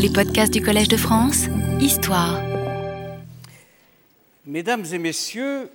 Les 0.00 0.10
podcasts 0.10 0.52
du 0.52 0.62
Collège 0.62 0.86
de 0.86 0.96
France, 0.96 1.46
Histoire. 1.80 2.40
Mesdames 4.46 4.84
et 4.92 4.98
messieurs, 4.98 5.68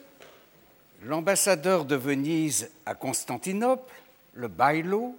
l'ambassadeur 1.02 1.84
de 1.84 1.98
Venise 1.98 2.70
à 2.86 2.96
Constantinople, 2.96 3.92
le 4.34 4.48
Bailo, 4.48 5.14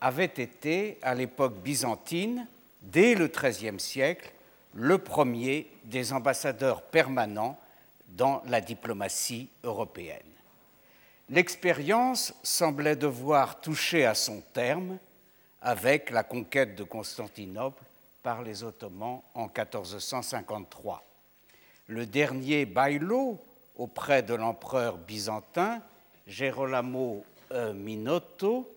avait 0.00 0.24
été, 0.24 0.98
à 1.02 1.14
l'époque 1.14 1.62
byzantine, 1.62 2.44
dès 2.82 3.14
le 3.14 3.28
XIIIe 3.28 3.78
siècle, 3.78 4.32
le 4.74 4.98
premier 4.98 5.68
des 5.84 6.12
ambassadeurs 6.12 6.82
permanents 6.82 7.56
dans 8.08 8.42
la 8.48 8.60
diplomatie 8.60 9.48
européenne. 9.62 10.18
L'expérience 11.28 12.34
semblait 12.42 12.96
devoir 12.96 13.60
toucher 13.60 14.04
à 14.06 14.16
son 14.16 14.42
terme 14.52 14.98
avec 15.62 16.10
la 16.10 16.24
conquête 16.24 16.74
de 16.74 16.82
Constantinople 16.82 17.84
par 18.22 18.42
les 18.42 18.62
Ottomans 18.62 19.22
en 19.34 19.46
1453. 19.46 21.04
Le 21.86 22.06
dernier 22.06 22.66
bailo 22.66 23.38
auprès 23.76 24.22
de 24.22 24.34
l'empereur 24.34 24.98
byzantin, 24.98 25.80
Gerolamo 26.26 27.24
euh, 27.52 27.72
Minotto, 27.72 28.68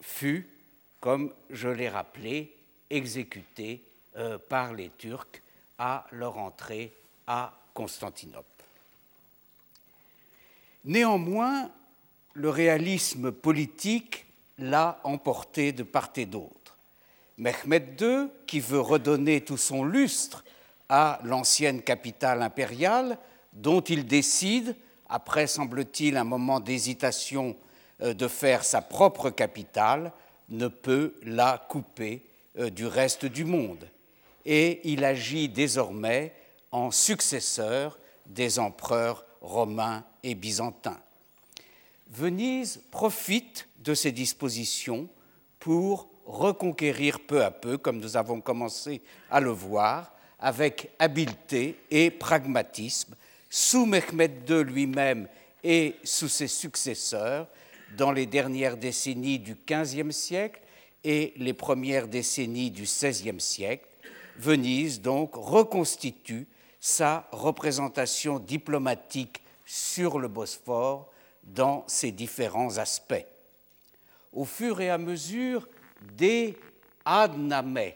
fut, 0.00 0.48
comme 1.00 1.32
je 1.50 1.68
l'ai 1.68 1.88
rappelé, 1.88 2.54
exécuté 2.90 3.82
euh, 4.16 4.38
par 4.38 4.72
les 4.72 4.90
Turcs 4.90 5.42
à 5.78 6.06
leur 6.12 6.38
entrée 6.38 6.92
à 7.26 7.52
Constantinople. 7.74 8.46
Néanmoins, 10.84 11.70
le 12.34 12.50
réalisme 12.50 13.32
politique 13.32 14.24
l'a 14.58 15.00
emporté 15.04 15.72
de 15.72 15.82
part 15.82 16.10
et 16.16 16.26
d'autre. 16.26 16.57
Mehmed 17.38 18.00
II, 18.00 18.28
qui 18.46 18.60
veut 18.60 18.80
redonner 18.80 19.40
tout 19.40 19.56
son 19.56 19.84
lustre 19.84 20.44
à 20.88 21.20
l'ancienne 21.24 21.82
capitale 21.82 22.42
impériale, 22.42 23.18
dont 23.52 23.80
il 23.80 24.06
décide, 24.06 24.76
après 25.08 25.46
semble-t-il 25.46 26.16
un 26.16 26.24
moment 26.24 26.60
d'hésitation, 26.60 27.56
euh, 28.02 28.12
de 28.12 28.28
faire 28.28 28.64
sa 28.64 28.82
propre 28.82 29.30
capitale, 29.30 30.12
ne 30.48 30.68
peut 30.68 31.14
la 31.22 31.64
couper 31.68 32.22
euh, 32.58 32.70
du 32.70 32.86
reste 32.86 33.24
du 33.24 33.44
monde. 33.44 33.88
Et 34.44 34.80
il 34.90 35.04
agit 35.04 35.48
désormais 35.48 36.32
en 36.72 36.90
successeur 36.90 37.98
des 38.26 38.58
empereurs 38.58 39.24
romains 39.40 40.04
et 40.22 40.34
byzantins. 40.34 41.00
Venise 42.10 42.80
profite 42.90 43.68
de 43.78 43.94
ces 43.94 44.12
dispositions 44.12 45.08
pour 45.60 46.08
reconquérir 46.28 47.20
peu 47.20 47.42
à 47.42 47.50
peu, 47.50 47.78
comme 47.78 47.98
nous 47.98 48.16
avons 48.16 48.40
commencé 48.40 49.00
à 49.30 49.40
le 49.40 49.50
voir, 49.50 50.12
avec 50.38 50.90
habileté 50.98 51.80
et 51.90 52.10
pragmatisme, 52.10 53.16
sous 53.50 53.86
Mehmed 53.86 54.48
II 54.48 54.62
lui-même 54.62 55.26
et 55.64 55.96
sous 56.04 56.28
ses 56.28 56.46
successeurs, 56.46 57.48
dans 57.96 58.12
les 58.12 58.26
dernières 58.26 58.76
décennies 58.76 59.38
du 59.38 59.56
XVe 59.66 60.10
siècle 60.10 60.60
et 61.02 61.32
les 61.36 61.54
premières 61.54 62.06
décennies 62.06 62.70
du 62.70 62.82
XVIe 62.82 63.40
siècle, 63.40 63.86
Venise 64.36 65.00
donc 65.00 65.34
reconstitue 65.34 66.46
sa 66.80 67.26
représentation 67.32 68.38
diplomatique 68.38 69.40
sur 69.66 70.18
le 70.18 70.28
Bosphore 70.28 71.10
dans 71.42 71.84
ses 71.88 72.12
différents 72.12 72.78
aspects. 72.78 73.24
Au 74.32 74.44
fur 74.44 74.80
et 74.80 74.90
à 74.90 74.98
mesure 74.98 75.66
des 76.00 76.56
adname, 77.04 77.92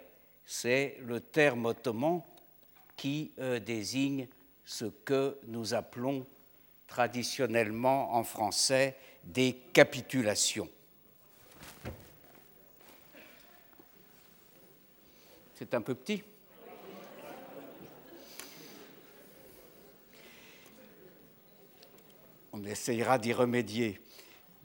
c'est 0.47 0.99
le 1.07 1.21
terme 1.21 1.67
ottoman 1.67 2.23
qui 2.97 3.31
euh, 3.39 3.59
désigne 3.59 4.27
ce 4.65 4.87
que 5.05 5.37
nous 5.49 5.75
appelons 5.75 6.25
traditionnellement 6.87 8.15
en 8.15 8.25
français 8.25 8.97
des 9.25 9.57
capitulations. 9.73 10.69
C'est 15.59 15.75
un 15.75 15.81
peu 15.81 15.95
petit 15.95 16.23
On 22.55 22.65
essayera 22.67 23.19
d'y 23.19 23.33
remédier. 23.33 23.99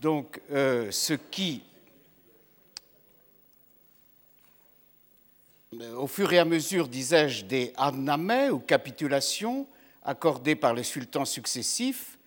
Donc, 0.02 0.42
euh, 0.52 0.92
ce 0.92 1.14
qui, 1.14 1.64
au 5.98 6.08
fur 6.08 6.32
et 6.34 6.40
à 6.40 6.46
mesure, 6.46 6.88
disais-je, 6.88 7.46
des 7.46 7.74
adnamés 7.78 8.50
ou 8.50 8.60
capitulations 8.60 9.68
accordées 10.04 10.56
par 10.56 10.74
les 10.74 10.84
sultans 10.84 11.26
successifs, 11.26 12.18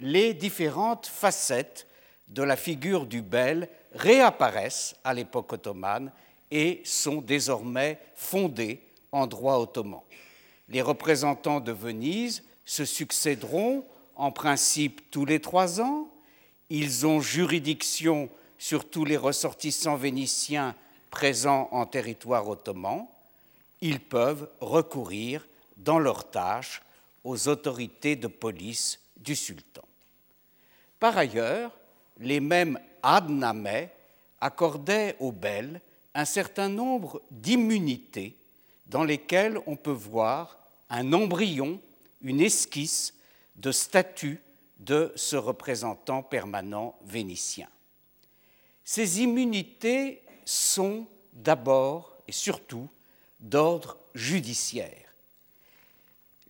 les 0.00 0.34
différentes 0.34 1.06
facettes 1.06 1.86
de 2.28 2.42
la 2.42 2.56
figure 2.56 3.06
du 3.06 3.22
bel 3.22 3.68
réapparaissent 3.94 4.94
à 5.04 5.14
l'époque 5.14 5.52
ottomane 5.52 6.12
et 6.50 6.80
sont 6.84 7.20
désormais 7.20 7.98
fondées 8.14 8.80
en 9.12 9.26
droit 9.26 9.58
ottoman. 9.58 10.00
Les 10.68 10.82
représentants 10.82 11.60
de 11.60 11.72
Venise 11.72 12.44
se 12.64 12.84
succéderont 12.84 13.84
en 14.14 14.30
principe 14.30 15.10
tous 15.10 15.24
les 15.24 15.40
trois 15.40 15.80
ans. 15.80 16.08
Ils 16.68 17.06
ont 17.06 17.20
juridiction 17.20 18.28
sur 18.58 18.88
tous 18.88 19.04
les 19.04 19.16
ressortissants 19.16 19.96
vénitiens 19.96 20.74
présents 21.10 21.68
en 21.72 21.86
territoire 21.86 22.48
ottoman. 22.48 23.06
Ils 23.80 24.00
peuvent 24.00 24.48
recourir 24.60 25.46
dans 25.76 25.98
leurs 25.98 26.30
tâches 26.30 26.82
aux 27.24 27.48
autorités 27.48 28.16
de 28.16 28.28
police 28.28 28.98
du 29.16 29.36
sultan. 29.36 29.82
Par 30.98 31.16
ailleurs, 31.16 31.72
les 32.18 32.40
mêmes 32.40 32.78
adnamés 33.02 33.88
accordaient 34.40 35.16
aux 35.20 35.32
belles 35.32 35.80
un 36.14 36.24
certain 36.24 36.68
nombre 36.68 37.22
d'immunités 37.30 38.34
dans 38.86 39.04
lesquelles 39.04 39.58
on 39.66 39.76
peut 39.76 39.90
voir 39.90 40.58
un 40.90 41.12
embryon, 41.12 41.80
une 42.22 42.40
esquisse 42.40 43.14
de 43.56 43.72
statut 43.72 44.40
de 44.78 45.12
ce 45.14 45.36
représentant 45.36 46.22
permanent 46.22 46.96
vénitien. 47.04 47.68
Ces 48.84 49.20
immunités 49.20 50.22
sont 50.50 51.06
d'abord 51.32 52.12
et 52.26 52.32
surtout 52.32 52.88
d'ordre 53.38 53.96
judiciaire. 54.14 54.96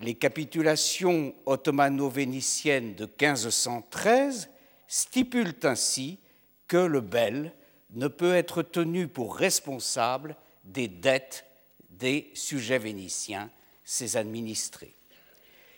Les 0.01 0.15
capitulations 0.15 1.35
ottomano-vénitiennes 1.45 2.95
de 2.95 3.05
1513 3.05 4.49
stipulent 4.89 5.55
ainsi 5.65 6.19
que 6.67 6.79
le 6.79 7.03
bel 7.03 7.53
ne 7.91 8.09
peut 8.09 8.35
être 8.35 8.63
tenu 8.63 9.07
pour 9.07 9.37
responsable 9.37 10.35
des 10.65 10.89
dettes 10.89 11.45
des 11.91 12.31
sujets 12.33 12.79
vénitiens, 12.79 13.51
ses 13.85 14.17
administrés. 14.17 14.95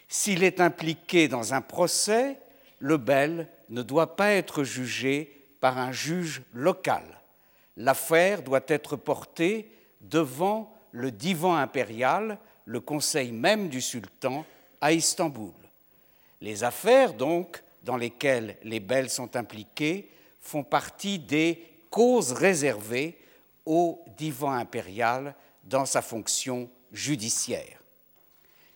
S'il 0.09 0.44
est 0.44 0.61
impliqué 0.61 1.27
dans 1.27 1.55
un 1.55 1.61
procès, 1.61 2.37
le 2.78 2.99
bel 2.99 3.49
ne 3.71 3.82
doit 3.82 4.15
pas 4.15 4.31
être 4.31 4.62
jugé 4.62 5.34
par 5.61 5.78
un 5.78 5.91
juge 5.91 6.43
local. 6.53 7.03
L'affaire 7.77 8.43
doit 8.43 8.65
être 8.69 8.97
portée 8.97 9.71
devant 10.00 10.72
le 10.93 11.10
divan 11.10 11.56
impérial, 11.56 12.38
le 12.66 12.81
conseil 12.81 13.33
même 13.33 13.69
du 13.69 13.81
sultan, 13.81 14.44
à 14.81 14.93
Istanbul. 14.93 15.53
Les 16.41 16.65
affaires, 16.65 17.15
donc, 17.15 17.62
dans 17.82 17.97
lesquelles 17.97 18.56
les 18.62 18.81
belles 18.81 19.11
sont 19.11 19.37
impliquées, 19.37 20.09
font 20.41 20.65
partie 20.65 21.19
des 21.19 21.65
causes 21.91 22.32
réservées 22.32 23.16
au 23.65 24.03
divan 24.19 24.53
impérial 24.53 25.34
dans 25.65 25.87
sa 25.87 26.03
fonction 26.03 26.69
judiciaire. 26.93 27.79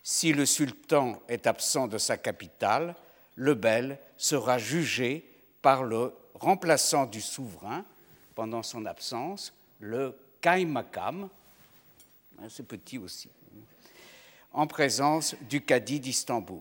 Si 0.02 0.32
le 0.32 0.46
sultan 0.46 1.20
est 1.28 1.46
absent 1.46 1.88
de 1.88 1.98
sa 1.98 2.16
capitale, 2.16 2.94
le 3.34 3.54
bel 3.54 3.98
sera 4.16 4.58
jugé 4.58 5.28
par 5.60 5.82
le 5.82 6.14
remplaçant 6.34 7.06
du 7.06 7.20
souverain 7.20 7.84
pendant 8.36 8.62
son 8.62 8.84
absence, 8.84 9.52
le 9.80 10.14
kaimakam, 10.42 11.28
hein, 12.38 12.46
c'est 12.48 12.68
petit 12.68 12.98
aussi, 12.98 13.30
en 14.52 14.66
présence 14.66 15.34
du 15.48 15.62
cadi 15.62 15.98
d'Istanbul. 15.98 16.60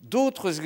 D'autres 0.00 0.60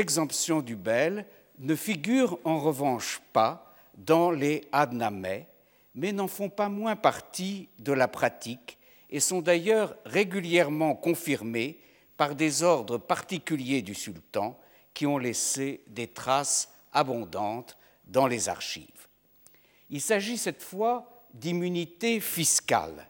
exemptions 0.00 0.60
du 0.60 0.76
bel 0.76 1.24
ne 1.60 1.76
figurent 1.76 2.38
en 2.44 2.58
revanche 2.58 3.22
pas 3.32 3.74
dans 3.96 4.32
les 4.32 4.66
adnamés, 4.72 5.46
mais 5.94 6.12
n'en 6.12 6.28
font 6.28 6.50
pas 6.50 6.68
moins 6.68 6.96
partie 6.96 7.68
de 7.78 7.92
la 7.92 8.08
pratique 8.08 8.78
et 9.10 9.20
sont 9.20 9.40
d'ailleurs 9.40 9.94
régulièrement 10.04 10.94
confirmés 10.96 11.78
par 12.16 12.34
des 12.34 12.64
ordres 12.64 12.98
particuliers 12.98 13.82
du 13.82 13.94
sultan 13.94 14.58
qui 14.92 15.06
ont 15.06 15.18
laissé 15.18 15.82
des 15.86 16.08
traces 16.08 16.68
abondantes 16.92 17.77
dans 18.08 18.26
les 18.26 18.48
archives. 18.48 19.06
Il 19.90 20.00
s'agit 20.00 20.38
cette 20.38 20.62
fois 20.62 21.26
d'immunité 21.34 22.20
fiscale, 22.20 23.06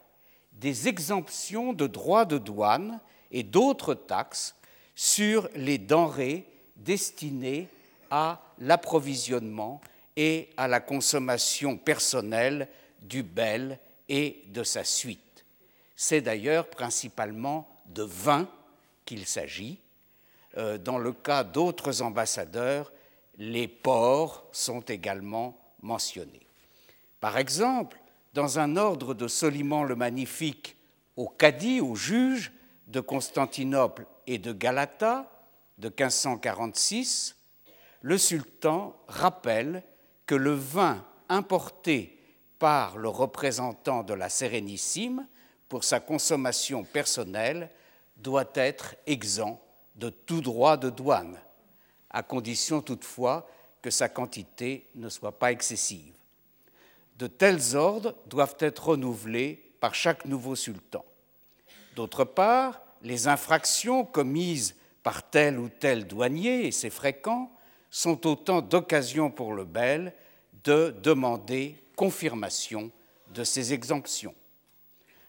des 0.51 0.87
exemptions 0.87 1.73
de 1.73 1.87
droits 1.87 2.25
de 2.25 2.37
douane 2.37 2.99
et 3.31 3.43
d'autres 3.43 3.93
taxes 3.93 4.55
sur 4.95 5.49
les 5.55 5.77
denrées 5.77 6.45
destinées 6.75 7.67
à 8.11 8.41
l'approvisionnement 8.59 9.81
et 10.15 10.49
à 10.57 10.67
la 10.67 10.79
consommation 10.79 11.77
personnelle 11.77 12.67
du 13.01 13.23
bel 13.23 13.79
et 14.09 14.43
de 14.47 14.63
sa 14.63 14.83
suite. 14.83 15.45
C'est 15.95 16.21
d'ailleurs 16.21 16.69
principalement 16.69 17.67
de 17.87 18.03
vin 18.03 18.49
qu'il 19.05 19.25
s'agit. 19.25 19.79
Euh, 20.57 20.77
dans 20.77 20.97
le 20.97 21.13
cas 21.13 21.43
d'autres 21.43 22.01
ambassadeurs, 22.01 22.91
les 23.39 23.69
ports 23.69 24.45
sont 24.51 24.81
également 24.81 25.57
mentionnés. 25.81 26.45
Par 27.21 27.37
exemple, 27.37 27.99
dans 28.33 28.59
un 28.59 28.75
ordre 28.75 29.13
de 29.13 29.27
Soliman 29.27 29.83
le 29.83 29.95
Magnifique 29.95 30.75
au 31.15 31.27
cadi, 31.27 31.81
au 31.81 31.95
juge 31.95 32.51
de 32.87 32.99
Constantinople 32.99 34.05
et 34.27 34.37
de 34.37 34.51
Galata 34.51 35.31
de 35.77 35.87
1546, 35.87 37.37
le 38.01 38.17
sultan 38.17 38.95
rappelle 39.07 39.83
que 40.25 40.35
le 40.35 40.53
vin 40.53 41.03
importé 41.29 42.17
par 42.59 42.97
le 42.97 43.07
représentant 43.07 44.03
de 44.03 44.13
la 44.13 44.29
Sérénissime 44.29 45.25
pour 45.69 45.85
sa 45.85 46.01
consommation 46.01 46.83
personnelle 46.83 47.69
doit 48.17 48.49
être 48.55 48.95
exempt 49.07 49.61
de 49.95 50.09
tout 50.09 50.41
droit 50.41 50.75
de 50.75 50.89
douane, 50.89 51.37
à 52.09 52.23
condition 52.23 52.81
toutefois 52.81 53.47
que 53.81 53.89
sa 53.89 54.09
quantité 54.09 54.87
ne 54.95 55.09
soit 55.09 55.37
pas 55.37 55.51
excessive. 55.51 56.13
De 57.17 57.27
tels 57.27 57.75
ordres 57.75 58.15
doivent 58.27 58.57
être 58.59 58.89
renouvelés 58.89 59.71
par 59.79 59.95
chaque 59.95 60.25
nouveau 60.25 60.55
sultan. 60.55 61.05
D'autre 61.95 62.23
part, 62.23 62.81
les 63.01 63.27
infractions 63.27 64.05
commises 64.05 64.75
par 65.03 65.29
tel 65.29 65.59
ou 65.59 65.69
tel 65.69 66.07
douanier, 66.07 66.67
et 66.67 66.71
c'est 66.71 66.89
fréquent, 66.89 67.51
sont 67.89 68.27
autant 68.27 68.61
d'occasions 68.61 69.31
pour 69.31 69.53
le 69.53 69.65
bel 69.65 70.13
de 70.63 70.95
demander 71.01 71.75
confirmation 71.95 72.91
de 73.33 73.43
ces 73.43 73.73
exemptions. 73.73 74.35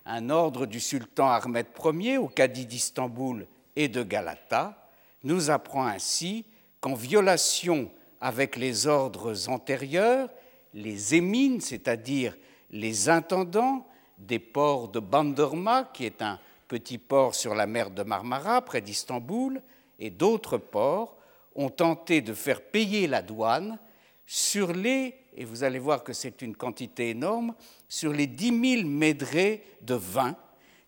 Un 0.07 0.31
ordre 0.31 0.67
du 0.67 0.81
sultan 0.81 1.31
Ahmed 1.31 1.67
Ier 1.85 2.19
au 2.19 2.29
cadi 2.29 2.67
d'Istanbul 2.67 3.47
et 3.77 3.89
de 3.89 4.03
Galata 4.03 4.89
nous 5.23 5.51
apprend 5.51 5.87
ainsi 5.87 6.45
qu'en 6.81 6.95
violation 6.95 7.91
avec 8.21 8.57
les 8.57 8.87
ordres 8.87 9.49
antérieurs, 9.49 10.29
les 10.75 11.15
émines, 11.15 11.61
c'est-à-dire 11.61 12.37
les 12.71 13.09
intendants 13.09 13.87
des 14.19 14.39
ports 14.39 14.89
de 14.89 15.01
Bandorma, 15.01 15.91
qui 15.95 16.05
est 16.05 16.23
un 16.23 16.39
petit 16.69 16.99
port 16.99 17.35
sur 17.35 17.55
la 17.55 17.67
mer 17.67 17.91
de 17.91 18.03
Marmara 18.03 18.63
près 18.63 18.81
d'Istanbul, 18.81 19.61
et 19.99 20.11
d'autres 20.11 20.59
ports, 20.59 21.17
ont 21.55 21.71
tenté 21.71 22.21
de 22.21 22.33
faire 22.33 22.63
payer 22.63 23.07
la 23.07 23.23
douane 23.23 23.79
sur 24.27 24.73
les, 24.73 25.15
et 25.37 25.45
vous 25.45 25.65
allez 25.65 25.79
voir 25.79 26.05
que 26.05 26.13
c'est 26.13 26.43
une 26.43 26.55
quantité 26.55 27.11
énorme, 27.11 27.55
sur 27.89 28.13
les 28.13 28.27
10 28.29 28.77
000 28.77 28.89
médrés 28.89 29.65
de 29.83 29.95
vin 29.95 30.37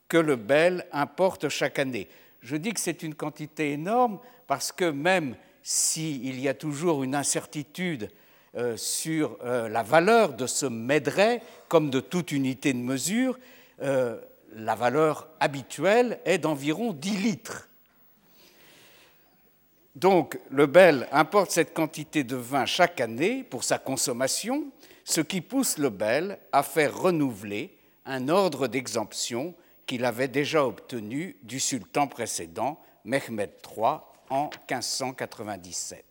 que 0.07 0.19
le 0.19 0.37
Bel 0.37 0.87
importe 0.93 1.49
chaque 1.49 1.79
année. 1.79 2.09
Je 2.43 2.57
dis 2.57 2.73
que 2.73 2.81
c'est 2.81 3.03
une 3.03 3.15
quantité 3.15 3.73
énorme 3.73 4.21
parce 4.47 4.71
que 4.71 4.85
même 4.85 5.37
s'il 5.63 6.41
y 6.41 6.49
a 6.49 6.55
toujours 6.55 7.03
une 7.03 7.15
incertitude 7.15 8.11
euh, 8.55 8.77
sur 8.77 9.39
euh, 9.45 9.69
la 9.69 9.83
valeur 9.83 10.35
de 10.35 10.47
ce 10.47 10.67
médret, 10.67 11.43
comme 11.69 11.89
de 11.89 12.01
toute 12.01 12.33
unité 12.33 12.73
de 12.73 12.79
mesure, 12.79 13.39
euh, 13.81 14.21
la 14.55 14.75
valeur 14.75 15.29
habituelle 15.41 16.21
est 16.25 16.39
d'environ 16.39 16.93
10 16.93 17.17
litres. 17.17 17.69
Donc 19.95 20.39
le 20.51 20.67
Bel 20.67 21.09
importe 21.13 21.51
cette 21.51 21.75
quantité 21.75 22.25
de 22.25 22.37
vin 22.37 22.67
chaque 22.67 23.01
année 23.01 23.43
pour 23.43 23.65
sa 23.65 23.79
consommation, 23.79 24.67
ce 25.05 25.21
qui 25.21 25.41
pousse 25.41 25.79
le 25.79 25.91
Bel 25.91 26.39
à 26.53 26.63
faire 26.63 26.97
renouveler 26.97 27.77
un 28.05 28.29
ordre 28.29 28.69
d'exemption 28.69 29.55
qu'il 29.87 30.05
avait 30.05 30.29
déjà 30.29 30.67
obtenu 30.67 31.37
du 31.43 31.61
sultan 31.61 32.07
précédent, 32.07 32.81
Mehmed 33.05 33.51
III, 33.77 33.99
en 34.33 34.49
1597. 34.71 36.07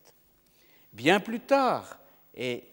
Bien 0.93 1.19
plus 1.19 1.39
tard, 1.39 1.97
et 2.35 2.67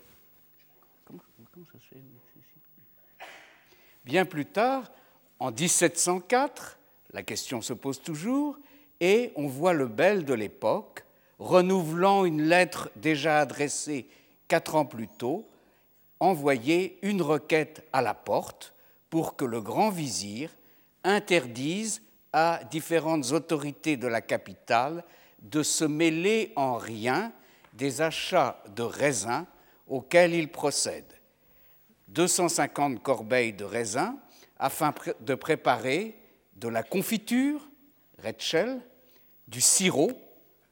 bien 4.04 4.26
plus 4.26 4.44
tard, 4.44 4.92
en 5.38 5.50
1704, 5.50 6.78
la 7.12 7.22
question 7.22 7.62
se 7.62 7.72
pose 7.72 8.02
toujours, 8.02 8.58
et 9.00 9.32
on 9.36 9.46
voit 9.46 9.72
le 9.72 9.86
bel 9.86 10.26
de 10.26 10.34
l'époque 10.34 11.04
renouvelant 11.38 12.26
une 12.26 12.42
lettre 12.42 12.90
déjà 12.96 13.38
adressée 13.38 14.06
quatre 14.48 14.74
ans 14.74 14.84
plus 14.84 15.08
tôt, 15.08 15.48
envoyer 16.20 16.98
une 17.00 17.22
requête 17.22 17.88
à 17.94 18.02
la 18.02 18.12
porte 18.12 18.74
pour 19.08 19.34
que 19.34 19.46
le 19.46 19.62
grand 19.62 19.88
vizir 19.88 20.50
interdise 21.04 22.02
à 22.34 22.60
différentes 22.70 23.32
autorités 23.32 23.96
de 23.96 24.08
la 24.08 24.20
capitale 24.20 25.04
de 25.40 25.62
se 25.62 25.84
mêler 25.84 26.52
en 26.56 26.76
rien 26.76 27.32
des 27.74 28.00
achats 28.00 28.62
de 28.74 28.82
raisins 28.82 29.46
auxquels 29.86 30.34
il 30.34 30.50
procède. 30.50 31.12
250 32.08 33.02
corbeilles 33.02 33.52
de 33.52 33.64
raisins 33.64 34.16
afin 34.58 34.94
de 35.20 35.34
préparer 35.34 36.16
de 36.56 36.68
la 36.68 36.82
confiture, 36.82 37.60
Retschel, 38.22 38.80
du 39.46 39.60
sirop, 39.60 40.10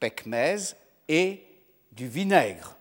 pekmez, 0.00 0.56
et 1.08 1.44
du 1.92 2.08
vinaigre, 2.08 2.76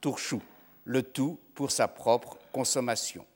tourchou, 0.00 0.40
le 0.84 1.02
tout 1.02 1.38
pour 1.54 1.70
sa 1.70 1.88
propre 1.88 2.38
consommation. 2.52 3.26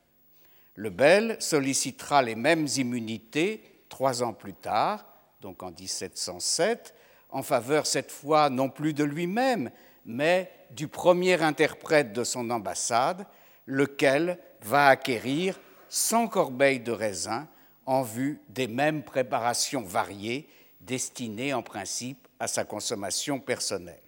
Le 0.73 0.89
Bel 0.89 1.37
sollicitera 1.39 2.21
les 2.21 2.35
mêmes 2.35 2.67
immunités 2.75 3.63
trois 3.87 4.23
ans 4.23 4.33
plus 4.33 4.53
tard, 4.53 5.05
donc 5.41 5.63
en 5.63 5.71
1707, 5.71 6.95
en 7.35 7.43
faveur 7.43 7.85
cette 7.85 8.11
fois 8.11 8.49
non 8.49 8.69
plus 8.69 8.93
de 8.93 9.03
lui-même, 9.03 9.69
mais 10.05 10.49
du 10.71 10.87
premier 10.87 11.43
interprète 11.43 12.13
de 12.13 12.23
son 12.23 12.49
ambassade, 12.49 13.27
lequel 13.65 14.39
va 14.61 14.87
acquérir 14.87 15.59
100 15.89 16.29
corbeilles 16.29 16.79
de 16.79 16.93
raisin 16.93 17.49
en 17.85 18.03
vue 18.03 18.39
des 18.47 18.69
mêmes 18.69 19.03
préparations 19.03 19.81
variées 19.81 20.47
destinées 20.79 21.53
en 21.53 21.61
principe 21.61 22.25
à 22.39 22.47
sa 22.47 22.63
consommation 22.63 23.41
personnelle. 23.41 23.99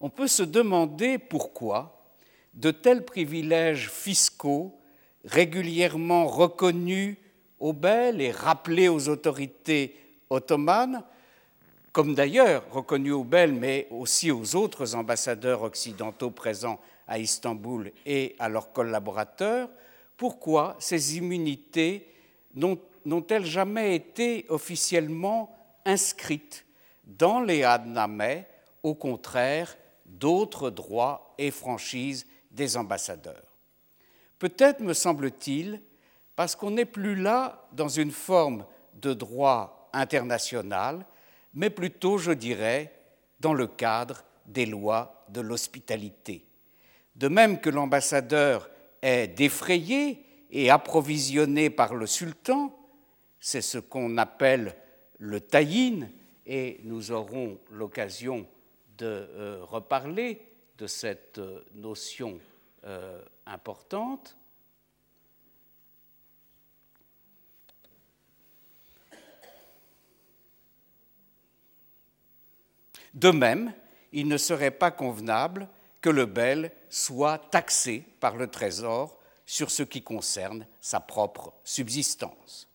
On 0.00 0.10
peut 0.10 0.28
se 0.28 0.42
demander 0.42 1.16
pourquoi 1.16 2.04
de 2.52 2.72
tels 2.72 3.06
privilèges 3.06 3.88
fiscaux 3.88 4.78
régulièrement 5.24 6.26
reconnus 6.26 7.16
aux 7.58 7.72
belles 7.72 8.20
et 8.20 8.32
rappelés 8.32 8.88
aux 8.88 9.08
autorités 9.08 9.96
ottomanes, 10.28 11.02
comme 11.94 12.16
d'ailleurs 12.16 12.64
reconnus 12.72 13.12
aux 13.12 13.22
belles, 13.22 13.52
mais 13.52 13.86
aussi 13.88 14.32
aux 14.32 14.56
autres 14.56 14.96
ambassadeurs 14.96 15.62
occidentaux 15.62 16.32
présents 16.32 16.80
à 17.06 17.20
Istanbul 17.20 17.92
et 18.04 18.34
à 18.40 18.48
leurs 18.48 18.72
collaborateurs, 18.72 19.70
pourquoi 20.16 20.74
ces 20.80 21.16
immunités 21.16 22.08
n'ont-elles 22.56 23.46
jamais 23.46 23.94
été 23.94 24.44
officiellement 24.48 25.56
inscrites 25.84 26.66
dans 27.04 27.40
les 27.40 27.62
Adnameh, 27.62 28.48
au 28.82 28.96
contraire 28.96 29.76
d'autres 30.04 30.70
droits 30.70 31.32
et 31.38 31.52
franchises 31.52 32.26
des 32.50 32.76
ambassadeurs? 32.76 33.46
Peut-être, 34.40 34.80
me 34.80 34.94
semble-t-il, 34.94 35.80
parce 36.34 36.56
qu'on 36.56 36.72
n'est 36.72 36.86
plus 36.86 37.14
là 37.14 37.68
dans 37.72 37.88
une 37.88 38.10
forme 38.10 38.66
de 38.94 39.14
droit 39.14 39.88
international, 39.92 41.06
mais 41.54 41.70
plutôt, 41.70 42.18
je 42.18 42.32
dirais, 42.32 42.92
dans 43.40 43.54
le 43.54 43.66
cadre 43.66 44.24
des 44.46 44.66
lois 44.66 45.24
de 45.28 45.40
l'hospitalité. 45.40 46.44
De 47.16 47.28
même 47.28 47.60
que 47.60 47.70
l'ambassadeur 47.70 48.68
est 49.02 49.28
défrayé 49.28 50.24
et 50.50 50.70
approvisionné 50.70 51.70
par 51.70 51.94
le 51.94 52.06
sultan, 52.06 52.76
c'est 53.40 53.62
ce 53.62 53.78
qu'on 53.78 54.16
appelle 54.18 54.74
le 55.18 55.40
taïn, 55.40 56.08
et 56.46 56.80
nous 56.84 57.10
aurons 57.10 57.58
l'occasion 57.70 58.46
de 58.98 59.06
euh, 59.06 59.58
reparler 59.62 60.40
de 60.78 60.86
cette 60.86 61.38
euh, 61.38 61.64
notion 61.74 62.38
euh, 62.84 63.22
importante. 63.46 64.36
De 73.14 73.30
même, 73.30 73.72
il 74.12 74.28
ne 74.28 74.36
serait 74.36 74.70
pas 74.70 74.90
convenable 74.90 75.68
que 76.00 76.10
le 76.10 76.26
bel 76.26 76.70
soit 76.90 77.38
taxé 77.38 78.04
par 78.20 78.36
le 78.36 78.48
Trésor 78.48 79.18
sur 79.46 79.70
ce 79.70 79.82
qui 79.82 80.02
concerne 80.02 80.66
sa 80.80 81.00
propre 81.00 81.52
subsistance. 81.64 82.68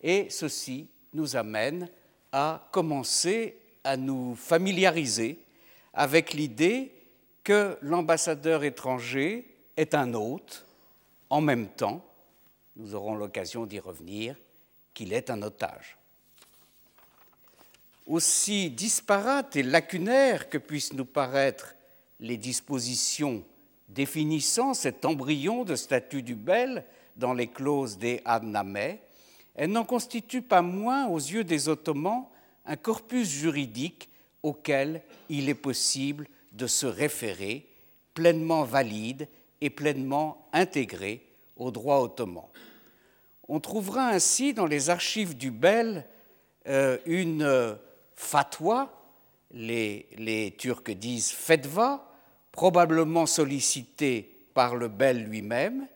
Et 0.00 0.30
ceci 0.30 0.88
nous 1.12 1.36
amène 1.36 1.88
à 2.32 2.68
commencer 2.72 3.58
à 3.84 3.96
nous 3.96 4.34
familiariser 4.34 5.38
avec 5.92 6.32
l'idée 6.32 6.92
que 7.42 7.78
l'ambassadeur 7.80 8.64
étranger 8.64 9.54
est 9.76 9.94
un 9.94 10.14
hôte 10.14 10.66
en 11.30 11.40
même 11.40 11.68
temps, 11.68 12.04
nous 12.76 12.94
aurons 12.94 13.14
l'occasion 13.14 13.66
d'y 13.66 13.78
revenir, 13.78 14.36
qu'il 14.94 15.12
est 15.12 15.30
un 15.30 15.42
otage. 15.42 15.97
Aussi 18.08 18.70
disparates 18.70 19.54
et 19.54 19.62
lacunaires 19.62 20.48
que 20.48 20.58
puissent 20.58 20.94
nous 20.94 21.04
paraître 21.04 21.74
les 22.20 22.36
dispositions 22.36 23.44
définissant 23.88 24.74
cet 24.74 25.04
embryon 25.04 25.64
de 25.64 25.76
statut 25.76 26.22
du 26.22 26.34
bel 26.34 26.84
dans 27.16 27.34
les 27.34 27.48
clauses 27.48 27.98
des 27.98 28.22
Adnameh, 28.24 29.00
elles 29.54 29.70
n'en 29.70 29.84
constituent 29.84 30.42
pas 30.42 30.62
moins 30.62 31.06
aux 31.06 31.18
yeux 31.18 31.44
des 31.44 31.68
Ottomans 31.68 32.26
un 32.64 32.76
corpus 32.76 33.28
juridique 33.28 34.08
auquel 34.42 35.02
il 35.28 35.48
est 35.48 35.54
possible 35.54 36.28
de 36.52 36.66
se 36.66 36.86
référer, 36.86 37.66
pleinement 38.14 38.64
valide 38.64 39.28
et 39.60 39.70
pleinement 39.70 40.48
intégré 40.52 41.24
au 41.56 41.70
droit 41.70 42.00
ottoman. 42.00 42.44
On 43.48 43.60
trouvera 43.60 44.08
ainsi 44.08 44.54
dans 44.54 44.66
les 44.66 44.90
archives 44.90 45.36
du 45.36 45.50
Bel 45.50 46.06
euh, 46.68 46.98
une 47.06 47.78
fatwa, 48.18 48.92
les, 49.52 50.54
Turcs 50.58 50.90
disent 50.90 51.30
fetva, 51.30 52.04
probablement 52.52 53.26
sollicité 53.26 54.46
par 54.52 54.74
le 54.74 54.88
Bel 54.88 55.24
lui-même, 55.24 55.86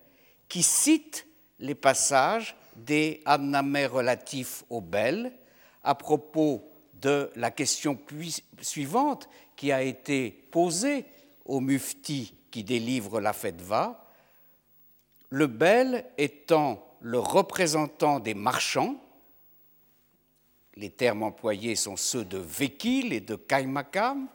qui 0.48 0.62
cite 0.62 1.26
les 1.58 1.74
passages 1.74 2.54
des 2.76 3.20
annamés 3.24 3.86
relatifs 3.86 4.64
au 4.70 4.80
Bel 4.80 5.32
à 5.82 5.94
propos 5.94 6.62
de 6.94 7.30
la 7.34 7.50
question 7.50 7.98
suivante 8.60 9.28
qui 9.56 9.72
a 9.72 9.82
été 9.82 10.30
posée 10.30 11.04
au 11.44 11.60
mufti 11.60 12.34
qui 12.52 12.62
délivre 12.62 13.20
la 13.20 13.32
fetva, 13.32 14.06
le 15.30 15.48
Bel 15.48 16.04
étant 16.18 16.86
le 17.00 17.18
représentant 17.18 18.20
des 18.20 18.34
marchands, 18.34 19.01
les 20.76 20.90
termes 20.90 21.22
employés 21.22 21.76
sont 21.76 21.96
ceux 21.96 22.24
de 22.24 22.38
Vekil 22.38 23.12
et 23.12 23.20
de 23.20 23.34
Kaimakam, 23.34 24.28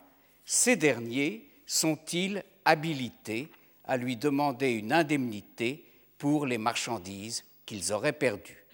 ces 0.46 0.76
derniers 0.76 1.50
sont-ils 1.66 2.44
habilités 2.66 3.50
à 3.86 3.98
lui 3.98 4.18
demander 4.18 4.72
une 4.72 4.94
indemnité 4.94 5.84
pour 6.18 6.46
les 6.46 6.58
marchandises 6.58 7.44
qu'ils 7.66 7.92
auraient 7.92 8.14
perdues? 8.14 8.66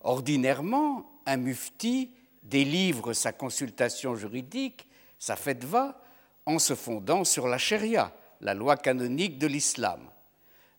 Ordinairement, 0.00 1.10
un 1.26 1.36
mufti 1.36 2.10
délivre 2.42 3.12
sa 3.12 3.32
consultation 3.32 4.16
juridique, 4.16 4.88
sa 5.18 5.36
fetva, 5.36 6.00
en 6.46 6.58
se 6.58 6.74
fondant 6.74 7.24
sur 7.24 7.46
la 7.46 7.58
charia, 7.58 8.12
la 8.40 8.54
loi 8.54 8.76
canonique 8.76 9.38
de 9.38 9.46
l'islam. 9.46 10.00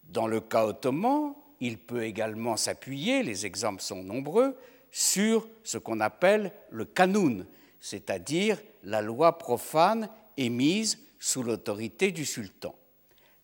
Dans 0.03 0.27
le 0.27 0.41
cas 0.41 0.65
ottoman, 0.65 1.33
il 1.61 1.77
peut 1.77 2.03
également 2.03 2.57
s'appuyer, 2.57 3.23
les 3.23 3.45
exemples 3.45 3.81
sont 3.81 4.03
nombreux, 4.03 4.57
sur 4.93 5.49
ce 5.63 5.79
qu'on 5.79 5.99
appelle 5.99 6.51
le 6.69 6.85
kanoun, 6.85 7.47
c'est-à-dire 7.79 8.61
la 8.83 9.01
loi 9.01 9.39
profane 9.39 10.07
émise 10.37 10.99
sous 11.19 11.41
l'autorité 11.41 12.11
du 12.11 12.25
sultan. 12.25 12.75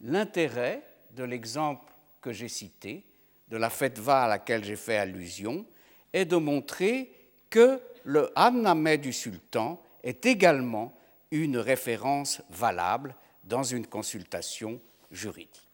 L'intérêt 0.01 0.84
de 1.15 1.24
l'exemple 1.24 1.91
que 2.22 2.32
j'ai 2.32 2.48
cité, 2.48 3.03
de 3.48 3.58
la 3.58 3.72
fetva 3.72 4.25
à 4.25 4.27
laquelle 4.27 4.63
j'ai 4.63 4.75
fait 4.75 4.98
allusion, 4.98 5.65
est 6.13 6.25
de 6.25 6.36
montrer 6.36 7.12
que 7.50 7.82
le 8.03 8.32
Hannameh 8.36 9.00
du 9.00 9.12
sultan 9.12 9.82
est 10.03 10.27
également 10.27 10.96
une 11.32 11.58
référence 11.58 12.44
valable 12.51 13.15
dans 13.44 13.63
une 13.63 13.88
consultation 13.88 14.79
juridique. 15.10 15.65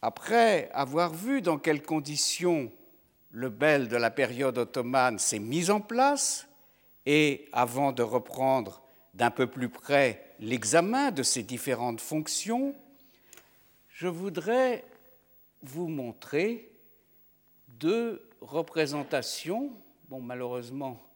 Après 0.00 0.70
avoir 0.72 1.12
vu 1.12 1.42
dans 1.42 1.58
quelles 1.58 1.82
conditions 1.82 2.70
le 3.36 3.50
bel 3.50 3.88
de 3.88 3.98
la 3.98 4.10
période 4.10 4.56
ottomane 4.56 5.18
s'est 5.18 5.38
mis 5.38 5.68
en 5.68 5.82
place, 5.82 6.48
et 7.04 7.50
avant 7.52 7.92
de 7.92 8.02
reprendre 8.02 8.82
d'un 9.12 9.30
peu 9.30 9.46
plus 9.46 9.68
près 9.68 10.32
l'examen 10.40 11.10
de 11.10 11.22
ces 11.22 11.42
différentes 11.42 12.00
fonctions, 12.00 12.74
je 13.90 14.08
voudrais 14.08 14.86
vous 15.62 15.86
montrer 15.88 16.70
deux 17.68 18.26
représentations, 18.40 19.70
bon, 20.08 20.22
malheureusement 20.22 21.06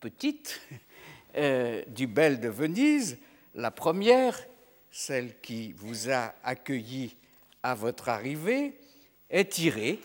petites, 0.00 0.62
euh, 1.36 1.84
du 1.88 2.06
Bel 2.06 2.40
de 2.40 2.48
Venise. 2.48 3.18
La 3.54 3.70
première, 3.70 4.46
celle 4.90 5.38
qui 5.42 5.72
vous 5.72 6.08
a 6.08 6.32
accueilli 6.42 7.16
à 7.62 7.74
votre 7.74 8.08
arrivée, 8.08 8.80
est 9.28 9.52
tirée 9.52 10.00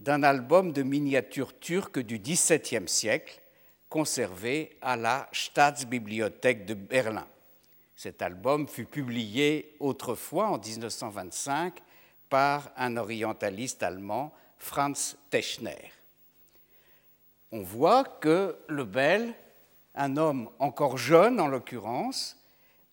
d'un 0.00 0.22
album 0.22 0.72
de 0.72 0.82
miniatures 0.82 1.58
turques 1.58 2.00
du 2.00 2.18
XVIIe 2.18 2.88
siècle 2.88 3.40
conservé 3.88 4.76
à 4.80 4.96
la 4.96 5.28
Staatsbibliothek 5.32 6.64
de 6.64 6.74
Berlin. 6.74 7.26
Cet 7.96 8.22
album 8.22 8.66
fut 8.66 8.86
publié 8.86 9.76
autrefois 9.78 10.48
en 10.48 10.58
1925 10.58 11.74
par 12.30 12.70
un 12.76 12.96
orientaliste 12.96 13.82
allemand, 13.82 14.32
Franz 14.56 15.16
Techner. 15.28 15.92
On 17.52 17.62
voit 17.62 18.04
que 18.04 18.56
le 18.68 18.84
Bel, 18.84 19.34
un 19.94 20.16
homme 20.16 20.48
encore 20.60 20.96
jeune 20.96 21.40
en 21.40 21.48
l'occurrence, 21.48 22.38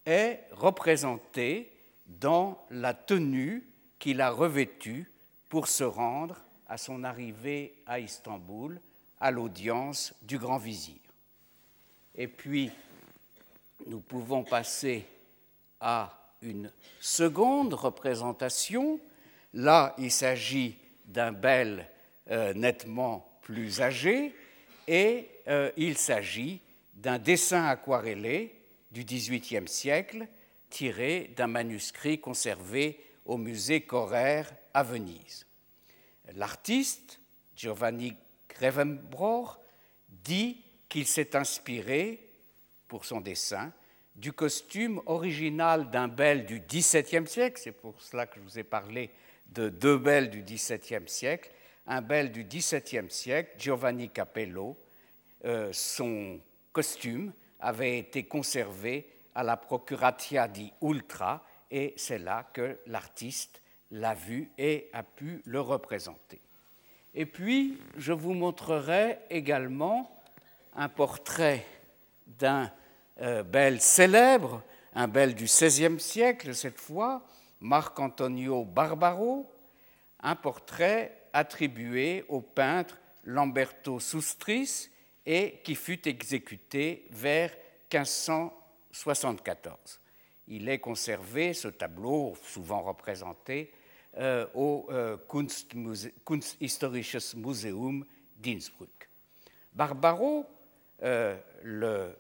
est 0.06 0.42
représenté 0.52 1.72
dans 2.08 2.66
la 2.70 2.94
tenue 2.94 3.64
qu'il 4.00 4.20
a 4.20 4.30
revêtue 4.30 5.10
pour 5.48 5.68
se 5.68 5.84
rendre 5.84 6.42
à 6.68 6.78
son 6.78 7.04
arrivée 7.04 7.74
à 7.86 8.00
Istanbul 8.00 8.80
à 9.20 9.32
l'audience 9.32 10.14
du 10.22 10.38
grand 10.38 10.58
vizir. 10.58 10.96
Et 12.16 12.28
puis, 12.28 12.72
nous 13.86 14.00
pouvons 14.00 14.44
passer 14.44 15.06
à 15.80 16.14
une 16.42 16.72
seconde 17.00 17.74
représentation. 17.74 19.00
Là, 19.54 19.96
il 19.98 20.12
s'agit 20.12 20.76
d'un 21.06 21.32
bel 21.32 21.88
euh, 22.30 22.54
nettement 22.54 23.40
plus 23.42 23.82
âgé 23.82 24.36
et 24.88 25.30
euh, 25.48 25.72
il 25.78 25.98
s'agit 25.98 26.60
d'un 26.94 27.18
dessin 27.18 27.66
aquarellé 27.66 28.54
du 28.92 29.04
XVIIIe 29.04 29.68
siècle 29.68 30.28
tiré 30.70 31.32
d'un 31.36 31.48
manuscrit 31.48 32.20
conservé 32.20 33.00
au 33.26 33.38
musée 33.38 33.82
Correr 33.82 34.44
à 34.74 34.84
Venise. 34.84 35.47
L'artiste, 36.34 37.20
Giovanni 37.56 38.16
Grevenbroich 38.50 39.58
dit 40.10 40.64
qu'il 40.90 41.08
s'est 41.08 41.36
inspiré, 41.36 42.24
pour 42.88 43.06
son 43.06 43.22
dessin, 43.22 43.72
du 44.16 44.34
costume 44.34 45.02
original 45.06 45.92
d'un 45.92 46.08
bel 46.08 46.46
du 46.46 46.60
XVIIe 46.60 47.28
siècle, 47.28 47.62
c'est 47.62 47.72
pour 47.72 48.02
cela 48.02 48.26
que 48.26 48.40
je 48.40 48.42
vous 48.42 48.60
ai 48.60 48.64
parlé 48.64 49.12
de 49.48 49.70
deux 49.70 49.98
belles 49.98 50.30
du 50.30 50.42
XVIIe 50.42 51.08
siècle, 51.08 51.52
un 51.86 52.02
bel 52.02 52.32
du 52.32 52.44
XVIIe 52.44 53.10
siècle, 53.10 53.56
Giovanni 53.58 54.10
Capello, 54.10 54.78
euh, 55.46 55.70
son 55.72 56.40
costume 56.74 57.32
avait 57.60 58.00
été 58.00 58.24
conservé 58.24 59.08
à 59.36 59.44
la 59.44 59.56
Procuratia 59.56 60.48
di 60.48 60.74
Ultra 60.82 61.46
et 61.70 61.94
c'est 61.96 62.18
là 62.18 62.50
que 62.54 62.80
l'artiste 62.88 63.62
l'a 63.92 64.14
vu 64.14 64.50
et 64.58 64.90
a 64.94 65.04
pu 65.04 65.42
le 65.46 65.62
représenter. 65.62 66.42
Et 67.14 67.26
puis, 67.26 67.80
je 67.98 68.14
vous 68.14 68.34
montrerai 68.34 69.20
également 69.30 70.12
un 70.76 70.90
portrait 70.90 71.66
d'un 72.26 72.72
euh, 73.22 73.44
bel 73.44 73.82
célèbre, 73.82 74.62
un 74.94 75.08
bel 75.08 75.34
du 75.34 75.46
XVIe 75.46 76.00
siècle 76.00 76.54
cette 76.54 76.80
fois, 76.80 77.24
Marc 77.60 78.00
Antonio 78.00 78.66
Barbaro, 78.66 79.52
un 80.22 80.36
portrait 80.36 81.24
attribué 81.34 82.24
au 82.30 82.42
peintre 82.42 83.00
Lamberto 83.24 84.00
Sustris 84.00 84.90
et 85.26 85.60
qui 85.64 85.74
fut 85.76 86.08
exécuté 86.08 87.08
vers 87.10 87.52
1574. 87.92 90.00
Il 90.48 90.70
est 90.70 90.80
conservé, 90.80 91.54
ce 91.54 91.68
tableau, 91.68 92.36
souvent 92.44 92.82
représenté, 92.82 93.72
au 94.56 94.88
euh, 94.90 95.18
Kunsthistorisches 96.26 97.36
Museum 97.36 98.06
d'Innsbruck. 98.38 99.10
Barbaro, 99.74 100.46
euh, 101.04 101.38
le 101.64 102.16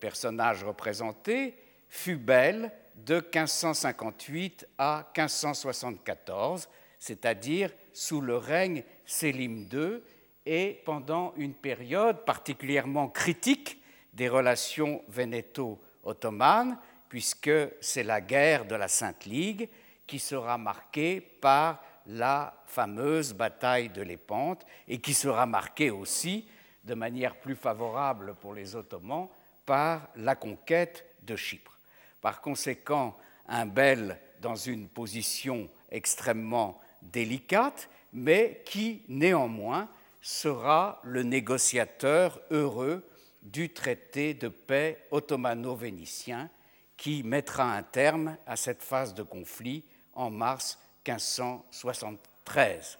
personnage 0.00 0.62
représenté, 0.62 1.56
fut 1.88 2.16
belle 2.16 2.70
de 2.94 3.16
1558 3.16 4.68
à 4.78 5.10
1574, 5.16 6.68
c'est-à-dire 6.98 7.70
sous 7.92 8.20
le 8.20 8.36
règne 8.36 8.84
Sélim 9.04 9.68
II 9.72 10.00
et 10.46 10.80
pendant 10.84 11.34
une 11.36 11.54
période 11.54 12.24
particulièrement 12.24 13.08
critique 13.08 13.80
des 14.12 14.28
relations 14.28 15.02
vénéto-ottomanes, 15.08 16.78
puisque 17.08 17.50
c'est 17.80 18.02
la 18.02 18.20
guerre 18.20 18.64
de 18.64 18.74
la 18.74 18.88
Sainte 18.88 19.24
Ligue 19.24 19.68
qui 20.06 20.18
sera 20.18 20.58
marquée 20.58 21.20
par 21.20 21.82
la 22.06 22.54
fameuse 22.66 23.32
bataille 23.32 23.88
de 23.88 24.02
Lépante 24.02 24.64
et 24.88 24.98
qui 24.98 25.14
sera 25.14 25.46
marquée 25.46 25.90
aussi 25.90 26.46
de 26.84 26.94
manière 26.94 27.36
plus 27.36 27.56
favorable 27.56 28.34
pour 28.40 28.54
les 28.54 28.76
Ottomans 28.76 29.28
par 29.64 30.08
la 30.16 30.34
conquête 30.34 31.04
de 31.22 31.36
Chypre. 31.36 31.78
Par 32.20 32.40
conséquent, 32.40 33.16
un 33.48 33.66
bel 33.66 34.18
dans 34.40 34.56
une 34.56 34.88
position 34.88 35.68
extrêmement 35.90 36.80
délicate, 37.02 37.88
mais 38.12 38.62
qui 38.66 39.02
néanmoins 39.08 39.88
sera 40.20 41.00
le 41.04 41.22
négociateur 41.22 42.40
heureux 42.50 43.06
du 43.42 43.72
traité 43.72 44.34
de 44.34 44.48
paix 44.48 45.06
ottomano-vénitien 45.10 46.48
qui 46.96 47.22
mettra 47.22 47.76
un 47.76 47.82
terme 47.82 48.36
à 48.46 48.56
cette 48.56 48.82
phase 48.82 49.14
de 49.14 49.22
conflit 49.22 49.84
en 50.14 50.30
mars 50.30 50.78
1573. 51.06 52.98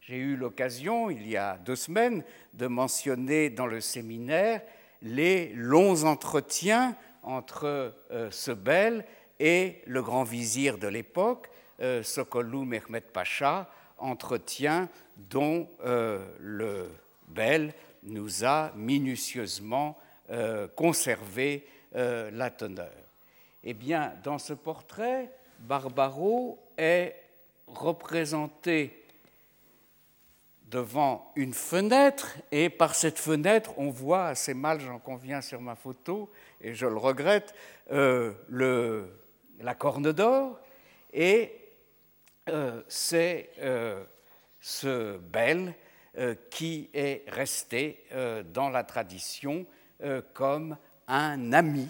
J'ai 0.00 0.16
eu 0.16 0.36
l'occasion, 0.36 1.10
il 1.10 1.28
y 1.28 1.36
a 1.36 1.58
deux 1.58 1.76
semaines, 1.76 2.24
de 2.54 2.66
mentionner 2.66 3.50
dans 3.50 3.66
le 3.66 3.80
séminaire 3.80 4.62
les 5.02 5.52
longs 5.54 6.04
entretiens 6.04 6.96
entre 7.22 7.94
euh, 8.10 8.30
ce 8.30 8.50
bel 8.50 9.04
et 9.38 9.82
le 9.86 10.02
grand 10.02 10.24
vizir 10.24 10.78
de 10.78 10.88
l'époque, 10.88 11.50
euh, 11.80 12.02
Sokolou 12.02 12.64
Mehmet 12.64 13.02
Pacha, 13.02 13.68
entretien 13.98 14.88
dont 15.16 15.68
euh, 15.84 16.24
le 16.40 16.90
bel 17.28 17.74
nous 18.02 18.44
a 18.44 18.72
minutieusement 18.76 19.98
conservé 20.76 21.66
la 21.94 22.50
teneur. 22.50 22.92
Eh 23.64 23.72
bien, 23.72 24.12
dans 24.22 24.38
ce 24.38 24.52
portrait, 24.52 25.30
Barbaro 25.58 26.58
est 26.76 27.14
représenté 27.66 28.98
devant 30.70 31.32
une 31.34 31.54
fenêtre 31.54 32.36
et 32.52 32.68
par 32.68 32.94
cette 32.94 33.18
fenêtre, 33.18 33.72
on 33.78 33.90
voit 33.90 34.26
assez 34.26 34.54
mal, 34.54 34.80
j'en 34.80 34.98
conviens 34.98 35.40
sur 35.40 35.60
ma 35.60 35.74
photo, 35.74 36.30
et 36.60 36.74
je 36.74 36.86
le 36.86 36.96
regrette, 36.96 37.54
euh, 37.90 39.06
la 39.60 39.74
corne 39.74 40.12
d'or, 40.12 40.58
et 41.12 41.54
euh, 42.48 42.82
c'est 42.88 43.50
euh, 43.60 44.04
ce 44.60 45.16
bel 45.16 45.74
qui 46.50 46.90
est 46.94 47.22
resté 47.28 48.04
dans 48.52 48.70
la 48.70 48.82
tradition 48.82 49.64
comme 50.34 50.76
un 51.06 51.52
ami 51.52 51.88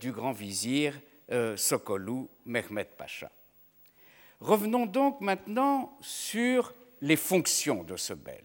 du 0.00 0.10
grand 0.10 0.32
vizir 0.32 0.98
Sokolou 1.56 2.28
Mehmet 2.44 2.84
Pacha. 2.84 3.30
Revenons 4.40 4.86
donc 4.86 5.20
maintenant 5.20 5.96
sur 6.00 6.74
les 7.00 7.16
fonctions 7.16 7.82
de 7.82 7.96
ce 7.96 8.12
bel. 8.12 8.44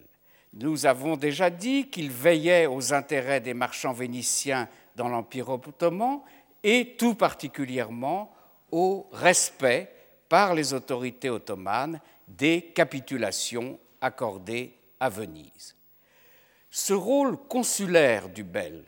Nous 0.53 0.85
avons 0.85 1.15
déjà 1.15 1.49
dit 1.49 1.89
qu'il 1.89 2.11
veillait 2.11 2.65
aux 2.65 2.93
intérêts 2.93 3.39
des 3.39 3.53
marchands 3.53 3.93
vénitiens 3.93 4.67
dans 4.95 5.07
l'Empire 5.07 5.49
ottoman 5.49 6.21
et 6.63 6.95
tout 6.97 7.15
particulièrement 7.15 8.33
au 8.71 9.07
respect 9.11 9.91
par 10.27 10.53
les 10.53 10.73
autorités 10.73 11.29
ottomanes 11.29 11.99
des 12.27 12.71
capitulations 12.73 13.79
accordées 13.99 14.73
à 14.99 15.09
Venise. 15.09 15.75
Ce 16.69 16.93
rôle 16.93 17.37
consulaire 17.37 18.29
du 18.29 18.43
bel 18.43 18.83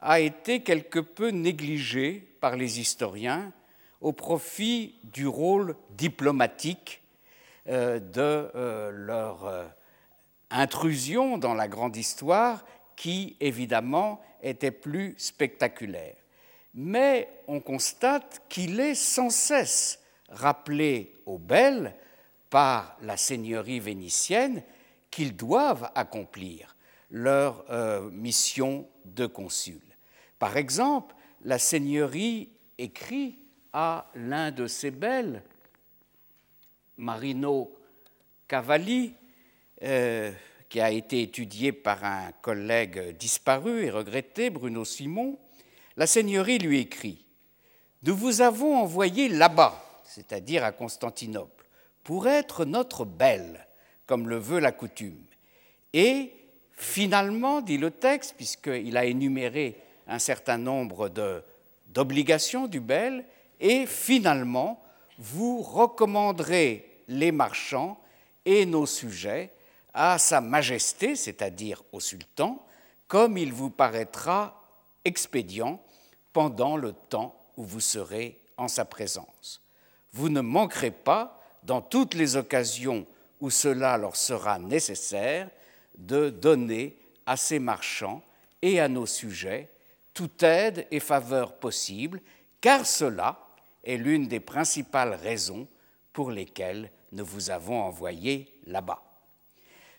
a 0.00 0.20
été 0.20 0.62
quelque 0.62 1.00
peu 1.00 1.28
négligé 1.28 2.35
par 2.46 2.54
les 2.54 2.78
historiens 2.78 3.52
au 4.00 4.12
profit 4.12 5.00
du 5.02 5.26
rôle 5.26 5.74
diplomatique 5.90 7.02
euh, 7.66 7.98
de 7.98 8.52
euh, 8.54 8.92
leur 8.92 9.46
euh, 9.46 9.66
intrusion 10.50 11.38
dans 11.38 11.54
la 11.54 11.66
grande 11.66 11.96
histoire 11.96 12.64
qui, 12.94 13.36
évidemment, 13.40 14.20
était 14.44 14.70
plus 14.70 15.16
spectaculaire. 15.18 16.14
Mais 16.72 17.28
on 17.48 17.58
constate 17.58 18.42
qu'il 18.48 18.78
est 18.78 18.94
sans 18.94 19.30
cesse 19.30 19.98
rappelé 20.28 21.14
aux 21.26 21.38
belles 21.38 21.96
par 22.48 22.96
la 23.02 23.16
seigneurie 23.16 23.80
vénitienne 23.80 24.62
qu'ils 25.10 25.34
doivent 25.34 25.90
accomplir 25.96 26.76
leur 27.10 27.64
mission 28.12 28.86
de 29.04 29.26
consul. 29.26 29.80
Par 30.38 30.56
exemple, 30.56 31.15
la 31.44 31.58
seigneurie 31.58 32.48
écrit 32.78 33.38
à 33.72 34.10
l'un 34.14 34.50
de 34.50 34.66
ses 34.66 34.90
belles 34.90 35.42
Marino 36.96 37.76
Cavalli, 38.48 39.12
euh, 39.82 40.32
qui 40.68 40.80
a 40.80 40.90
été 40.90 41.22
étudié 41.22 41.72
par 41.72 42.04
un 42.04 42.32
collègue 42.40 43.16
disparu 43.16 43.84
et 43.84 43.90
regretté, 43.90 44.50
Bruno 44.50 44.84
Simon, 44.84 45.38
la 45.96 46.06
Seigneurie 46.06 46.58
lui 46.58 46.80
écrit 46.80 47.24
Nous 48.02 48.16
vous 48.16 48.40
avons 48.40 48.76
envoyé 48.76 49.28
là-bas, 49.28 50.00
c'est-à-dire 50.04 50.64
à 50.64 50.72
Constantinople, 50.72 51.66
pour 52.02 52.28
être 52.28 52.64
notre 52.64 53.04
belle, 53.04 53.66
comme 54.06 54.28
le 54.28 54.38
veut 54.38 54.60
la 54.60 54.72
coutume. 54.72 55.24
Et 55.92 56.32
finalement, 56.72 57.60
dit 57.60 57.78
le 57.78 57.90
texte, 57.90 58.34
puisqu'il 58.36 58.96
a 58.96 59.04
énuméré 59.04 59.76
un 60.06 60.18
certain 60.18 60.58
nombre 60.58 61.10
d'obligations 61.88 62.66
du 62.66 62.80
bel, 62.80 63.24
et 63.60 63.86
finalement, 63.86 64.82
vous 65.18 65.62
recommanderez 65.62 66.88
les 67.08 67.32
marchands 67.32 67.98
et 68.44 68.66
nos 68.66 68.86
sujets 68.86 69.50
à 69.94 70.18
Sa 70.18 70.40
Majesté, 70.40 71.16
c'est-à-dire 71.16 71.82
au 71.92 72.00
sultan, 72.00 72.62
comme 73.08 73.38
il 73.38 73.52
vous 73.52 73.70
paraîtra 73.70 74.62
expédient 75.04 75.80
pendant 76.32 76.76
le 76.76 76.92
temps 76.92 77.34
où 77.56 77.64
vous 77.64 77.80
serez 77.80 78.38
en 78.56 78.68
sa 78.68 78.84
présence. 78.84 79.62
Vous 80.12 80.28
ne 80.28 80.40
manquerez 80.40 80.90
pas, 80.90 81.40
dans 81.62 81.80
toutes 81.80 82.14
les 82.14 82.36
occasions 82.36 83.06
où 83.40 83.50
cela 83.50 83.96
leur 83.96 84.16
sera 84.16 84.58
nécessaire, 84.58 85.48
de 85.96 86.30
donner 86.30 86.94
à 87.24 87.36
ces 87.36 87.58
marchands 87.58 88.22
et 88.62 88.80
à 88.80 88.88
nos 88.88 89.06
sujets 89.06 89.68
toute 90.16 90.42
aide 90.42 90.86
et 90.90 90.98
faveur 90.98 91.58
possible, 91.58 92.22
car 92.62 92.86
cela, 92.86 93.38
est 93.84 93.98
l'une 93.98 94.26
des 94.26 94.40
principales 94.40 95.14
raisons 95.14 95.68
pour 96.12 96.30
lesquelles 96.30 96.90
nous 97.12 97.24
vous 97.24 97.50
avons 97.50 97.80
envoyé 97.82 98.50
là-bas. 98.66 99.02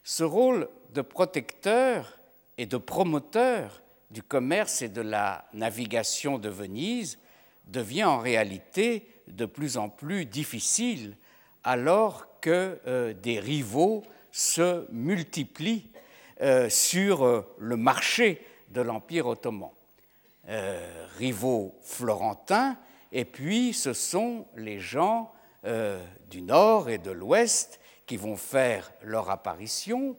Ce 0.04 0.24
rôle 0.24 0.68
de 0.94 1.02
protecteur 1.02 2.18
et 2.58 2.66
de 2.66 2.78
promoteur 2.78 3.82
du 4.10 4.24
commerce 4.24 4.82
et 4.82 4.90
de 4.90 5.02
la 5.02 5.46
navigation 5.54 6.40
de 6.40 6.50
Venise 6.50 7.20
devient 7.68 8.06
en 8.06 8.18
réalité 8.18 9.08
de 9.28 9.46
plus 9.46 9.78
en 9.78 9.88
plus 9.88 10.26
difficile 10.26 11.16
alors 11.64 12.26
que 12.42 12.80
euh, 12.88 13.14
des 13.14 13.40
rivaux 13.40 14.04
se 14.32 14.92
multiplient 14.92 15.92
euh, 16.42 16.70
sur 16.70 17.24
euh, 17.24 17.42
le 17.60 17.78
marché 17.78 18.42
de 18.70 18.82
l'Empire 18.82 19.28
ottoman. 19.28 19.70
Rivaux 21.18 21.76
florentins 21.82 22.78
et 23.12 23.26
puis, 23.26 23.74
ce 23.74 23.94
sont 23.94 24.46
les 24.56 24.80
gens 24.80 25.32
euh, 25.66 26.04
du 26.30 26.42
nord 26.42 26.90
et 26.90 26.98
de 26.98 27.12
l'ouest 27.12 27.80
qui 28.06 28.18
vont 28.18 28.38
faire 28.38 28.92
leur 29.04 29.30
apparition 29.30 30.16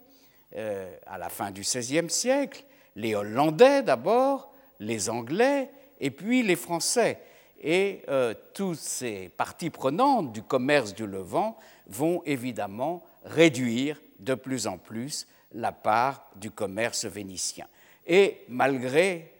euh, 0.57 0.91
à 1.07 1.19
la 1.19 1.29
fin 1.29 1.51
du 1.51 1.63
XVIe 1.63 2.09
siècle, 2.09 2.65
les 2.97 3.15
Hollandais 3.15 3.83
d'abord, 3.83 4.53
les 4.81 5.11
Anglais, 5.11 5.71
et 6.01 6.11
puis 6.11 6.43
les 6.43 6.57
Français. 6.57 7.21
Et 7.61 8.03
euh, 8.09 8.35
toutes 8.55 8.79
ces 8.79 9.29
parties 9.31 9.71
prenantes 9.71 10.33
du 10.33 10.43
commerce 10.43 10.95
du 10.95 11.07
Levant 11.07 11.57
vont 11.87 12.23
évidemment 12.25 13.05
réduire 13.25 14.01
de 14.21 14.35
plus 14.35 14.67
en 14.67 14.79
plus 14.79 15.27
la 15.53 15.73
part 15.73 16.31
du 16.37 16.51
commerce 16.51 17.05
vénitien. 17.05 17.67
Et 18.09 18.39
malgré 18.49 19.35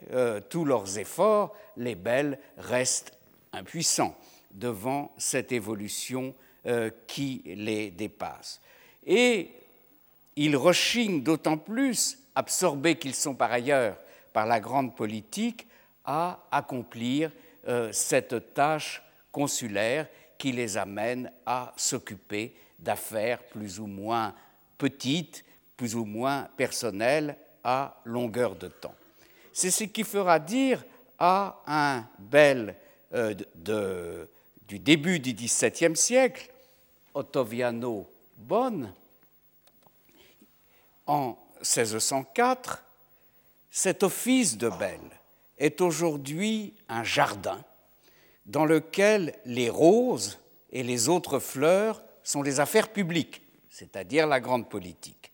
tous 0.51 0.65
leurs 0.65 0.99
efforts, 0.99 1.57
les 1.79 1.95
Belles 1.95 2.39
restent 2.59 3.19
impuissants 3.53 4.17
devant 4.51 5.13
cette 5.17 5.53
évolution 5.53 6.35
euh, 6.67 6.91
qui 7.07 7.43
les 7.47 7.91
dépasse. 7.91 8.61
Et 9.07 9.51
ils 10.37 10.57
rechignent 10.57 11.23
d'autant 11.23 11.57
plus, 11.57 12.19
absorbés 12.35 12.97
qu'ils 12.97 13.15
sont 13.15 13.35
par 13.35 13.53
ailleurs 13.53 13.97
par 14.33 14.47
la 14.47 14.61
grande 14.61 14.95
politique, 14.95 15.67
à 16.05 16.47
accomplir 16.51 17.31
euh, 17.67 17.91
cette 17.93 18.55
tâche 18.55 19.03
consulaires 19.33 20.07
qui 20.37 20.53
les 20.53 20.77
amènent 20.77 21.31
à 21.45 21.73
s'occuper 21.77 22.55
d'affaires 22.79 23.43
plus 23.45 23.81
ou 23.81 23.87
moins 23.87 24.35
petites, 24.79 25.45
plus 25.77 25.97
ou 25.97 26.05
moins 26.05 26.49
personnelles 26.57 27.37
à 27.65 28.01
longueur 28.05 28.57
de 28.57 28.69
temps. 28.69 28.95
C'est 29.53 29.71
ce 29.71 29.85
qui 29.85 30.05
fera 30.05 30.39
dire 30.39 30.85
à 31.19 31.63
un 31.67 32.07
bel 32.19 32.77
euh, 33.15 33.35
du 34.67 34.79
début 34.79 35.19
du 35.19 35.33
XVIIe 35.33 35.97
siècle, 35.97 36.51
Ottaviano 37.15 38.09
Bonne, 38.37 38.93
en 41.07 41.37
1604, 41.61 42.85
cet 43.71 44.03
office 44.03 44.59
de 44.59 44.69
belle 44.69 45.01
est 45.57 45.81
aujourd'hui 45.81 46.75
un 46.89 47.03
jardin 47.03 47.65
dans 48.47 48.65
lequel 48.65 49.35
les 49.45 49.71
roses 49.71 50.39
et 50.71 50.83
les 50.83 51.09
autres 51.09 51.39
fleurs 51.39 52.03
sont 52.23 52.43
les 52.43 52.61
affaires 52.61 52.93
publiques, 52.93 53.43
c'est-à-dire 53.71 54.27
la 54.27 54.41
grande 54.41 54.69
politique, 54.69 55.33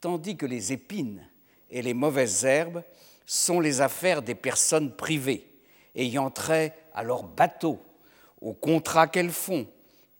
tandis 0.00 0.36
que 0.36 0.46
les 0.46 0.72
épines 0.72 1.24
et 1.70 1.82
les 1.82 1.94
mauvaises 1.94 2.44
herbes 2.44 2.82
sont 3.26 3.60
les 3.60 3.80
affaires 3.80 4.22
des 4.22 4.34
personnes 4.34 4.94
privées, 4.94 5.46
ayant 5.94 6.30
trait 6.30 6.74
à 6.94 7.02
leurs 7.02 7.22
bateaux, 7.22 7.80
aux 8.40 8.54
contrats 8.54 9.06
qu'elles 9.06 9.30
font 9.30 9.66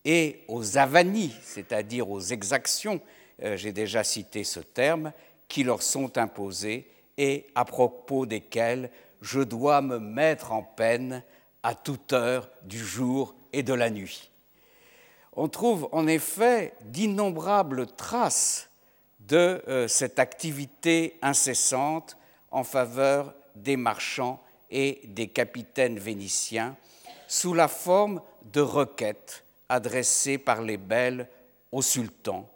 et 0.05 0.45
aux 0.49 0.79
avanies, 0.79 1.35
c'est-à-dire 1.43 2.09
aux 2.11 2.21
exactions, 2.21 3.01
euh, 3.43 3.57
j'ai 3.57 3.73
déjà 3.73 4.05
cité 4.05 4.45
ce 4.45 4.61
terme, 4.61 5.13
qui 5.49 5.65
leur 5.65 5.83
sont 5.83 6.17
imposées 6.17 6.89
et 7.19 7.47
à 7.55 7.65
propos 7.65 8.25
desquelles 8.25 8.91
je 9.21 9.41
dois 9.41 9.83
me 9.83 9.99
mettre 9.99 10.53
en 10.53 10.63
peine 10.63 11.23
à 11.63 11.75
toute 11.75 12.13
heure 12.13 12.49
du 12.63 12.79
jour 12.79 13.35
et 13.53 13.63
de 13.63 13.75
la 13.75 13.91
nuit. 13.91 14.31
On 15.35 15.49
trouve 15.49 15.89
en 15.93 16.07
effet 16.07 16.75
d'innombrables 16.83 17.87
traces 17.87 18.70
de 19.31 19.63
euh, 19.69 19.87
cette 19.87 20.19
activité 20.19 21.17
incessante 21.23 22.17
en 22.51 22.65
faveur 22.65 23.33
des 23.55 23.77
marchands 23.77 24.43
et 24.71 25.01
des 25.05 25.29
capitaines 25.29 25.99
vénitiens 25.99 26.77
sous 27.29 27.55
la 27.55 27.69
forme 27.69 28.21
de 28.53 28.61
requêtes 28.61 29.45
adressées 29.69 30.37
par 30.37 30.63
les 30.63 30.77
belles 30.77 31.29
au 31.71 31.81
sultan, 31.81 32.51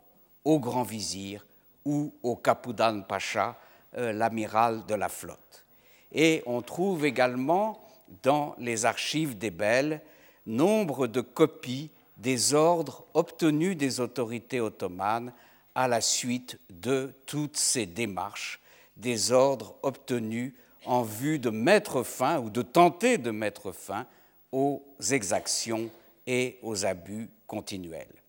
au 0.44 0.58
grand 0.58 0.82
vizir 0.82 1.46
ou 1.84 2.12
au 2.24 2.34
Kapoudan 2.34 3.02
Pacha, 3.02 3.56
euh, 3.96 4.12
l'amiral 4.12 4.84
de 4.87 4.96
la 4.96 5.08
flotte. 5.08 5.64
Et 6.10 6.42
on 6.44 6.60
trouve 6.60 7.06
également 7.06 7.80
dans 8.24 8.56
les 8.58 8.84
archives 8.84 9.38
des 9.38 9.50
belles 9.50 10.00
nombre 10.44 11.06
de 11.06 11.20
copies 11.20 11.90
des 12.16 12.52
ordres 12.52 13.04
obtenus 13.14 13.76
des 13.76 14.00
autorités 14.00 14.60
ottomanes 14.60 15.32
à 15.74 15.88
la 15.88 16.00
suite 16.00 16.58
de 16.70 17.12
toutes 17.26 17.56
ces 17.56 17.87
démarches, 17.87 18.60
des 18.96 19.32
ordres 19.32 19.76
obtenus 19.82 20.52
en 20.84 21.02
vue 21.02 21.38
de 21.38 21.50
mettre 21.50 22.02
fin 22.02 22.38
ou 22.40 22.50
de 22.50 22.62
tenter 22.62 23.18
de 23.18 23.30
mettre 23.30 23.72
fin 23.72 24.06
aux 24.52 24.84
exactions 25.10 25.90
et 26.26 26.58
aux 26.62 26.84
abus 26.84 27.28
continuels. 27.46 28.22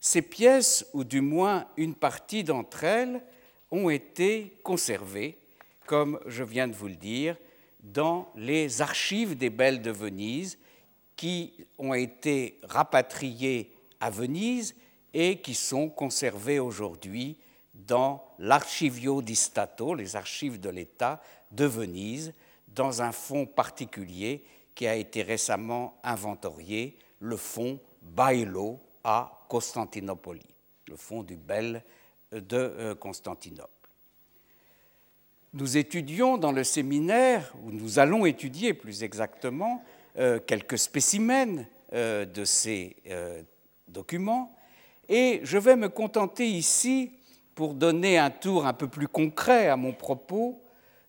Ces 0.00 0.22
pièces, 0.22 0.86
ou 0.92 1.04
du 1.04 1.22
moins 1.22 1.66
une 1.76 1.94
partie 1.94 2.44
d'entre 2.44 2.84
elles, 2.84 3.22
ont 3.70 3.88
été 3.88 4.58
conservées, 4.62 5.38
comme 5.86 6.20
je 6.26 6.44
viens 6.44 6.68
de 6.68 6.74
vous 6.74 6.88
le 6.88 6.96
dire, 6.96 7.36
dans 7.82 8.30
les 8.36 8.82
archives 8.82 9.36
des 9.36 9.50
Belles 9.50 9.82
de 9.82 9.90
Venise, 9.90 10.58
qui 11.16 11.54
ont 11.78 11.94
été 11.94 12.58
rapatriées 12.64 13.70
à 14.00 14.10
Venise 14.10 14.74
et 15.14 15.38
qui 15.38 15.54
sont 15.54 15.88
conservées 15.88 16.58
aujourd'hui 16.58 17.38
dans 17.72 18.22
l'Archivio 18.38 19.22
di 19.22 19.34
Stato, 19.34 19.94
les 19.94 20.16
archives 20.16 20.60
de 20.60 20.68
l'État 20.68 21.22
de 21.52 21.64
Venise, 21.64 22.34
dans 22.68 23.00
un 23.00 23.12
fonds 23.12 23.46
particulier 23.46 24.44
qui 24.74 24.86
a 24.86 24.96
été 24.96 25.22
récemment 25.22 25.96
inventorié, 26.02 26.98
le 27.20 27.36
fonds 27.36 27.78
Bailo 28.02 28.80
à 29.04 29.44
Constantinople, 29.48 30.38
le 30.88 30.96
fonds 30.96 31.22
du 31.22 31.36
Bel 31.36 31.82
de 32.32 32.56
euh, 32.56 32.94
Constantinople. 32.94 33.70
Nous 35.52 35.76
étudions 35.76 36.36
dans 36.36 36.50
le 36.50 36.64
séminaire, 36.64 37.54
ou 37.62 37.70
nous 37.70 38.00
allons 38.00 38.26
étudier 38.26 38.74
plus 38.74 39.04
exactement, 39.04 39.84
euh, 40.16 40.40
quelques 40.40 40.78
spécimens 40.78 41.64
euh, 41.92 42.24
de 42.24 42.44
ces 42.44 42.96
documents, 43.86 44.53
et 45.08 45.40
je 45.42 45.58
vais 45.58 45.76
me 45.76 45.88
contenter 45.88 46.48
ici, 46.48 47.12
pour 47.54 47.74
donner 47.74 48.18
un 48.18 48.30
tour 48.30 48.66
un 48.66 48.72
peu 48.72 48.88
plus 48.88 49.08
concret 49.08 49.68
à 49.68 49.76
mon 49.76 49.92
propos, 49.92 50.60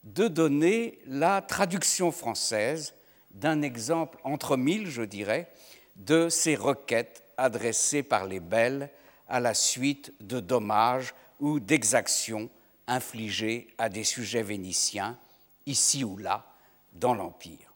de 0.03 0.27
donner 0.27 0.99
la 1.07 1.41
traduction 1.41 2.11
française 2.11 2.93
d'un 3.31 3.61
exemple 3.63 4.19
entre 4.23 4.55
mille, 4.55 4.87
je 4.87 5.01
dirais, 5.01 5.49
de 5.95 6.29
ces 6.29 6.55
requêtes 6.55 7.23
adressées 7.37 8.03
par 8.03 8.25
les 8.25 8.39
belles 8.39 8.89
à 9.27 9.39
la 9.39 9.53
suite 9.53 10.13
de 10.21 10.39
dommages 10.39 11.13
ou 11.39 11.59
d'exactions 11.59 12.49
infligées 12.87 13.67
à 13.77 13.89
des 13.89 14.03
sujets 14.03 14.43
vénitiens, 14.43 15.17
ici 15.65 16.03
ou 16.03 16.17
là, 16.17 16.45
dans 16.93 17.15
l'Empire. 17.15 17.73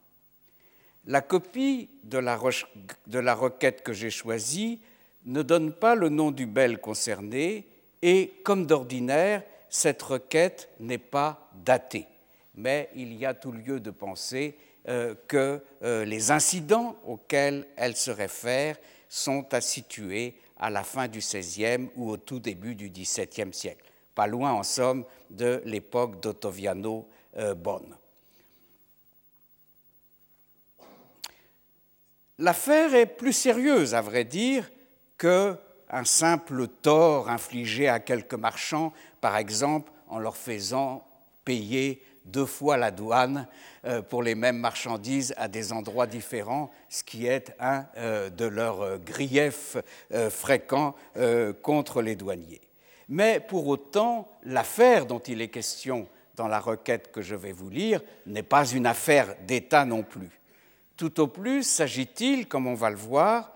La 1.06 1.20
copie 1.20 1.88
de 2.04 2.18
la, 2.18 2.36
requête 3.34 3.82
que 3.82 3.92
j'ai 3.92 4.10
choisie 4.10 4.80
ne 5.26 5.42
donne 5.42 5.72
pas 5.72 5.94
le 5.94 6.08
nom 6.08 6.30
du 6.30 6.46
bel 6.46 6.78
concerné 6.78 7.66
et, 8.02 8.32
comme 8.44 8.66
d'ordinaire, 8.66 9.42
cette 9.68 10.02
requête 10.02 10.68
n'est 10.80 10.98
pas 10.98 11.50
datée. 11.54 12.06
Mais 12.56 12.90
il 12.94 13.14
y 13.14 13.26
a 13.26 13.34
tout 13.34 13.52
lieu 13.52 13.80
de 13.80 13.90
penser 13.90 14.56
euh, 14.88 15.14
que 15.28 15.62
euh, 15.82 16.04
les 16.04 16.30
incidents 16.30 16.96
auxquels 17.06 17.66
elle 17.76 17.96
se 17.96 18.10
réfère 18.10 18.76
sont 19.08 19.46
à 19.52 19.60
situer 19.60 20.34
à 20.58 20.70
la 20.70 20.84
fin 20.84 21.08
du 21.08 21.18
XVIe 21.18 21.88
ou 21.96 22.10
au 22.10 22.16
tout 22.16 22.40
début 22.40 22.74
du 22.74 22.90
XVIIe 22.90 23.52
siècle, 23.52 23.84
pas 24.14 24.26
loin 24.26 24.52
en 24.52 24.62
somme 24.62 25.04
de 25.30 25.62
l'époque 25.64 26.20
d'Ottoviano 26.20 27.08
euh, 27.36 27.54
Bonne. 27.54 27.96
L'affaire 32.38 32.94
est 32.94 33.06
plus 33.06 33.34
sérieuse, 33.34 33.94
à 33.94 34.00
vrai 34.00 34.24
dire, 34.24 34.70
qu'un 35.20 36.04
simple 36.04 36.66
tort 36.66 37.28
infligé 37.28 37.88
à 37.88 38.00
quelques 38.00 38.34
marchands, 38.34 38.92
par 39.20 39.36
exemple 39.36 39.92
en 40.08 40.18
leur 40.18 40.36
faisant 40.36 41.06
payer 41.44 42.02
deux 42.24 42.46
fois 42.46 42.76
la 42.76 42.90
douane 42.90 43.46
euh, 43.84 44.02
pour 44.02 44.22
les 44.22 44.34
mêmes 44.34 44.58
marchandises 44.58 45.34
à 45.36 45.48
des 45.48 45.72
endroits 45.72 46.06
différents, 46.06 46.70
ce 46.88 47.02
qui 47.02 47.26
est 47.26 47.54
un 47.60 47.86
euh, 47.96 48.30
de 48.30 48.44
leurs 48.44 48.80
euh, 48.82 48.98
griefs 48.98 49.76
fréquents 50.30 50.94
contre 51.62 52.02
les 52.02 52.16
douaniers. 52.16 52.60
Mais 53.08 53.40
pour 53.40 53.66
autant, 53.68 54.28
l'affaire 54.44 55.06
dont 55.06 55.18
il 55.18 55.40
est 55.42 55.48
question 55.48 56.08
dans 56.36 56.48
la 56.48 56.60
requête 56.60 57.12
que 57.12 57.22
je 57.22 57.34
vais 57.34 57.52
vous 57.52 57.68
lire 57.68 58.00
n'est 58.26 58.42
pas 58.42 58.66
une 58.66 58.86
affaire 58.86 59.34
d'État 59.46 59.84
non 59.84 60.02
plus. 60.02 60.30
Tout 60.96 61.20
au 61.20 61.26
plus 61.26 61.62
s'agit-il, 61.62 62.46
comme 62.46 62.66
on 62.66 62.74
va 62.74 62.90
le 62.90 62.96
voir, 62.96 63.52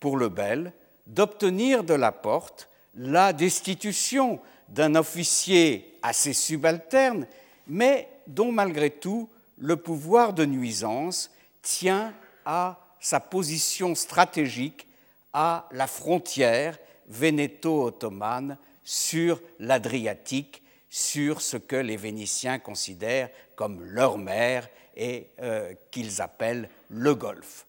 pour 0.00 0.16
le 0.16 0.28
bel, 0.28 0.72
d'obtenir 1.06 1.84
de 1.84 1.94
la 1.94 2.12
porte 2.12 2.68
la 2.96 3.32
destitution 3.32 4.40
d'un 4.68 4.94
officier 4.94 5.98
assez 6.02 6.32
subalterne 6.32 7.26
mais 7.66 8.08
dont 8.26 8.52
malgré 8.52 8.90
tout 8.90 9.28
le 9.58 9.76
pouvoir 9.76 10.32
de 10.32 10.44
nuisance 10.44 11.30
tient 11.62 12.14
à 12.44 12.78
sa 13.00 13.20
position 13.20 13.94
stratégique 13.94 14.86
à 15.32 15.68
la 15.72 15.86
frontière 15.86 16.78
vénéto-ottomane 17.08 18.56
sur 18.84 19.40
l'Adriatique, 19.58 20.62
sur 20.88 21.40
ce 21.40 21.56
que 21.56 21.76
les 21.76 21.96
Vénitiens 21.96 22.58
considèrent 22.58 23.30
comme 23.56 23.82
leur 23.82 24.18
mer 24.18 24.68
et 24.96 25.28
euh, 25.40 25.74
qu'ils 25.90 26.22
appellent 26.22 26.68
le 26.88 27.14
Golfe. 27.14 27.66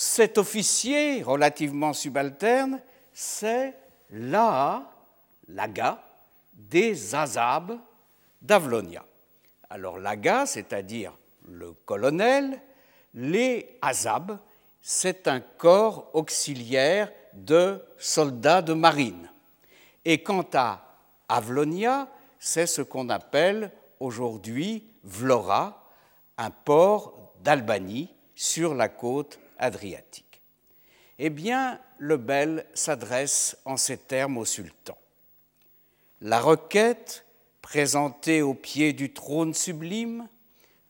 Cet 0.00 0.38
officier 0.38 1.24
relativement 1.24 1.92
subalterne, 1.92 2.80
c'est 3.12 3.74
l'Aa, 4.10 4.88
l'Aga, 5.48 6.00
des 6.52 7.16
Azabes 7.16 7.76
d'Avlonia. 8.40 9.04
Alors 9.68 9.98
l'Aga, 9.98 10.46
c'est-à-dire 10.46 11.12
le 11.48 11.72
colonel, 11.84 12.60
les 13.12 13.76
Azab, 13.82 14.38
c'est 14.80 15.26
un 15.26 15.40
corps 15.40 16.10
auxiliaire 16.12 17.10
de 17.32 17.82
soldats 17.98 18.62
de 18.62 18.74
marine. 18.74 19.28
Et 20.04 20.22
quant 20.22 20.46
à 20.54 20.80
Avlonia, 21.28 22.06
c'est 22.38 22.68
ce 22.68 22.82
qu'on 22.82 23.08
appelle 23.08 23.72
aujourd'hui 23.98 24.84
Vlora, 25.02 25.90
un 26.36 26.50
port 26.50 27.32
d'Albanie 27.42 28.14
sur 28.36 28.76
la 28.76 28.88
côte 28.88 29.40
adriatique. 29.58 30.40
Eh 31.18 31.30
bien, 31.30 31.80
le 31.98 32.16
bel 32.16 32.64
s'adresse 32.74 33.56
en 33.64 33.76
ces 33.76 33.96
termes 33.96 34.38
au 34.38 34.44
sultan. 34.44 34.96
La 36.20 36.40
requête 36.40 37.24
présentée 37.62 38.42
au 38.42 38.54
pied 38.54 38.92
du 38.92 39.12
trône 39.12 39.54
sublime 39.54 40.28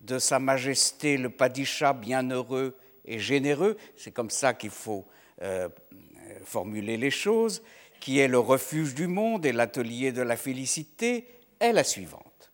de 0.00 0.18
Sa 0.18 0.38
Majesté 0.38 1.16
le 1.16 1.30
Padisha 1.30 1.92
bienheureux 1.92 2.76
et 3.04 3.18
généreux, 3.18 3.76
c'est 3.96 4.10
comme 4.10 4.30
ça 4.30 4.54
qu'il 4.54 4.70
faut 4.70 5.06
euh, 5.42 5.68
formuler 6.44 6.96
les 6.96 7.10
choses, 7.10 7.62
qui 8.00 8.18
est 8.18 8.28
le 8.28 8.38
refuge 8.38 8.94
du 8.94 9.06
monde 9.06 9.44
et 9.46 9.52
l'atelier 9.52 10.12
de 10.12 10.22
la 10.22 10.36
félicité, 10.36 11.26
est 11.58 11.72
la 11.72 11.84
suivante. 11.84 12.52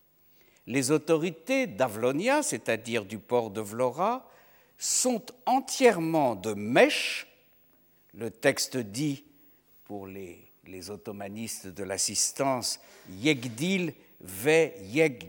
Les 0.66 0.90
autorités 0.90 1.66
d'Avlonia, 1.66 2.42
c'est-à-dire 2.42 3.04
du 3.04 3.18
port 3.18 3.50
de 3.50 3.60
Vlora, 3.60 4.28
sont 4.84 5.22
entièrement 5.46 6.34
de 6.34 6.52
mèche. 6.52 7.26
Le 8.12 8.30
texte 8.30 8.76
dit, 8.76 9.24
pour 9.84 10.06
les, 10.06 10.38
les 10.66 10.90
ottomanistes 10.90 11.68
de 11.68 11.84
l'assistance, 11.84 12.80
Yegdil 13.08 13.94
ve 14.20 14.72
Yeg 14.82 15.24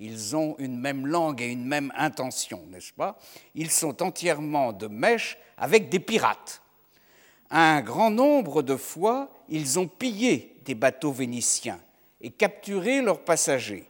Ils 0.00 0.34
ont 0.34 0.56
une 0.58 0.78
même 0.78 1.06
langue 1.06 1.42
et 1.42 1.46
une 1.46 1.66
même 1.66 1.92
intention, 1.94 2.64
n'est-ce 2.70 2.94
pas? 2.94 3.18
Ils 3.54 3.70
sont 3.70 4.02
entièrement 4.02 4.72
de 4.72 4.86
mèche 4.86 5.36
avec 5.58 5.90
des 5.90 6.00
pirates. 6.00 6.62
Un 7.50 7.82
grand 7.82 8.10
nombre 8.10 8.62
de 8.62 8.76
fois, 8.76 9.30
ils 9.50 9.78
ont 9.78 9.88
pillé 9.88 10.56
des 10.64 10.74
bateaux 10.74 11.12
vénitiens 11.12 11.80
et 12.22 12.30
capturé 12.30 13.02
leurs 13.02 13.20
passagers, 13.20 13.86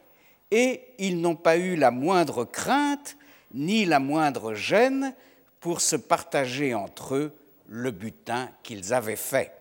et 0.51 0.81
ils 0.99 1.21
n'ont 1.21 1.37
pas 1.37 1.55
eu 1.55 1.77
la 1.77 1.91
moindre 1.91 2.43
crainte 2.43 3.15
ni 3.55 3.85
la 3.85 3.99
moindre 3.99 4.53
gêne 4.53 5.15
pour 5.59 5.81
se 5.81 5.95
partager 5.95 6.75
entre 6.75 7.15
eux 7.15 7.33
le 7.67 7.89
butin 7.89 8.49
qu'ils 8.61 8.93
avaient 8.93 9.15
fait. 9.15 9.51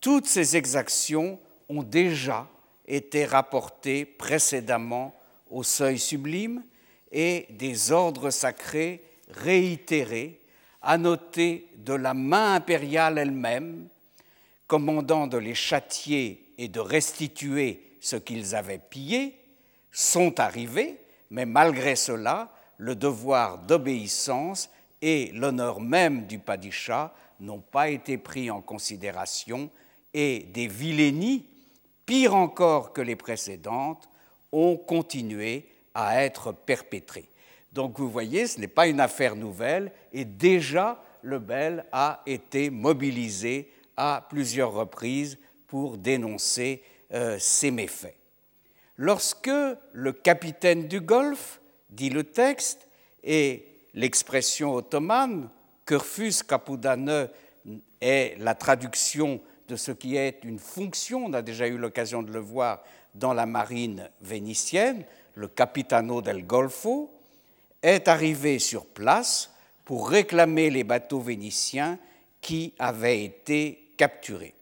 Toutes 0.00 0.26
ces 0.26 0.56
exactions 0.56 1.38
ont 1.68 1.82
déjà 1.82 2.48
été 2.86 3.26
rapportées 3.26 4.06
précédemment 4.06 5.14
au 5.50 5.62
seuil 5.62 5.98
sublime 5.98 6.62
et 7.12 7.46
des 7.50 7.92
ordres 7.92 8.30
sacrés 8.30 9.02
réitérés, 9.28 10.40
annotés 10.80 11.68
de 11.76 11.92
la 11.92 12.14
main 12.14 12.54
impériale 12.54 13.18
elle-même, 13.18 13.88
commandant 14.66 15.26
de 15.26 15.36
les 15.36 15.54
châtier 15.54 16.54
et 16.56 16.68
de 16.68 16.80
restituer 16.80 17.82
ce 18.00 18.16
qu'ils 18.16 18.54
avaient 18.54 18.78
pillé, 18.78 19.36
sont 19.92 20.38
arrivés, 20.40 20.96
mais 21.30 21.44
malgré 21.44 21.96
cela, 21.96 22.52
le 22.80 22.96
devoir 22.96 23.58
d'obéissance 23.58 24.70
et 25.02 25.32
l'honneur 25.34 25.80
même 25.80 26.26
du 26.26 26.38
padisha 26.38 27.14
n'ont 27.38 27.60
pas 27.60 27.90
été 27.90 28.16
pris 28.16 28.50
en 28.50 28.62
considération 28.62 29.70
et 30.14 30.46
des 30.54 30.66
vilainies, 30.66 31.44
pires 32.06 32.34
encore 32.34 32.94
que 32.94 33.02
les 33.02 33.16
précédentes, 33.16 34.08
ont 34.50 34.76
continué 34.76 35.68
à 35.94 36.24
être 36.24 36.52
perpétrées. 36.52 37.28
Donc 37.70 37.98
vous 37.98 38.08
voyez, 38.10 38.46
ce 38.46 38.58
n'est 38.58 38.66
pas 38.66 38.88
une 38.88 39.00
affaire 39.00 39.36
nouvelle 39.36 39.92
et 40.12 40.24
déjà 40.24 41.02
le 41.20 41.38
Bel 41.38 41.84
a 41.92 42.22
été 42.24 42.70
mobilisé 42.70 43.70
à 43.98 44.26
plusieurs 44.30 44.72
reprises 44.72 45.36
pour 45.66 45.98
dénoncer 45.98 46.82
euh, 47.12 47.36
ces 47.38 47.70
méfaits. 47.70 48.16
Lorsque 48.96 49.50
le 49.92 50.12
capitaine 50.12 50.88
du 50.88 51.02
Golfe 51.02 51.59
dit 51.90 52.10
le 52.10 52.24
texte, 52.24 52.86
et 53.22 53.66
l'expression 53.94 54.74
ottomane, 54.74 55.48
Curfus 55.84 56.42
Capudane 56.46 57.28
est 58.00 58.36
la 58.38 58.54
traduction 58.54 59.40
de 59.68 59.76
ce 59.76 59.92
qui 59.92 60.16
est 60.16 60.40
une 60.44 60.58
fonction, 60.58 61.26
on 61.26 61.32
a 61.32 61.42
déjà 61.42 61.66
eu 61.66 61.76
l'occasion 61.76 62.22
de 62.22 62.32
le 62.32 62.40
voir 62.40 62.82
dans 63.14 63.32
la 63.32 63.46
marine 63.46 64.08
vénitienne, 64.20 65.04
le 65.34 65.48
Capitano 65.48 66.22
del 66.22 66.46
Golfo, 66.46 67.10
est 67.82 68.08
arrivé 68.08 68.58
sur 68.58 68.84
place 68.84 69.50
pour 69.84 70.08
réclamer 70.08 70.70
les 70.70 70.84
bateaux 70.84 71.20
vénitiens 71.20 71.98
qui 72.40 72.74
avaient 72.78 73.24
été 73.24 73.92
capturés. 73.96 74.54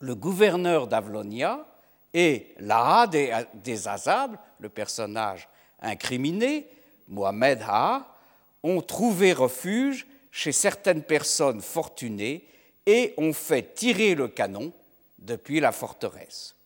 Le 0.00 0.14
gouverneur 0.14 0.86
d'Avlonia 0.86 1.66
et 2.12 2.54
l'Aha 2.58 3.06
des 3.06 3.88
Azab, 3.88 4.36
le 4.60 4.68
personnage 4.68 5.48
incriminés, 5.80 6.68
Mohamed 7.08 7.60
Ha, 7.62 8.16
ont 8.62 8.80
trouvé 8.80 9.32
refuge 9.32 10.06
chez 10.30 10.52
certaines 10.52 11.02
personnes 11.02 11.60
fortunées 11.60 12.44
et 12.84 13.14
ont 13.16 13.32
fait 13.32 13.74
tirer 13.74 14.14
le 14.14 14.28
canon 14.28 14.72
depuis 15.18 15.60
la 15.60 15.72
forteresse. 15.72 16.56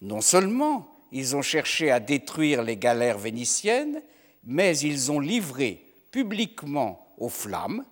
Non 0.00 0.20
seulement 0.20 0.88
ils 1.12 1.36
ont 1.36 1.42
cherché 1.42 1.90
à 1.90 2.00
détruire 2.00 2.62
les 2.62 2.76
galères 2.76 3.18
vénitiennes, 3.18 4.02
mais 4.44 4.76
ils 4.78 5.12
ont 5.12 5.20
livré 5.20 5.84
publiquement 6.10 7.14
aux 7.18 7.28
flammes 7.28 7.84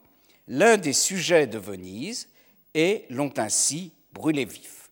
l'un 0.48 0.76
des 0.76 0.94
sujets 0.94 1.46
de 1.46 1.58
Venise 1.58 2.28
et 2.74 3.04
l'ont 3.10 3.32
ainsi 3.36 3.92
brûlé 4.12 4.44
vif. 4.44 4.90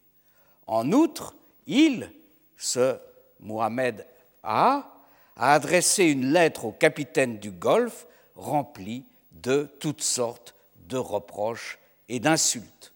En 0.67 0.93
outre, 0.93 1.35
il, 1.67 2.13
ce 2.57 2.99
Mohamed 3.41 4.07
A, 4.43 4.98
a 5.39 5.55
adressé 5.55 6.05
une 6.05 6.33
lettre 6.33 6.65
au 6.65 6.73
capitaine 6.73 7.39
du 7.39 7.51
Golfe 7.51 8.07
remplie 8.35 9.05
de 9.33 9.71
toutes 9.81 10.03
sortes 10.03 10.55
de 10.89 10.97
reproches 10.97 11.79
et 12.09 12.21
d'insultes, 12.21 12.93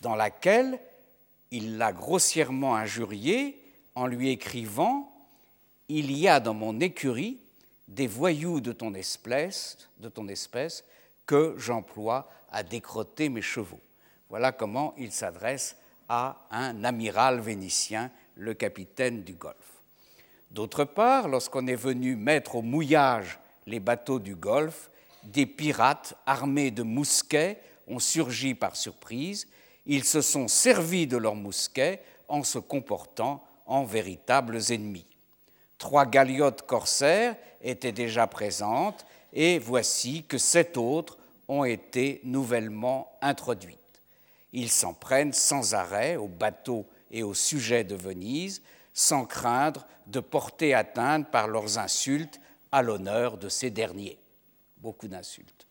dans 0.00 0.14
laquelle 0.14 0.78
il 1.50 1.78
l'a 1.78 1.92
grossièrement 1.92 2.76
injurié 2.76 3.60
en 3.94 4.06
lui 4.06 4.30
écrivant 4.30 5.10
Il 5.88 6.16
y 6.16 6.28
a 6.28 6.40
dans 6.40 6.54
mon 6.54 6.80
écurie 6.80 7.38
des 7.88 8.06
voyous 8.06 8.60
de 8.60 8.72
ton 8.72 8.94
espèce, 8.94 9.76
de 9.98 10.08
ton 10.08 10.28
espèce 10.28 10.84
que 11.26 11.54
j'emploie 11.58 12.28
à 12.50 12.62
décroter 12.62 13.28
mes 13.28 13.42
chevaux. 13.42 13.80
Voilà 14.30 14.52
comment 14.52 14.94
il 14.96 15.12
s'adresse 15.12 15.76
à 16.08 16.46
un 16.50 16.84
amiral 16.84 17.40
vénitien, 17.40 18.10
le 18.36 18.54
capitaine 18.54 19.22
du 19.22 19.34
Golfe. 19.34 19.83
D'autre 20.54 20.84
part, 20.84 21.26
lorsqu'on 21.26 21.66
est 21.66 21.74
venu 21.74 22.14
mettre 22.14 22.54
au 22.54 22.62
mouillage 22.62 23.40
les 23.66 23.80
bateaux 23.80 24.20
du 24.20 24.36
Golfe, 24.36 24.88
des 25.24 25.46
pirates 25.46 26.14
armés 26.26 26.70
de 26.70 26.84
mousquets 26.84 27.58
ont 27.88 27.98
surgi 27.98 28.54
par 28.54 28.76
surprise. 28.76 29.48
Ils 29.84 30.04
se 30.04 30.20
sont 30.20 30.46
servis 30.46 31.08
de 31.08 31.16
leurs 31.16 31.34
mousquets 31.34 32.00
en 32.28 32.44
se 32.44 32.60
comportant 32.60 33.42
en 33.66 33.82
véritables 33.82 34.60
ennemis. 34.70 35.06
Trois 35.76 36.06
galiotes 36.06 36.62
corsaires 36.62 37.34
étaient 37.60 37.90
déjà 37.90 38.28
présentes 38.28 39.04
et 39.32 39.58
voici 39.58 40.22
que 40.22 40.38
sept 40.38 40.76
autres 40.76 41.18
ont 41.48 41.64
été 41.64 42.20
nouvellement 42.22 43.10
introduites. 43.22 43.80
Ils 44.52 44.70
s'en 44.70 44.94
prennent 44.94 45.32
sans 45.32 45.74
arrêt 45.74 46.14
aux 46.14 46.28
bateaux 46.28 46.86
et 47.10 47.24
aux 47.24 47.34
sujets 47.34 47.82
de 47.82 47.96
Venise, 47.96 48.62
sans 48.94 49.26
craindre 49.26 49.86
de 50.06 50.20
porter 50.20 50.72
atteinte 50.72 51.30
par 51.30 51.48
leurs 51.48 51.78
insultes 51.78 52.40
à 52.72 52.80
l'honneur 52.80 53.36
de 53.36 53.48
ces 53.48 53.70
derniers. 53.70 54.18
Beaucoup 54.78 55.08
d'insultes. 55.08 55.66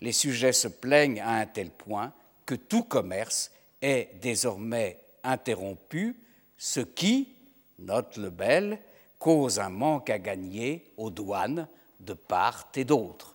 Les 0.00 0.12
sujets 0.12 0.52
se 0.52 0.68
plaignent 0.68 1.20
à 1.20 1.36
un 1.36 1.46
tel 1.46 1.70
point 1.70 2.12
que 2.44 2.54
tout 2.54 2.82
commerce 2.82 3.50
est 3.80 4.10
désormais 4.20 5.00
interrompu, 5.22 6.16
ce 6.58 6.80
qui, 6.80 7.32
note 7.78 8.16
le 8.16 8.30
bel, 8.30 8.78
cause 9.18 9.58
un 9.58 9.70
manque 9.70 10.10
à 10.10 10.18
gagner 10.18 10.92
aux 10.96 11.10
douanes 11.10 11.68
de 12.00 12.12
part 12.12 12.68
et 12.74 12.84
d'autre. 12.84 13.34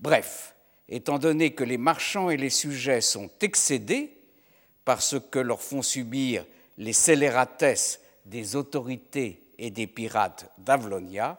Bref, 0.00 0.54
étant 0.88 1.18
donné 1.18 1.54
que 1.54 1.64
les 1.64 1.78
marchands 1.78 2.30
et 2.30 2.36
les 2.36 2.50
sujets 2.50 3.00
sont 3.00 3.30
excédés 3.40 4.12
par 4.84 5.02
ce 5.02 5.16
que 5.16 5.38
leur 5.38 5.62
font 5.62 5.82
subir 5.82 6.44
les 6.78 6.92
scélératesses 6.92 8.00
des 8.26 8.56
autorités 8.56 9.42
et 9.58 9.70
des 9.70 9.86
pirates 9.86 10.50
d'Avlonia, 10.58 11.38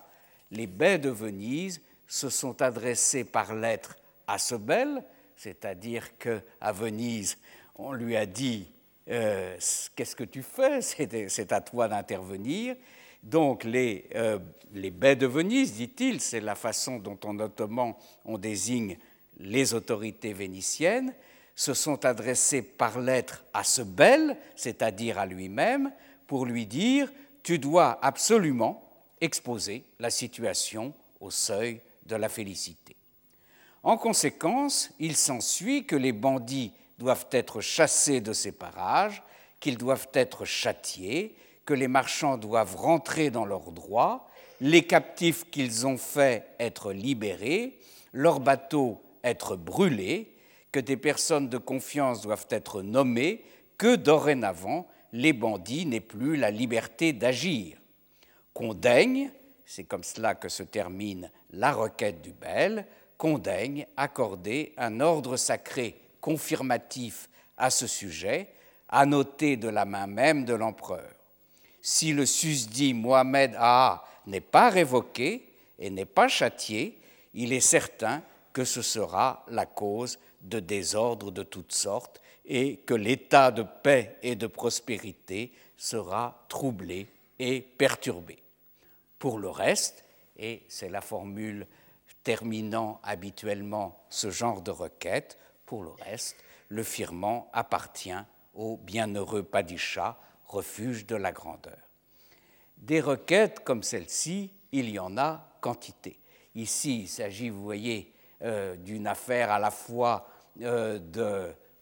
les 0.52 0.67
baies 0.67 0.97
de 0.97 1.10
Venise 1.10 1.82
se 2.08 2.30
sont 2.30 2.62
adressés 2.62 3.26
par 3.26 3.54
lettre 3.54 3.97
à 4.26 4.38
ce 4.38 4.56
bel, 4.56 5.04
c'est-à-dire 5.36 6.17
qu'à 6.17 6.71
Venise, 6.71 7.38
on 7.76 7.91
lui 7.91 8.15
a 8.15 8.26
dit 8.26 8.67
euh, 9.10 9.58
Qu'est-ce 9.95 10.15
que 10.15 10.23
tu 10.23 10.41
fais? 10.41 10.82
C'est 10.82 11.52
à 11.52 11.62
toi 11.62 11.88
d'intervenir. 11.88 12.76
Donc, 13.21 13.63
les, 13.63 14.06
euh, 14.15 14.39
les 14.73 14.89
baies 14.91 15.15
de 15.15 15.28
Venise, 15.28 15.73
dit-il, 15.73 16.21
c'est 16.21 16.39
la 16.39 16.56
façon 16.56 16.97
dont 16.97 17.19
en 17.23 17.39
ottoman 17.39 17.93
on 18.26 18.38
désigne 18.38 18.97
les 19.39 19.73
autorités 19.73 20.34
vénitiennes, 20.34 21.13
se 21.56 21.73
sont 21.73 22.06
adressés 22.06 22.62
par 22.62 23.00
lettre 23.00 23.43
à 23.54 23.63
ce 23.63 23.82
bel, 23.82 24.38
c'est-à-dire 24.56 25.17
à 25.17 25.26
lui-même, 25.26 25.91
pour 26.28 26.46
lui 26.46 26.66
dire 26.66 27.12
Tu 27.44 27.60
dois 27.60 27.98
absolument 28.02 28.84
exposer 29.22 29.84
la 30.00 30.10
situation 30.10 30.94
au 31.20 31.32
seuil 31.32 31.82
de 32.06 32.16
la 32.16 32.30
félicité. 32.30 32.96
En 33.84 33.98
conséquence, 33.98 34.92
il 35.00 35.16
s'ensuit 35.16 35.86
que 35.86 35.96
les 35.96 36.12
bandits 36.12 36.74
doivent 37.00 37.28
être 37.32 37.62
chassés 37.62 38.22
de 38.22 38.34
ces 38.34 38.52
parages, 38.52 39.24
qu'ils 39.60 39.78
doivent 39.78 40.10
être 40.13 40.46
châtiés, 40.46 41.36
que 41.66 41.74
les 41.74 41.88
marchands 41.88 42.38
doivent 42.38 42.76
rentrer 42.76 43.30
dans 43.30 43.46
leurs 43.46 43.72
droits, 43.72 44.28
les 44.62 44.86
captifs 44.86 45.50
qu'ils 45.50 45.86
ont 45.86 45.98
fait 45.98 46.48
être 46.60 46.92
libérés, 46.92 47.80
leurs 48.13 48.40
bateaux 48.40 49.02
être 49.24 49.56
brûlés, 49.56 50.34
que 50.72 50.80
des 50.80 50.98
personnes 50.98 51.50
de 51.50 51.58
confiance 51.58 52.22
doivent 52.22 52.48
être 52.50 52.82
nommées, 52.82 53.44
que 53.78 53.96
dorénavant 53.96 54.88
les 55.13 55.34
bandits 55.34 55.86
n'aient 55.86 56.00
plus 56.00 56.36
la 56.36 56.52
liberté 56.52 57.13
d'agir. 57.13 57.78
Qu'on 58.54 58.74
daigne, 58.74 59.32
c'est 59.65 59.84
comme 59.84 60.04
cela 60.04 60.36
que 60.36 60.50
se 60.50 60.63
termine 60.63 61.32
la 61.52 61.72
requête 61.72 62.22
du 62.22 62.32
Bel, 62.32 62.86
qu'on 63.17 63.38
daigne 63.38 63.88
accorder 63.98 64.74
un 64.78 65.00
ordre 65.00 65.38
sacré 65.38 65.96
confirmatif 66.22 67.30
à 67.58 67.70
ce 67.70 67.88
sujet, 67.88 68.50
noter 69.06 69.58
de 69.58 69.70
la 69.70 69.86
main 69.86 70.08
même 70.08 70.46
de 70.46 70.54
l'empereur. 70.54 71.10
Si 71.82 72.13
le 72.13 72.26
susdit 72.26 72.93
Mohamed 72.93 73.56
A 73.58 74.04
n'est 74.26 74.41
pas 74.41 74.70
révoqué 74.70 75.48
et 75.80 75.89
n'est 75.89 76.06
pas 76.06 76.28
châtié, 76.28 77.00
il 77.34 77.54
est 77.54 77.60
certain 77.60 78.22
que 78.54 78.65
ce 78.65 78.82
sera 78.82 79.46
la 79.50 79.65
cause 79.65 80.20
de 80.41 80.60
désordres 80.60 81.32
de 81.32 81.43
toutes 81.43 81.74
sortes 81.74 82.22
et 82.47 82.77
que 82.77 82.93
l'état 82.93 83.51
de 83.51 83.63
paix 83.63 84.17
et 84.23 84.36
de 84.36 84.47
prospérité 84.47 85.51
sera 85.75 86.45
troublé 86.47 87.07
et 87.38 87.62
perturbé. 87.62 88.38
Pour 89.19 89.38
le 89.38 89.49
reste, 89.49 90.05
et 90.38 90.63
c'est 90.69 90.89
la 90.89 91.01
formule 91.01 91.67
terminant 92.23 92.99
habituellement 93.03 94.03
ce 94.10 94.31
genre 94.31 94.62
de 94.62 94.71
requête, 94.71 95.38
pour 95.65 95.83
le 95.83 95.91
reste, 95.91 96.38
le 96.69 96.83
firmament 96.83 97.49
appartient 97.53 98.12
au 98.53 98.77
bienheureux 98.77 99.43
Padisha, 99.43 100.17
refuge 100.45 101.05
de 101.05 101.15
la 101.15 101.31
grandeur. 101.31 101.77
Des 102.77 103.01
requêtes 103.01 103.62
comme 103.62 103.83
celle-ci, 103.83 104.51
il 104.71 104.89
y 104.89 104.99
en 104.99 105.17
a 105.17 105.49
quantité. 105.62 106.19
Ici, 106.55 107.01
il 107.01 107.07
s'agit, 107.07 107.49
vous 107.49 107.63
voyez, 107.63 108.13
euh, 108.43 108.75
d'une 108.75 109.07
affaire 109.07 109.51
à 109.51 109.60
la 109.60 109.71
fois 109.71 110.27
euh, 110.62 110.99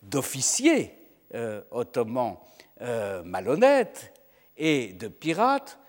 d'officiers 0.06 0.94
euh, 1.34 1.62
ottomans 1.72 2.38
malhonnêtes 3.24 4.12
et 4.58 4.92
de 4.92 5.08
pirates. 5.08 5.80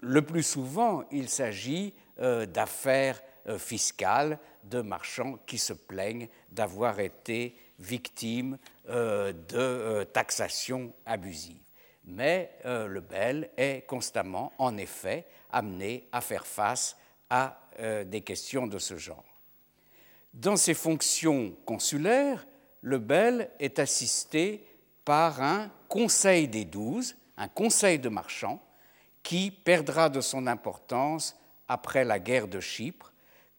Le 0.00 0.22
plus 0.22 0.42
souvent, 0.42 1.04
il 1.12 1.28
s'agit 1.28 1.94
d'affaires 2.18 3.22
fiscales 3.58 4.40
de 4.64 4.80
marchands 4.80 5.38
qui 5.46 5.56
se 5.56 5.72
plaignent 5.72 6.28
d'avoir 6.50 6.98
été 6.98 7.54
victimes 7.78 8.58
de 8.88 10.02
taxations 10.12 10.92
abusives. 11.06 11.62
Mais 12.06 12.50
le 12.64 12.98
Bel 12.98 13.50
est 13.56 13.86
constamment, 13.86 14.52
en 14.58 14.76
effet, 14.78 15.24
amené 15.52 16.08
à 16.10 16.20
faire 16.20 16.44
face 16.44 16.96
à 17.30 17.56
des 18.04 18.22
questions 18.22 18.66
de 18.66 18.80
ce 18.80 18.96
genre. 18.96 19.24
Dans 20.34 20.56
ses 20.56 20.74
fonctions 20.74 21.54
consulaires, 21.64 22.44
le 22.86 22.98
Bel 22.98 23.50
est 23.58 23.80
assisté 23.80 24.64
par 25.04 25.42
un 25.42 25.72
conseil 25.88 26.46
des 26.46 26.64
douze, 26.64 27.16
un 27.36 27.48
conseil 27.48 27.98
de 27.98 28.08
marchands, 28.08 28.62
qui 29.24 29.50
perdra 29.50 30.08
de 30.08 30.20
son 30.20 30.46
importance 30.46 31.36
après 31.66 32.04
la 32.04 32.20
guerre 32.20 32.46
de 32.46 32.60
Chypre, 32.60 33.12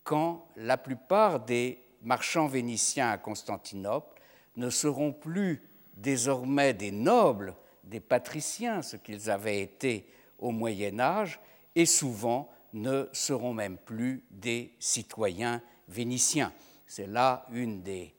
quand 0.05 0.47
la 0.55 0.77
plupart 0.77 1.41
des 1.41 1.83
marchands 2.03 2.47
vénitiens 2.47 3.11
à 3.11 3.17
Constantinople 3.17 4.17
ne 4.55 4.69
seront 4.69 5.11
plus 5.11 5.61
désormais 5.93 6.73
des 6.73 6.91
nobles, 6.91 7.53
des 7.83 7.99
patriciens, 7.99 8.81
ce 8.81 8.95
qu'ils 8.95 9.29
avaient 9.29 9.59
été 9.59 10.07
au 10.39 10.51
Moyen 10.51 11.01
Âge, 11.01 11.41
et 11.75 11.85
souvent 11.85 12.49
ne 12.71 13.09
seront 13.11 13.53
même 13.53 13.77
plus 13.77 14.23
des 14.31 14.73
citoyens 14.79 15.61
vénitiens. 15.89 16.53
C'est 16.85 17.07
là 17.07 17.45
une 17.51 17.81
des, 17.81 18.13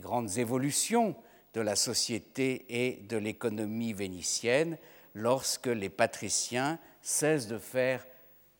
grandes 0.00 0.38
évolutions 0.38 1.14
de 1.54 1.60
la 1.60 1.76
société 1.76 2.64
et 2.68 3.02
de 3.08 3.16
l'économie 3.16 3.92
vénitienne 3.92 4.76
lorsque 5.14 5.66
les 5.66 5.88
patriciens 5.88 6.78
cessent 7.00 7.46
de 7.46 7.58
faire 7.58 8.06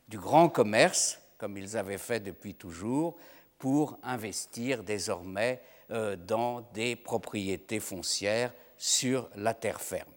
du 0.09 0.19
grand 0.19 0.49
commerce, 0.49 1.19
comme 1.39 1.59
ils 1.59 1.77
avaient 1.77 1.99
fait 1.99 2.21
depuis 2.21 2.55
toujours, 2.55 3.17
pour 3.59 3.99
investir 4.03 4.83
désormais 4.83 5.61
euh, 5.91 6.17
dans 6.17 6.61
des 6.73 6.97
propriétés 6.97 7.81
foncières 7.81 8.53
sur 8.77 9.29
la 9.37 9.55
terre 9.55 9.81
ferme. 9.81 10.09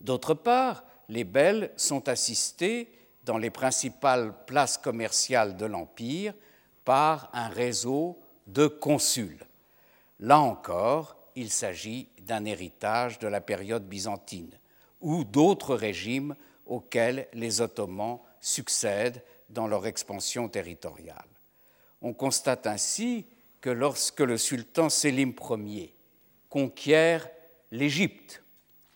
D'autre 0.00 0.34
part, 0.34 0.84
les 1.08 1.24
belles 1.24 1.72
sont 1.76 2.08
assistés 2.08 2.90
dans 3.24 3.38
les 3.38 3.50
principales 3.50 4.34
places 4.46 4.78
commerciales 4.78 5.56
de 5.56 5.66
l'Empire 5.66 6.34
par 6.84 7.30
un 7.32 7.48
réseau 7.48 8.18
de 8.46 8.66
consuls. 8.66 9.46
Là 10.20 10.40
encore, 10.40 11.16
il 11.34 11.50
s'agit 11.50 12.08
d'un 12.20 12.44
héritage 12.44 13.18
de 13.18 13.28
la 13.28 13.40
période 13.40 13.88
byzantine 13.88 14.58
ou 15.00 15.24
d'autres 15.24 15.74
régimes 15.74 16.36
auxquels 16.66 17.28
les 17.32 17.60
Ottomans 17.60 18.20
succèdent 18.40 19.22
dans 19.50 19.66
leur 19.66 19.86
expansion 19.86 20.48
territoriale. 20.48 21.28
On 22.00 22.12
constate 22.12 22.66
ainsi 22.66 23.26
que 23.60 23.70
lorsque 23.70 24.20
le 24.20 24.36
sultan 24.36 24.88
Sélim 24.88 25.32
Ier 25.50 25.94
conquiert 26.48 27.28
l'Égypte 27.70 28.42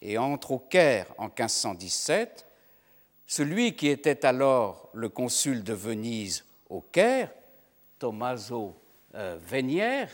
et 0.01 0.19
entre 0.19 0.53
au 0.53 0.59
Caire 0.59 1.07
en 1.19 1.25
1517, 1.25 2.47
celui 3.27 3.77
qui 3.77 3.89
était 3.89 4.25
alors 4.25 4.89
le 4.95 5.09
consul 5.09 5.63
de 5.65 5.73
Venise 5.73 6.45
au 6.69 6.81
Caire 6.81 7.31
Tommaso 7.99 8.77
euh, 9.15 9.39
Vénière, 9.41 10.11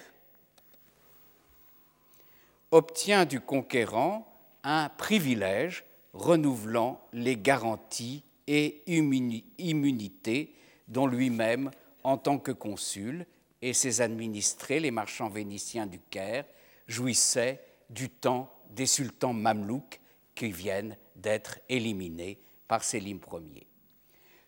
obtient 2.75 3.25
du 3.25 3.41
conquérant 3.41 4.27
un 4.65 4.89
privilège 4.89 5.85
renouvelant 6.13 7.01
les 7.13 7.37
garanties 7.37 8.25
et 8.49 8.83
immunités 8.89 10.53
dont 10.89 11.07
lui-même, 11.07 11.71
en 12.03 12.19
tant 12.19 12.39
que 12.39 12.51
consul, 12.51 13.27
et 13.63 13.75
ses 13.75 14.01
administrés, 14.01 14.81
les 14.81 14.91
marchands 14.91 15.29
vénitiens 15.29 15.87
du 15.87 16.01
Caire, 16.01 16.47
jouissaient 16.89 17.63
du 17.91 18.11
temps 18.11 18.53
des 18.71 18.87
sultans 18.87 19.33
mamelouks 19.33 20.01
qui 20.35 20.51
viennent 20.51 20.97
d'être 21.15 21.61
éliminés 21.69 22.41
par 22.67 22.83
Sélim 22.83 23.21
Ier. 23.33 23.69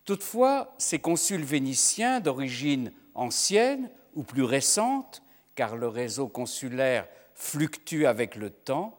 Toutefois, 0.04 0.74
ces 0.78 0.98
consuls 0.98 1.44
vénitiens 1.44 2.18
d'origine 2.18 2.92
ancienne 3.14 3.88
ou 4.16 4.24
plus 4.24 4.42
récente, 4.42 5.22
car 5.54 5.76
le 5.76 5.86
réseau 5.86 6.26
consulaire 6.26 7.06
fluctue 7.37 8.07
avec 8.07 8.35
le 8.35 8.51
temps, 8.51 8.99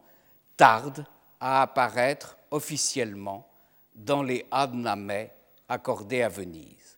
tarde 0.55 1.05
à 1.39 1.61
apparaître 1.61 2.37
officiellement 2.51 3.47
dans 3.95 4.23
les 4.23 4.45
adnamés 4.51 5.31
accordés 5.67 6.21
à 6.21 6.29
Venise. 6.29 6.97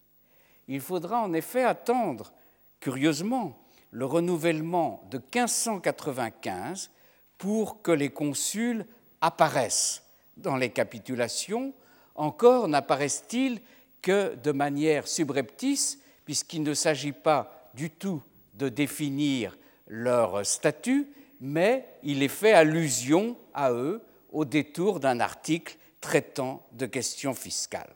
Il 0.68 0.82
faudra 0.82 1.22
en 1.22 1.34
effet 1.34 1.64
attendre, 1.64 2.32
curieusement, 2.80 3.58
le 3.92 4.06
renouvellement 4.06 5.04
de 5.10 5.18
1595 5.18 6.92
pour 7.38 7.82
que 7.82 7.92
les 7.92 8.10
consuls 8.10 8.86
apparaissent 9.22 10.04
dans 10.38 10.56
les 10.56 10.70
capitulations. 10.70 11.74
Encore 12.16 12.68
n'apparaissent-ils 12.68 13.62
que 14.02 14.36
de 14.36 14.52
manière 14.52 15.08
subreptice 15.08 16.00
puisqu'il 16.24 16.62
ne 16.62 16.76
s'agit 16.76 17.14
pas 17.14 17.72
du 17.74 17.90
tout 17.90 18.22
de 18.54 18.70
définir 18.70 19.58
leur 19.88 20.46
statut, 20.46 21.08
mais 21.40 21.86
il 22.04 22.24
est 22.24 22.28
fait 22.28 22.54
allusion 22.54 23.38
à 23.54 23.72
eux 23.72 24.02
au 24.32 24.46
détour 24.46 25.00
d'un 25.00 25.20
article 25.20 25.78
traitant 26.02 26.66
de 26.72 26.86
questions 26.86 27.34
fiscales. 27.34 27.94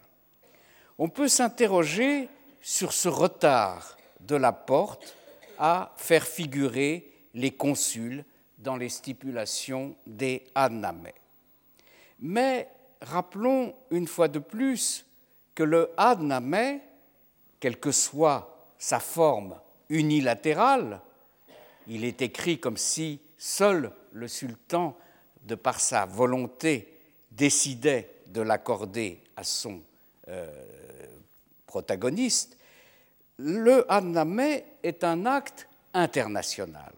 On 0.98 1.10
peut 1.10 1.28
s'interroger 1.28 2.30
sur 2.62 2.94
ce 2.94 3.10
retard 3.10 3.98
de 4.22 4.36
la 4.36 4.52
porte 4.54 5.16
à 5.58 5.94
faire 5.98 6.26
figurer 6.26 7.10
les 7.34 7.52
consuls 7.52 8.24
dans 8.58 8.78
les 8.78 8.90
stipulations 8.90 9.96
des 10.08 10.44
Annamais. 10.56 11.16
Mais 12.20 12.70
rappelons 13.02 13.76
une 13.92 14.08
fois 14.08 14.28
de 14.28 14.40
plus 14.40 15.06
que 15.56 15.64
le 15.64 15.92
Adnamé 15.98 16.82
quelle 17.64 17.80
que 17.80 17.94
soit 17.94 18.68
sa 18.78 19.00
forme 19.00 19.58
unilatérale, 19.88 21.00
il 21.88 22.04
est 22.04 22.22
écrit 22.22 22.60
comme 22.60 22.76
si 22.76 23.22
seul 23.44 23.92
le 24.14 24.30
sultan, 24.30 24.98
de 25.42 25.56
par 25.56 25.82
sa 25.82 26.06
volonté, 26.06 26.98
décidait 27.30 28.10
de 28.28 28.42
l'accorder 28.42 29.22
à 29.36 29.44
son 29.44 29.82
euh, 30.30 30.48
protagoniste, 31.68 32.58
le 33.38 33.92
Annamé 33.92 34.64
est 34.82 35.04
un 35.04 35.26
acte 35.26 35.68
international. 35.94 36.94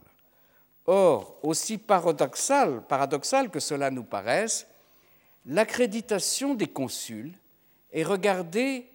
Or, 0.85 1.39
aussi 1.41 1.79
paradoxal, 1.79 2.85
paradoxal 2.85 3.49
que 3.49 3.59
cela 3.59 3.89
nous 3.89 4.03
paraisse, 4.03 4.67
l'accréditation 5.47 6.53
des 6.53 6.67
consuls 6.67 7.33
est 7.91 8.03
regardée 8.03 8.87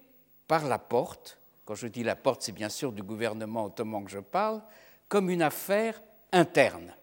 par 0.47 0.69
la 0.69 0.79
porte, 0.79 1.37
quand 1.65 1.75
je 1.75 1.89
dis 1.89 2.05
la 2.05 2.15
porte, 2.15 2.43
c'est 2.43 2.53
bien 2.53 2.69
sûr 2.69 2.93
du 2.93 3.03
gouvernement 3.03 3.65
ottoman 3.65 4.05
que 4.05 4.11
je 4.13 4.21
parle, 4.21 4.63
comme 5.09 5.31
une 5.31 5.43
affaire 5.43 6.01
interne. 6.31 6.95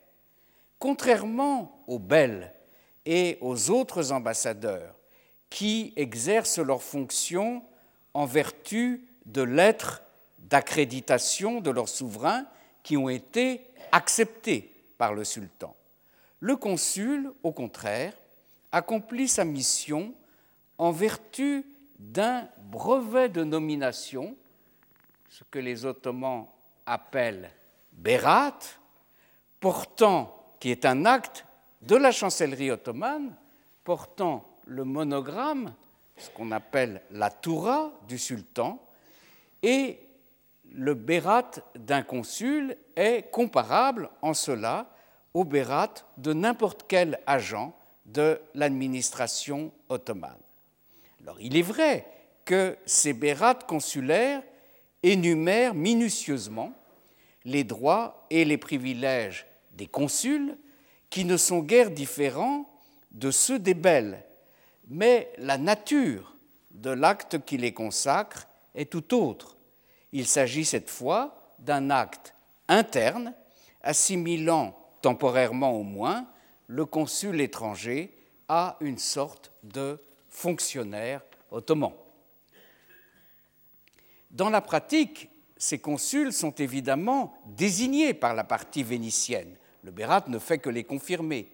Contrairement 0.79 1.83
aux 1.87 1.99
Belles 1.99 2.53
et 3.05 3.37
aux 3.41 3.71
autres 3.71 4.11
ambassadeurs 4.11 4.93
qui 5.49 5.93
exercent 5.95 6.59
leurs 6.59 6.83
fonctions 6.83 7.63
en 8.13 8.25
vertu 8.25 9.07
de 9.25 9.41
lettres 9.41 10.03
d'accréditation 10.39 11.61
de 11.61 11.71
leurs 11.71 11.89
souverains 11.89 12.45
qui 12.83 12.97
ont 12.97 13.09
été 13.09 13.61
acceptés 13.91 14.73
par 14.97 15.13
le 15.13 15.23
sultan. 15.23 15.75
Le 16.39 16.55
consul, 16.55 17.31
au 17.43 17.51
contraire, 17.51 18.13
accomplit 18.71 19.27
sa 19.27 19.45
mission 19.45 20.13
en 20.77 20.91
vertu 20.91 21.65
d'un 21.97 22.47
brevet 22.59 23.29
de 23.29 23.43
nomination, 23.43 24.35
ce 25.29 25.43
que 25.49 25.59
les 25.59 25.85
Ottomans 25.85 26.47
appellent 26.85 27.49
Berat, 27.93 28.59
portant, 29.59 30.36
qui 30.59 30.71
est 30.71 30.85
un 30.85 31.05
acte 31.05 31.45
de 31.81 31.95
la 31.95 32.11
chancellerie 32.11 32.71
ottomane, 32.71 33.35
portant 33.83 34.45
le 34.65 34.83
monogramme, 34.83 35.73
ce 36.17 36.29
qu'on 36.31 36.51
appelle 36.51 37.01
la 37.11 37.29
Toura 37.29 37.91
du 38.07 38.17
sultan, 38.17 38.81
et 39.63 39.99
le 40.71 40.93
bérat 40.93 41.51
d'un 41.75 42.03
consul 42.03 42.75
est 42.95 43.31
comparable 43.31 44.09
en 44.21 44.33
cela 44.33 44.87
au 45.33 45.43
bérat 45.43 45.93
de 46.17 46.33
n'importe 46.33 46.85
quel 46.87 47.19
agent 47.27 47.73
de 48.05 48.39
l'administration 48.53 49.71
ottomane. 49.89 50.37
Alors, 51.21 51.39
il 51.39 51.57
est 51.57 51.61
vrai 51.61 52.07
que 52.45 52.77
ces 52.85 53.13
bérats 53.13 53.55
consulaires 53.55 54.41
énumèrent 55.03 55.73
minutieusement 55.73 56.73
les 57.43 57.63
droits 57.63 58.25
et 58.29 58.45
les 58.45 58.57
privilèges 58.57 59.45
des 59.77 59.87
consuls, 59.87 60.57
qui 61.09 61.23
ne 61.23 61.37
sont 61.37 61.59
guère 61.59 61.91
différents 61.91 62.69
de 63.11 63.31
ceux 63.31 63.59
des 63.59 63.73
belles, 63.73 64.25
mais 64.89 65.31
la 65.37 65.57
nature 65.57 66.35
de 66.71 66.89
l'acte 66.89 67.43
qui 67.45 67.57
les 67.57 67.73
consacre 67.73 68.47
est 68.75 68.91
tout 68.91 69.15
autre. 69.15 69.55
Il 70.11 70.27
s'agit 70.27 70.65
cette 70.65 70.89
fois 70.89 71.55
d'un 71.59 71.89
acte 71.89 72.33
interne, 72.67 73.33
assimilant 73.81 74.77
temporairement 75.01 75.71
au 75.71 75.83
moins 75.83 76.27
le 76.67 76.85
consul 76.85 77.39
étranger 77.39 78.13
à 78.49 78.77
une 78.81 78.97
sorte 78.97 79.51
de 79.63 79.99
fonctionnaire 80.29 81.21
ottoman. 81.51 81.93
Dans 84.29 84.49
la 84.49 84.61
pratique, 84.61 85.29
ces 85.57 85.79
consuls 85.79 86.33
sont 86.33 86.51
évidemment 86.51 87.33
désignés 87.45 88.13
par 88.13 88.35
la 88.35 88.43
partie 88.43 88.83
vénitienne. 88.83 89.55
Le 89.87 89.93
Bérat 89.93 90.25
ne 90.27 90.37
fait 90.37 90.57
que 90.57 90.69
les 90.69 90.83
confirmer. 90.83 91.49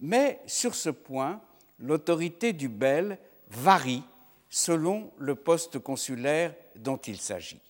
Mais 0.00 0.40
sur 0.46 0.74
ce 0.74 0.90
point, 0.90 1.40
l'autorité 1.78 2.52
du 2.52 2.68
Bel 2.68 3.16
varie 3.48 4.02
selon 4.48 5.12
le 5.18 5.36
poste 5.36 5.78
consulaire 5.78 6.52
dont 6.74 6.96
il 6.96 7.16
s'agit. 7.16 7.60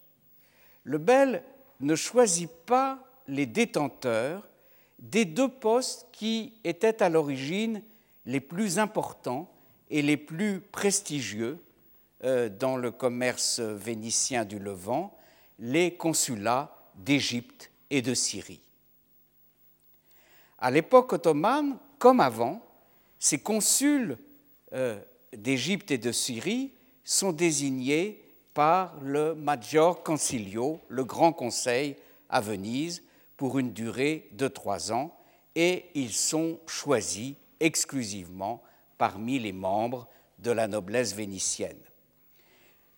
Le 0.84 0.96
Bel 0.96 1.42
ne 1.80 1.94
choisit 1.94 2.50
pas 2.64 2.98
les 3.28 3.44
détenteurs 3.44 4.48
des 4.98 5.26
deux 5.26 5.48
postes 5.48 6.06
qui 6.12 6.54
étaient 6.64 7.02
à 7.02 7.10
l'origine 7.10 7.82
les 8.24 8.40
plus 8.40 8.78
importants 8.78 9.52
et 9.90 10.00
les 10.00 10.16
plus 10.16 10.62
prestigieux 10.62 11.58
euh, 12.24 12.48
dans 12.48 12.78
le 12.78 12.90
commerce 12.90 13.60
vénitien 13.60 14.46
du 14.46 14.58
Levant, 14.58 15.14
les 15.58 15.94
consulats 15.94 16.74
d'Égypte 16.94 17.70
et 17.90 18.00
de 18.00 18.14
Syrie. 18.14 18.62
À 20.58 20.70
l'époque 20.70 21.12
ottomane, 21.12 21.78
comme 21.98 22.20
avant, 22.20 22.62
ces 23.18 23.38
consuls 23.38 24.18
euh, 24.72 24.98
d'Égypte 25.32 25.90
et 25.90 25.98
de 25.98 26.12
Syrie 26.12 26.72
sont 27.04 27.32
désignés 27.32 28.22
par 28.54 28.94
le 29.02 29.34
Maggior 29.34 30.02
Concilio, 30.02 30.80
le 30.88 31.04
Grand 31.04 31.32
Conseil 31.32 31.96
à 32.28 32.40
Venise, 32.40 33.02
pour 33.36 33.58
une 33.58 33.72
durée 33.72 34.28
de 34.32 34.48
trois 34.48 34.92
ans, 34.92 35.14
et 35.54 35.84
ils 35.94 36.12
sont 36.12 36.58
choisis 36.66 37.34
exclusivement 37.60 38.62
parmi 38.98 39.38
les 39.38 39.52
membres 39.52 40.08
de 40.38 40.50
la 40.50 40.68
noblesse 40.68 41.14
vénitienne. 41.14 41.80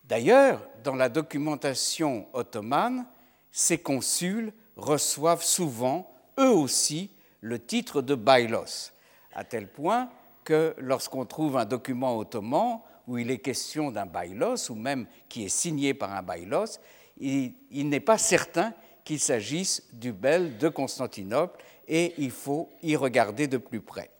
D'ailleurs, 0.05 0.67
dans 0.85 0.95
la 0.95 1.09
documentation 1.09 2.29
ottomane, 2.33 3.07
ces 3.51 3.79
consuls 3.79 4.53
reçoivent 4.77 5.45
souvent, 5.45 6.11
eux 6.39 6.51
aussi, 6.51 7.11
le 7.41 7.59
titre 7.59 8.03
de 8.03 8.15
bailos, 8.15 8.93
à 9.33 9.45
tel 9.45 9.69
point 9.69 10.11
que 10.45 10.75
lorsqu'on 10.79 11.27
trouve 11.27 11.57
un 11.57 11.65
document 11.65 12.17
ottoman 12.17 12.81
où 13.07 13.19
il 13.19 13.31
est 13.31 13.39
question 13.39 13.91
d'un 13.91 14.07
bailos, 14.07 14.71
ou 14.71 14.75
même 14.75 15.07
qui 15.29 15.45
est 15.45 15.49
signé 15.49 15.95
par 15.95 16.13
un 16.13 16.23
bailos, 16.23 16.79
il, 17.19 17.55
il 17.71 17.89
n'est 17.89 18.01
pas 18.01 18.19
certain 18.19 18.75
qu'il 19.05 19.21
s'agisse 19.21 19.89
du 19.93 20.13
bel 20.13 20.59
de 20.59 20.69
Constantinople 20.69 21.63
et 21.87 22.15
il 22.19 22.31
faut 22.31 22.69
y 22.83 22.97
regarder 22.97 23.47
de 23.47 23.57
plus 23.57 23.81
près. 23.81 24.11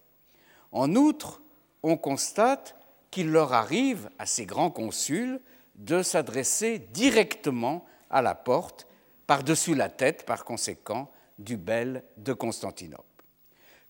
En 0.73 0.95
outre, 0.95 1.43
on 1.83 1.97
constate 1.97 2.75
qu'il 3.11 3.31
leur 3.31 3.53
arrive, 3.53 4.11
à 4.19 4.27
ces 4.27 4.47
grands 4.47 4.71
consuls, 4.71 5.41
de 5.77 6.03
s'adresser 6.03 6.79
directement 6.79 7.85
à 8.11 8.23
la 8.23 8.35
porte, 8.35 8.87
par-dessus 9.27 9.75
la 9.75 9.89
tête, 9.89 10.25
par 10.27 10.45
conséquent, 10.45 11.11
du 11.39 11.57
bel 11.57 12.03
de 12.17 12.33
Constantinople. 12.33 13.08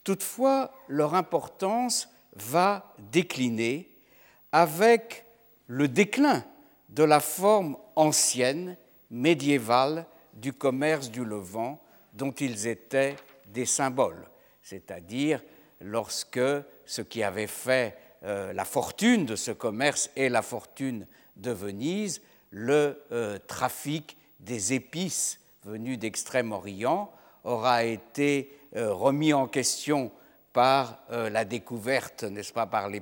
Toutefois, 0.05 0.72
leur 0.88 1.14
importance 1.14 2.09
va 2.34 2.94
décliner 3.11 3.90
avec 4.53 5.24
le 5.66 5.88
déclin 5.88 6.44
de 6.88 7.03
la 7.03 7.20
forme 7.20 7.76
ancienne, 7.96 8.76
médiévale, 9.11 10.07
du 10.34 10.53
commerce 10.53 11.11
du 11.11 11.24
Levant 11.24 11.82
dont 12.14 12.32
ils 12.32 12.66
étaient 12.66 13.16
des 13.46 13.66
symboles, 13.66 14.28
c'est-à-dire 14.62 15.42
lorsque 15.80 16.40
ce 16.86 17.03
qui 17.03 17.22
avait 17.22 17.46
fait 17.46 17.96
euh, 18.24 18.53
la 18.53 18.64
fortune 18.64 19.26
de 19.26 19.36
ce 19.36 19.51
commerce 19.51 20.11
et 20.16 20.28
la 20.28 20.42
fortune 20.42 21.07
de 21.36 21.51
Venise, 21.51 22.20
le 22.51 23.03
euh, 23.12 23.38
trafic 23.46 24.16
des 24.40 24.72
épices 24.72 25.40
venues 25.64 25.96
d'Extrême-Orient, 25.96 27.12
aura 27.45 27.84
été 27.84 28.53
euh, 28.76 28.93
remis 28.93 29.32
en 29.32 29.47
question 29.47 30.11
par 30.53 30.99
la 31.11 31.45
découverte, 31.45 32.24
n'est-ce 32.24 32.53
pas, 32.53 32.66
par 32.66 32.89
les, 32.89 33.01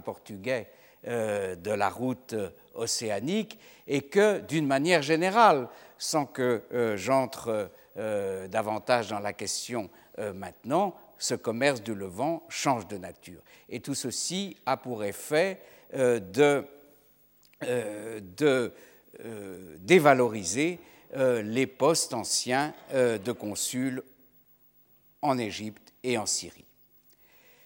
Portugais 0.00 0.68
de 1.06 1.70
la 1.70 1.88
route 1.88 2.34
océanique, 2.74 3.58
et 3.86 4.02
que, 4.02 4.40
d'une 4.40 4.66
manière 4.66 5.00
générale, 5.00 5.68
sans 5.96 6.26
que 6.26 6.62
j'entre 6.96 7.70
davantage 7.96 9.08
dans 9.08 9.20
la 9.20 9.32
question 9.32 9.88
maintenant, 10.34 10.94
ce 11.18 11.34
commerce 11.34 11.82
du 11.82 11.94
Levant 11.94 12.42
change 12.50 12.86
de 12.86 12.98
nature. 12.98 13.40
Et 13.70 13.80
tout 13.80 13.94
ceci 13.94 14.56
a 14.66 14.76
pour 14.76 15.04
effet 15.04 15.58
euh, 15.94 16.20
de, 16.20 16.64
euh, 17.62 18.20
de 18.20 18.72
euh, 21.16 21.42
les 21.42 21.66
postes 21.66 22.14
anciens 22.14 22.74
de 22.92 23.32
consuls 23.32 24.02
en 25.22 25.38
Égypte 25.38 25.92
et 26.02 26.18
en 26.18 26.26
Syrie. 26.26 26.64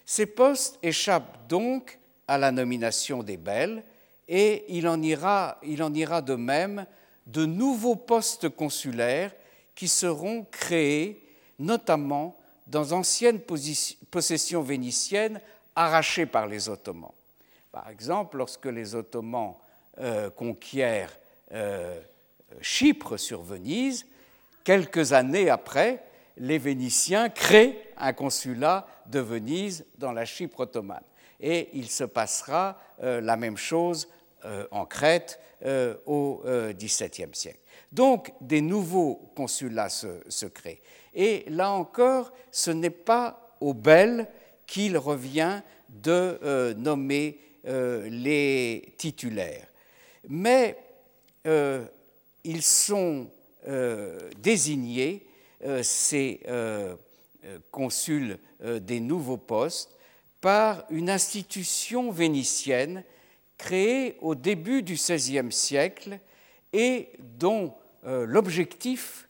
Ces 0.06 0.26
postes 0.26 0.78
échappent 0.82 1.48
donc 1.48 1.98
à 2.26 2.38
la 2.38 2.50
nomination 2.52 3.22
des 3.22 3.36
belles 3.36 3.82
et 4.28 4.64
il 4.68 4.86
en 4.88 5.02
ira, 5.02 5.58
de 5.62 6.34
même 6.34 6.86
de 7.26 7.46
nouveaux 7.46 7.96
postes 7.96 8.48
consulaires 8.48 9.34
qui 9.74 9.88
seront 9.88 10.44
créés 10.50 11.26
notamment 11.58 12.36
dans 12.66 12.84
d'anciennes 12.84 13.40
possessions 14.10 14.62
vénitiennes 14.62 15.40
arrachées 15.74 16.26
par 16.26 16.46
les 16.46 16.68
Ottomans. 16.68 17.12
Par 17.72 17.88
exemple, 17.88 18.36
lorsque 18.36 18.66
les 18.66 18.94
Ottomans 18.94 19.54
euh, 19.98 20.30
conquièrent 20.30 21.16
euh, 21.52 22.00
Chypre 22.60 23.16
sur 23.16 23.42
Venise, 23.42 24.06
quelques 24.64 25.12
années 25.12 25.50
après, 25.50 26.02
les 26.36 26.58
Vénitiens 26.58 27.28
créent 27.28 27.78
un 27.96 28.12
consulat 28.12 28.86
de 29.06 29.20
Venise 29.20 29.84
dans 29.98 30.12
la 30.12 30.24
Chypre 30.24 30.60
ottomane. 30.60 31.02
Et 31.40 31.70
il 31.74 31.88
se 31.88 32.04
passera 32.04 32.80
euh, 33.02 33.20
la 33.20 33.36
même 33.36 33.56
chose 33.56 34.08
en 34.70 34.86
Crète 34.86 35.40
au 36.06 36.44
XVIIe 36.46 37.30
siècle. 37.32 37.58
Donc 37.90 38.32
des 38.40 38.60
nouveaux 38.60 39.32
consulats 39.34 39.88
se, 39.88 40.46
créent. 40.46 40.80
Et 41.12 41.44
là 41.48 41.72
encore, 41.72 42.32
ce 42.52 42.70
n'est 42.70 42.88
pas 42.88 43.56
aux 43.60 43.74
belles 43.74 44.28
qu'il 44.64 44.96
revient 44.96 45.60
de 45.88 46.72
nommer 46.74 47.40
les 47.64 48.94
titulaires. 48.96 49.66
Mais 50.28 50.78
ils 52.48 52.62
sont 52.62 53.30
désignés, 54.38 55.26
ces 55.82 56.40
consuls 57.70 58.38
des 58.62 59.00
nouveaux 59.00 59.36
postes, 59.36 59.98
par 60.40 60.84
une 60.90 61.10
institution 61.10 62.10
vénitienne 62.10 63.04
créée 63.56 64.16
au 64.20 64.34
début 64.34 64.82
du 64.82 64.94
XVIe 64.94 65.50
siècle 65.52 66.20
et 66.72 67.10
dont 67.18 67.74
euh, 68.06 68.24
l'objectif, 68.26 69.28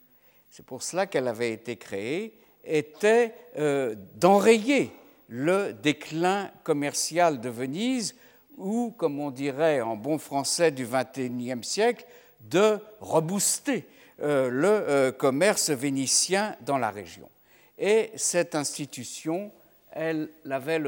c'est 0.51 0.65
pour 0.65 0.83
cela 0.83 1.07
qu'elle 1.07 1.27
avait 1.27 1.51
été 1.51 1.75
créée, 1.75 2.33
était 2.63 3.33
euh, 3.57 3.95
d'enrayer 4.15 4.91
le 5.27 5.73
déclin 5.73 6.51
commercial 6.63 7.41
de 7.41 7.49
Venise 7.49 8.15
ou, 8.57 8.91
comme 8.91 9.19
on 9.19 9.31
dirait 9.31 9.81
en 9.81 9.95
bon 9.95 10.17
français 10.17 10.71
du 10.71 10.85
XXIe 10.85 11.63
siècle, 11.63 12.05
de 12.41 12.79
rebooster 12.99 13.85
euh, 14.21 14.49
le 14.49 15.11
commerce 15.11 15.69
vénitien 15.69 16.55
dans 16.61 16.77
la 16.77 16.89
région. 16.89 17.29
Et 17.77 18.11
cette 18.15 18.55
institution 18.55 19.51
elle 19.91 20.29
avait 20.49 20.81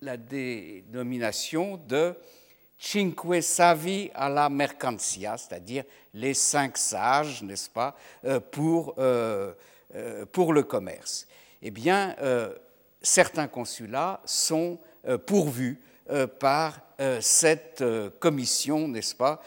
la 0.00 0.16
dénomination 0.16 1.80
de 1.88 2.14
Cinque 2.78 3.42
Savi 3.42 4.10
alla 4.14 4.48
Mercantia, 4.50 5.36
c'est-à-dire 5.38 5.84
les 6.12 6.34
cinq 6.34 6.76
sages, 6.76 7.42
n'est-ce 7.42 7.70
pas, 7.70 7.96
euh, 8.24 8.38
euh, 8.98 9.54
euh, 9.94 10.26
pour 10.26 10.52
le 10.52 10.62
commerce. 10.62 11.26
Eh 11.62 11.70
bien, 11.70 12.14
certains 13.00 13.48
consulats 13.48 14.20
sont 14.26 14.78
pourvus 15.24 15.80
par 16.38 16.78
cette 17.20 17.84
commission, 18.20 18.88
n'est-ce 18.88 19.14
pas, 19.14 19.42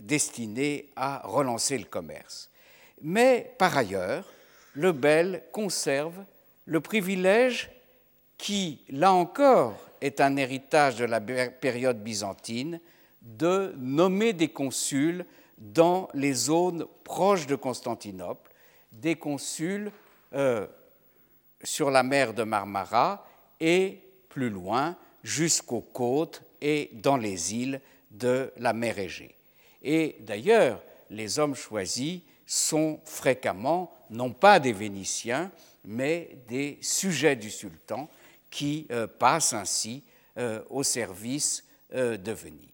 destinée 0.00 0.90
à 0.96 1.22
relancer 1.24 1.78
le 1.78 1.84
commerce. 1.84 2.50
Mais 3.00 3.54
par 3.58 3.76
ailleurs, 3.76 4.24
le 4.74 4.92
Bel 4.92 5.42
conserve 5.52 6.14
le 6.66 6.80
privilège 6.80 7.70
qui, 8.36 8.84
là 8.90 9.12
encore, 9.12 9.74
est 10.00 10.20
un 10.20 10.36
héritage 10.36 10.96
de 10.96 11.04
la 11.04 11.20
période 11.20 12.02
byzantine, 12.02 12.80
de 13.22 13.74
nommer 13.76 14.32
des 14.32 14.48
consuls 14.48 15.24
dans 15.58 16.08
les 16.14 16.32
zones 16.32 16.86
proches 17.04 17.46
de 17.46 17.56
Constantinople, 17.56 18.50
des 18.92 19.16
consuls 19.16 19.90
euh, 20.34 20.66
sur 21.62 21.90
la 21.90 22.02
mer 22.02 22.32
de 22.32 22.44
Marmara 22.44 23.26
et 23.58 24.00
plus 24.28 24.50
loin 24.50 24.96
jusqu'aux 25.22 25.80
côtes 25.80 26.42
et 26.60 26.90
dans 26.94 27.16
les 27.16 27.54
îles 27.54 27.80
de 28.10 28.52
la 28.56 28.72
mer 28.72 28.98
Égée. 28.98 29.34
Et 29.82 30.16
d'ailleurs, 30.20 30.82
les 31.10 31.38
hommes 31.38 31.54
choisis 31.54 32.20
sont 32.46 33.00
fréquemment 33.04 33.92
non 34.10 34.32
pas 34.32 34.58
des 34.58 34.72
Vénitiens, 34.72 35.50
mais 35.84 36.38
des 36.48 36.78
sujets 36.80 37.36
du 37.36 37.50
sultan 37.50 38.08
qui 38.50 38.86
euh, 38.90 39.06
passent 39.06 39.52
ainsi 39.52 40.02
euh, 40.38 40.62
au 40.70 40.82
service 40.82 41.64
euh, 41.94 42.16
de 42.16 42.32
Venise. 42.32 42.68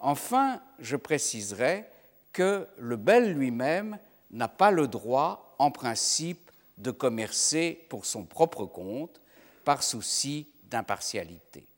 Enfin, 0.00 0.60
je 0.78 0.96
préciserai 0.96 1.86
que 2.32 2.66
le 2.78 2.96
bel 2.96 3.32
lui-même 3.32 3.98
n'a 4.30 4.48
pas 4.48 4.70
le 4.70 4.88
droit, 4.88 5.54
en 5.58 5.70
principe, 5.70 6.50
de 6.78 6.90
commercer 6.90 7.86
pour 7.88 8.04
son 8.04 8.24
propre 8.24 8.64
compte, 8.64 9.20
par 9.64 9.82
souci 9.82 10.46
d'impartialité. 10.74 11.68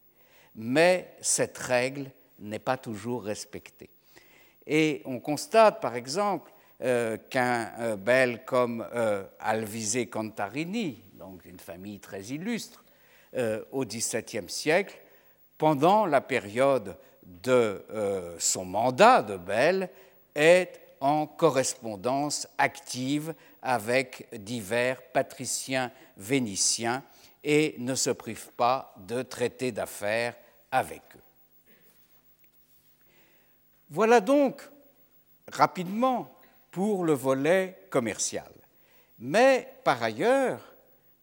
Mais 0.54 1.16
cette 1.20 1.58
règle 1.58 2.10
n'est 2.38 2.58
pas 2.58 2.78
toujours 2.78 3.24
respectée. 3.24 3.90
Et 4.66 5.02
on 5.04 5.20
constate, 5.20 5.82
par 5.82 5.94
exemple, 5.96 6.50
euh, 6.80 7.18
qu'un 7.28 7.72
euh, 7.78 7.96
bel 7.96 8.42
comme 8.46 8.86
euh, 8.94 9.24
Alvise 9.38 9.98
Contarini, 10.10 11.02
donc 11.14 11.44
une 11.44 11.60
famille 11.60 12.00
très 12.00 12.22
illustre, 12.22 12.82
au 13.70 13.84
XVIIe 13.84 14.48
siècle, 14.48 14.96
pendant 15.58 16.06
la 16.06 16.22
période 16.22 16.96
de 17.22 17.84
son 18.38 18.64
mandat 18.64 19.20
de 19.20 19.36
bel, 19.36 19.90
est 20.34 20.80
en 21.00 21.26
correspondance 21.26 22.48
active 22.56 23.34
avec 23.60 24.26
divers 24.32 25.02
patriciens 25.12 25.92
vénitiens 26.16 27.02
et 27.48 27.76
ne 27.78 27.94
se 27.94 28.10
prive 28.10 28.50
pas 28.56 28.92
de 28.98 29.22
traiter 29.22 29.70
d'affaires 29.70 30.34
avec 30.72 31.02
eux. 31.14 31.22
Voilà 33.88 34.20
donc 34.20 34.68
rapidement 35.52 36.36
pour 36.72 37.04
le 37.04 37.12
volet 37.12 37.86
commercial. 37.88 38.50
Mais 39.20 39.72
par 39.84 40.02
ailleurs, 40.02 40.60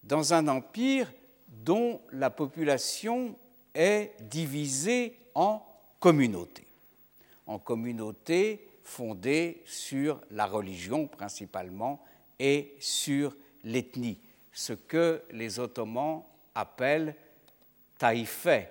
dans 0.02 0.34
un 0.34 0.48
empire 0.48 1.12
dont 1.50 2.00
la 2.14 2.30
population 2.30 3.38
est 3.76 4.14
divisée 4.22 5.20
en 5.36 5.62
communautés, 6.00 6.68
en 7.48 7.60
communautés 7.60 8.70
fondées 8.86 9.62
sur 9.66 10.22
la 10.32 10.46
religion 10.46 11.08
principalement 11.08 12.02
et 12.40 12.78
sur 12.80 13.36
l'ethnie, 13.66 14.20
ce 14.54 14.74
que 14.74 15.24
les 15.32 15.60
Ottomans 15.60 16.24
appellent 16.56 17.16
taïfé 17.98 18.68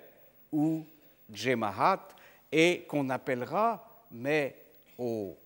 ou 0.51 0.85
djemahat 1.29 2.07
et 2.51 2.85
qu'on 2.87 3.09
appellera, 3.09 4.05
mais 4.11 4.55
au 4.97 5.37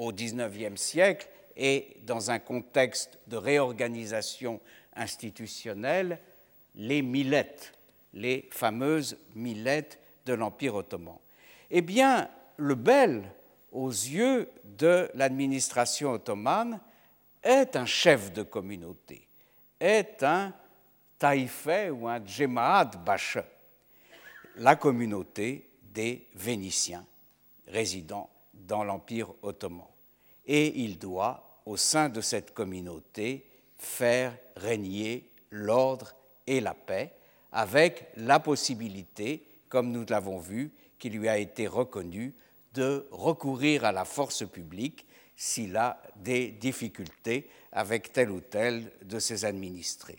au 0.00 0.12
XIXe 0.12 0.80
siècle 0.80 1.28
et 1.56 1.96
dans 2.04 2.30
un 2.30 2.38
contexte 2.38 3.18
de 3.26 3.36
réorganisation 3.36 4.60
institutionnelle, 4.96 6.18
les 6.74 7.02
millettes, 7.02 7.74
les 8.14 8.48
fameuses 8.50 9.18
millettes 9.34 9.98
de 10.24 10.32
l'Empire 10.32 10.76
ottoman. 10.76 11.18
Eh 11.70 11.82
bien, 11.82 12.30
le 12.56 12.74
bel, 12.74 13.30
aux 13.72 13.90
yeux 13.90 14.48
de 14.64 15.10
l'administration 15.14 16.12
ottomane, 16.12 16.80
est 17.42 17.76
un 17.76 17.86
chef 17.86 18.32
de 18.32 18.42
communauté, 18.42 19.26
est 19.80 20.22
un 20.22 20.52
taïfé 21.18 21.90
ou 21.90 22.06
un 22.06 22.24
djemaat 22.24 22.90
bache, 23.04 23.38
la 24.56 24.76
communauté 24.76 25.70
des 25.82 26.28
Vénitiens 26.34 27.04
résidant 27.66 28.28
dans 28.54 28.84
l'Empire 28.84 29.32
ottoman. 29.42 29.86
Et 30.46 30.80
il 30.82 30.98
doit, 30.98 31.60
au 31.66 31.76
sein 31.76 32.08
de 32.08 32.20
cette 32.20 32.52
communauté, 32.52 33.46
faire 33.78 34.36
régner 34.56 35.30
l'ordre 35.50 36.14
et 36.46 36.60
la 36.60 36.74
paix, 36.74 37.12
avec 37.52 38.08
la 38.16 38.38
possibilité, 38.40 39.44
comme 39.68 39.90
nous 39.90 40.04
l'avons 40.08 40.38
vu, 40.38 40.72
qui 40.98 41.10
lui 41.10 41.28
a 41.28 41.38
été 41.38 41.66
reconnue, 41.66 42.34
de 42.74 43.06
recourir 43.10 43.84
à 43.84 43.92
la 43.92 44.04
force 44.04 44.46
publique 44.46 45.06
s'il 45.34 45.76
a 45.76 46.00
des 46.16 46.48
difficultés 46.48 47.48
avec 47.72 48.12
tel 48.12 48.30
ou 48.30 48.40
tel 48.40 48.90
de 49.02 49.18
ses 49.18 49.44
administrés. 49.44 50.18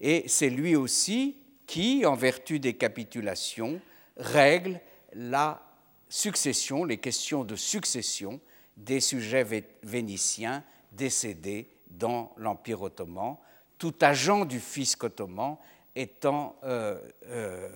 Et 0.00 0.24
c'est 0.26 0.50
lui 0.50 0.76
aussi 0.76 1.36
qui, 1.66 2.04
en 2.04 2.14
vertu 2.14 2.58
des 2.58 2.74
capitulations, 2.74 3.80
règle 4.16 4.80
la 5.14 5.62
succession, 6.08 6.84
les 6.84 6.98
questions 6.98 7.44
de 7.44 7.56
succession 7.56 8.40
des 8.76 9.00
sujets 9.00 9.46
vénitiens 9.82 10.64
décédés 10.92 11.68
dans 11.90 12.32
l'Empire 12.36 12.82
ottoman, 12.82 13.36
tout 13.78 13.94
agent 14.00 14.44
du 14.44 14.60
fisc 14.60 15.02
ottoman 15.04 15.56
étant, 15.94 16.56
euh, 16.64 16.98
euh, 17.26 17.68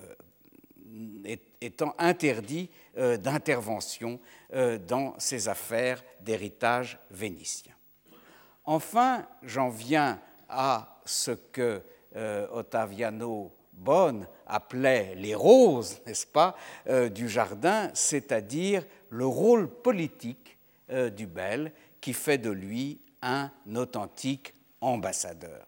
interdit 1.97 2.69
euh, 2.97 3.17
d'intervention 3.17 4.19
dans 4.87 5.13
ces 5.19 5.49
affaires 5.49 6.01
d'héritage 6.21 6.99
vénitien. 7.11 7.73
Enfin, 8.67 9.25
j'en 9.41 9.69
viens 9.69 10.19
à 10.47 10.99
ce 11.05 11.31
que 11.31 11.81
Ottaviano 12.51 13.51
Bonne 13.77 14.27
appelait 14.47 15.13
les 15.15 15.35
roses, 15.35 15.99
n'est-ce 16.05 16.25
pas, 16.25 16.55
euh, 16.87 17.09
du 17.09 17.29
jardin, 17.29 17.91
c'est-à-dire 17.93 18.83
le 19.09 19.25
rôle 19.25 19.69
politique 19.69 20.57
euh, 20.89 21.09
du 21.09 21.27
bel 21.27 21.71
qui 22.01 22.13
fait 22.13 22.39
de 22.39 22.49
lui 22.49 22.99
un 23.21 23.51
authentique 23.75 24.53
ambassadeur. 24.81 25.67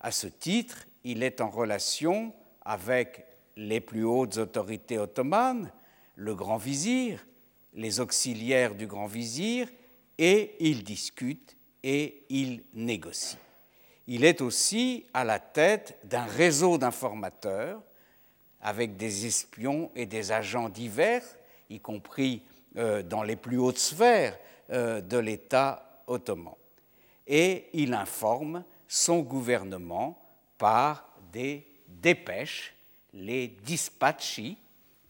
À 0.00 0.10
ce 0.10 0.26
titre, 0.26 0.86
il 1.04 1.22
est 1.22 1.40
en 1.40 1.50
relation 1.50 2.32
avec 2.64 3.26
les 3.56 3.80
plus 3.80 4.04
hautes 4.04 4.38
autorités 4.38 4.98
ottomanes, 4.98 5.70
le 6.16 6.34
grand 6.34 6.56
vizir, 6.56 7.26
les 7.74 8.00
auxiliaires 8.00 8.74
du 8.74 8.86
grand 8.86 9.06
vizir, 9.06 9.68
et 10.16 10.56
il 10.60 10.82
discute 10.82 11.56
et 11.82 12.24
il 12.28 12.62
négocie. 12.74 13.38
Il 14.06 14.24
est 14.24 14.40
aussi 14.40 15.04
à 15.12 15.24
la 15.24 15.38
tête 15.38 15.98
d'un 16.04 16.24
réseau 16.24 16.78
d'informateurs 16.78 17.82
avec 18.60 18.96
des 18.96 19.26
espions 19.26 19.90
et 19.94 20.06
des 20.06 20.32
agents 20.32 20.68
divers, 20.68 21.22
y 21.70 21.78
compris 21.78 22.42
euh, 22.76 23.02
dans 23.02 23.22
les 23.22 23.36
plus 23.36 23.58
hautes 23.58 23.78
sphères 23.78 24.38
euh, 24.70 25.00
de 25.00 25.18
l'État 25.18 26.02
ottoman. 26.06 26.54
Et 27.26 27.66
il 27.74 27.92
informe 27.92 28.64
son 28.86 29.20
gouvernement 29.20 30.18
par 30.56 31.08
des 31.32 31.66
dépêches, 31.86 32.74
les 33.12 33.48
dispatchi, 33.48 34.56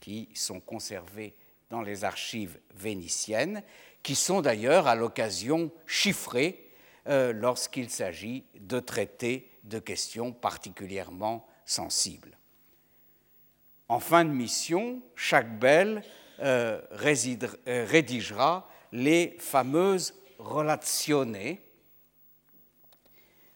qui 0.01 0.29
sont 0.35 0.61
conservés 0.61 1.35
dans 1.71 1.83
les 1.83 2.05
archives 2.05 2.59
vénitiennes, 2.75 3.63
qui 4.03 4.15
sont 4.15 4.41
d'ailleurs 4.41 4.87
à 4.87 4.95
l'occasion 4.95 5.71
chiffrées 5.87 6.69
euh, 7.09 7.33
lorsqu'il 7.33 7.91
s'agit 7.91 8.45
de 8.61 8.81
traiter 8.81 9.51
de 9.65 9.79
questions 9.79 10.33
particulièrement 10.33 11.47
sensibles. 11.65 12.37
En 13.89 14.01
fin 14.01 14.25
de 14.25 14.31
mission, 14.31 15.01
chaque 15.15 15.59
belle 15.59 16.03
euh, 16.41 16.81
euh, 16.93 17.87
rédigera 17.87 18.69
les 18.93 19.37
fameuses 19.39 20.15
relationnées. 20.39 21.61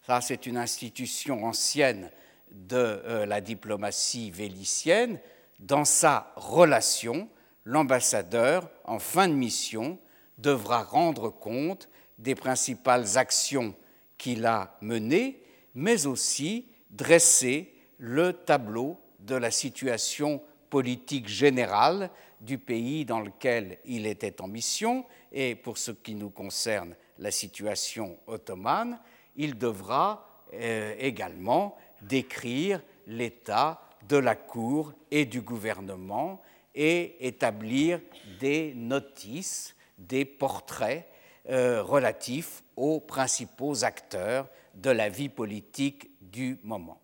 Ça, 0.07 0.21
c'est 0.21 0.47
une 0.47 0.57
institution 0.57 1.45
ancienne 1.45 2.11
de 2.51 3.25
la 3.27 3.41
diplomatie 3.41 4.31
vélicienne. 4.31 5.21
Dans 5.59 5.85
sa 5.85 6.33
relation, 6.37 7.29
l'ambassadeur, 7.65 8.69
en 8.85 8.99
fin 8.99 9.29
de 9.29 9.35
mission, 9.35 9.99
devra 10.39 10.83
rendre 10.83 11.31
compte 11.31 11.89
des 12.19 12.35
principales 12.35 13.19
actions 13.19 13.75
qu'il 14.19 14.47
a 14.47 14.77
menées, 14.81 15.43
mais 15.75 16.07
aussi 16.07 16.67
dresser 16.91 17.75
le 17.99 18.33
tableau 18.33 18.99
de 19.21 19.35
la 19.35 19.51
situation 19.51 20.43
politique 20.71 21.29
générale 21.29 22.11
du 22.41 22.59
pays 22.59 23.05
dans 23.05 23.21
lequel 23.21 23.79
il 23.85 24.07
était 24.07 24.41
en 24.41 24.49
mission, 24.49 25.05
et 25.31 25.55
pour 25.55 25.79
ce 25.79 25.93
qui 25.93 26.15
nous 26.15 26.31
concerne 26.31 26.95
la 27.19 27.31
situation 27.31 28.19
ottomane, 28.27 28.99
il 29.37 29.57
devra 29.57 30.43
euh, 30.55 30.95
également 30.99 31.77
décrire 32.03 32.83
l'état 33.07 33.81
de 34.09 34.17
la 34.17 34.35
cour 34.35 34.93
et 35.11 35.25
du 35.25 35.41
gouvernement 35.41 36.43
et 36.75 37.27
établir 37.27 38.01
des 38.41 38.75
notices, 38.75 39.75
des 39.99 40.25
portraits 40.25 41.07
euh, 41.51 41.83
relatifs 41.83 42.63
aux 42.77 43.01
principaux 43.01 43.85
acteurs 43.85 44.49
de 44.75 44.91
la 44.91 45.09
vie 45.09 45.29
politique 45.29 46.11
du 46.21 46.59
moment. 46.63 47.01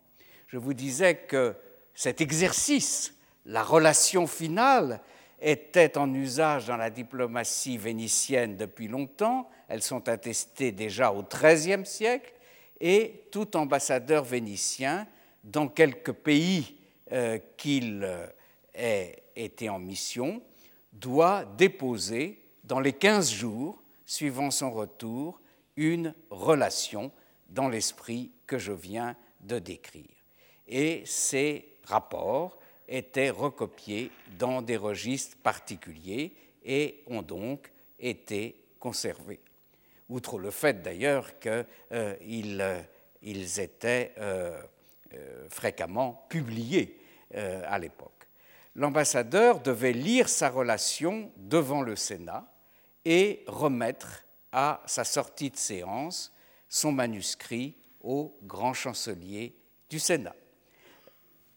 Je 0.46 0.56
vous 0.56 0.74
disais 0.74 1.16
que 1.16 1.54
cet 1.94 2.20
exercice, 2.20 3.14
la 3.44 3.62
relation 3.62 4.26
finale, 4.26 5.00
était 5.40 5.98
en 5.98 6.12
usage 6.14 6.66
dans 6.66 6.76
la 6.76 6.90
diplomatie 6.90 7.78
vénitienne 7.78 8.56
depuis 8.56 8.88
longtemps. 8.88 9.48
Elles 9.68 9.82
sont 9.82 10.08
attestées 10.08 10.72
déjà 10.72 11.12
au 11.12 11.22
XIIIe 11.22 11.84
siècle 11.84 12.32
et 12.80 13.24
tout 13.30 13.56
ambassadeur 13.56 14.24
vénitien 14.24 15.06
dans 15.44 15.68
quelques 15.68 16.12
pays 16.12 16.76
euh, 17.12 17.38
qu'il 17.56 18.08
ait 18.74 19.22
été 19.44 19.68
en 19.68 19.78
mission 19.78 20.42
doit 20.92 21.44
déposer 21.56 22.40
dans 22.64 22.80
les 22.80 22.92
15 22.92 23.30
jours 23.30 23.82
suivant 24.04 24.50
son 24.50 24.70
retour 24.70 25.40
une 25.76 26.14
relation 26.30 27.12
dans 27.48 27.68
l'esprit 27.68 28.32
que 28.46 28.58
je 28.58 28.72
viens 28.72 29.16
de 29.40 29.58
décrire. 29.58 30.04
Et 30.66 31.02
ces 31.06 31.76
rapports 31.84 32.58
étaient 32.88 33.30
recopiés 33.30 34.10
dans 34.38 34.62
des 34.62 34.76
registres 34.76 35.36
particuliers 35.38 36.32
et 36.64 37.02
ont 37.06 37.22
donc 37.22 37.70
été 37.98 38.60
conservés. 38.78 39.40
Outre 40.08 40.38
le 40.38 40.50
fait 40.50 40.82
d'ailleurs 40.82 41.38
qu'ils 41.38 41.66
euh, 41.92 42.82
ils 43.22 43.60
étaient 43.60 44.14
euh, 44.18 44.60
euh, 45.14 45.48
fréquemment 45.50 46.26
publiés 46.28 46.98
à 47.34 47.78
l'époque. 47.78 48.17
L'ambassadeur 48.78 49.58
devait 49.58 49.92
lire 49.92 50.28
sa 50.28 50.48
relation 50.48 51.32
devant 51.36 51.82
le 51.82 51.96
Sénat 51.96 52.46
et 53.04 53.42
remettre 53.48 54.22
à 54.52 54.82
sa 54.86 55.02
sortie 55.02 55.50
de 55.50 55.56
séance 55.56 56.32
son 56.68 56.92
manuscrit 56.92 57.74
au 58.00 58.38
grand 58.44 58.74
chancelier 58.74 59.56
du 59.90 59.98
Sénat. 59.98 60.36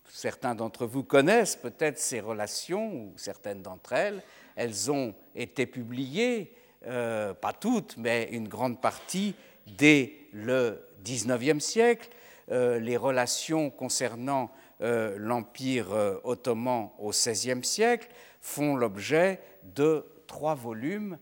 Certains 0.10 0.56
d'entre 0.56 0.88
vous 0.88 1.04
connaissent 1.04 1.56
peut-être 1.56 2.00
ces 2.00 2.22
relations, 2.22 2.92
ou 2.92 3.14
certaines 3.18 3.62
d'entre 3.62 3.94
elles. 3.94 4.24
Elles 4.56 4.90
ont 4.90 5.14
été 5.36 5.68
publiées, 5.68 6.56
euh, 6.88 7.36
pas 7.36 7.54
toutes, 7.54 7.98
mais 7.98 8.30
une 8.32 8.48
grande 8.48 8.82
partie, 8.82 9.36
dès 9.68 10.28
le 10.34 10.84
XIXe 11.04 11.64
siècle. 11.64 12.10
Euh, 12.50 12.80
les 12.80 12.98
relations 12.98 13.70
concernant 13.70 14.50
euh, 14.82 15.16
l'Empire 15.18 16.20
ottoman 16.24 16.90
au 17.00 17.10
XVIe 17.12 17.64
siècle 17.64 18.08
font 18.40 18.76
l'objet 18.76 19.40
de 19.64 20.06
trois 20.28 20.56
volumes 20.56 21.18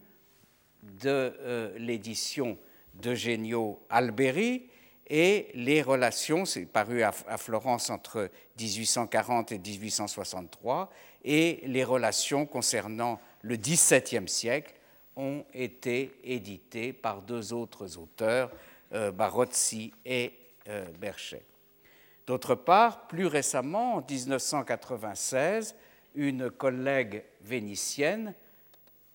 de 0.83 1.33
l'édition 1.77 2.57
d'Eugenio 2.95 3.81
Alberi, 3.89 4.69
et 5.09 5.47
les 5.55 5.81
relations, 5.81 6.45
c'est 6.45 6.65
paru 6.65 7.01
à, 7.01 7.11
Florence 7.11 7.89
entre 7.89 8.29
1840 8.59 9.51
et 9.51 9.57
1863, 9.57 10.91
et 11.25 11.61
les 11.65 11.83
relations 11.83 12.45
concernant 12.45 13.19
le 13.41 13.55
XVIIe 13.55 14.27
siècle 14.27 14.75
ont 15.15 15.43
été 15.53 16.11
éditées 16.23 16.93
par 16.93 17.23
deux 17.23 17.53
autres 17.53 17.97
auteurs, 17.97 18.51
euh, 18.93 19.11
Barozzi 19.11 19.91
et 20.05 20.33
euh, 20.67 20.85
Berchet. 20.99 21.43
D'autre 22.29 22.53
part, 22.53 23.07
plus 23.07 23.25
récemment, 23.25 23.95
en 23.95 24.05
1996, 24.07 25.73
une 26.13 26.51
collègue 26.51 27.23
vénitienne, 27.41 28.35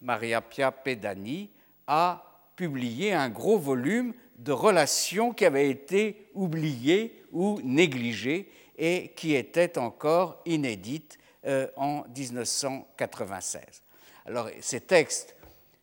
Maria 0.00 0.40
Pia 0.40 0.72
Pedani, 0.72 1.48
a 1.86 2.24
publié 2.56 3.12
un 3.12 3.28
gros 3.28 3.56
volume 3.56 4.14
de 4.38 4.50
relations 4.50 5.32
qui 5.32 5.44
avaient 5.44 5.70
été 5.70 6.28
oubliées 6.34 7.22
ou 7.30 7.60
négligées 7.62 8.50
et 8.76 9.12
qui 9.14 9.36
étaient 9.36 9.78
encore 9.78 10.42
inédites 10.44 11.16
euh, 11.46 11.68
en 11.76 12.02
1996. 12.16 13.62
Alors 14.26 14.50
ces 14.58 14.80
textes 14.80 15.36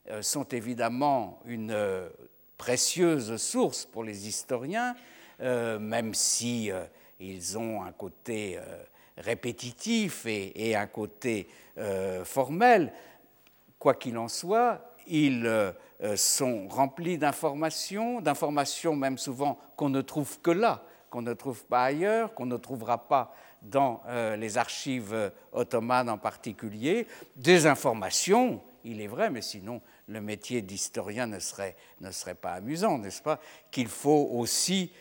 euh, 0.10 0.22
sont 0.22 0.50
évidemment 0.50 1.40
une 1.46 1.72
euh, 1.72 2.10
précieuse 2.58 3.38
source 3.38 3.86
pour 3.86 4.04
les 4.04 4.28
historiens, 4.28 4.98
même 5.40 6.14
si 6.14 6.70
ils 7.22 7.58
ont 7.58 7.84
un 7.84 7.92
côté 7.92 8.60
répétitif 9.18 10.26
et, 10.26 10.76
un 10.76 10.88
côté 10.88 11.48
formel. 12.24 12.92
Quoi 13.80 13.96
qu'il 13.96 14.18
en 14.18 14.28
soit, 14.28 14.94
ils 15.08 15.46
euh, 16.04 16.18
sont 16.18 16.68
remplis 16.68 17.20
d'informations, 17.20 18.22
d'informations 18.22 18.96
même 18.96 19.20
souvent 19.20 19.60
qu'on 19.76 19.90
ne 19.90 20.02
trouve 20.02 20.40
que 20.42 20.50
là, 20.50 20.84
qu'on 21.12 21.22
ne 21.22 21.34
trouve 21.34 21.64
pas 21.66 21.84
ailleurs, 21.84 22.34
qu'on 22.34 22.48
ne 22.48 22.58
trouvera 22.58 23.08
pas 23.08 23.36
dans 23.62 24.02
euh, 24.08 24.36
les 24.36 24.58
archives 24.58 25.14
euh, 25.14 25.30
ottomanes 25.52 26.10
en 26.10 26.18
particulier, 26.18 27.06
des 27.36 27.68
informations, 27.68 28.62
il 28.84 29.00
est 29.00 29.08
vrai, 29.08 29.30
mais 29.30 29.44
sinon 29.44 29.80
le 30.08 30.22
métier 30.22 30.64
d'historien 30.64 31.28
ne 31.28 31.38
serait, 31.38 31.76
ne 32.00 32.10
serait 32.10 32.34
pas 32.34 32.54
amusant, 32.54 32.98
n'est-ce 32.98 33.22
pas? 33.22 33.40
Qu'il 33.70 33.88
faut 33.88 34.30
aussi 34.34 34.92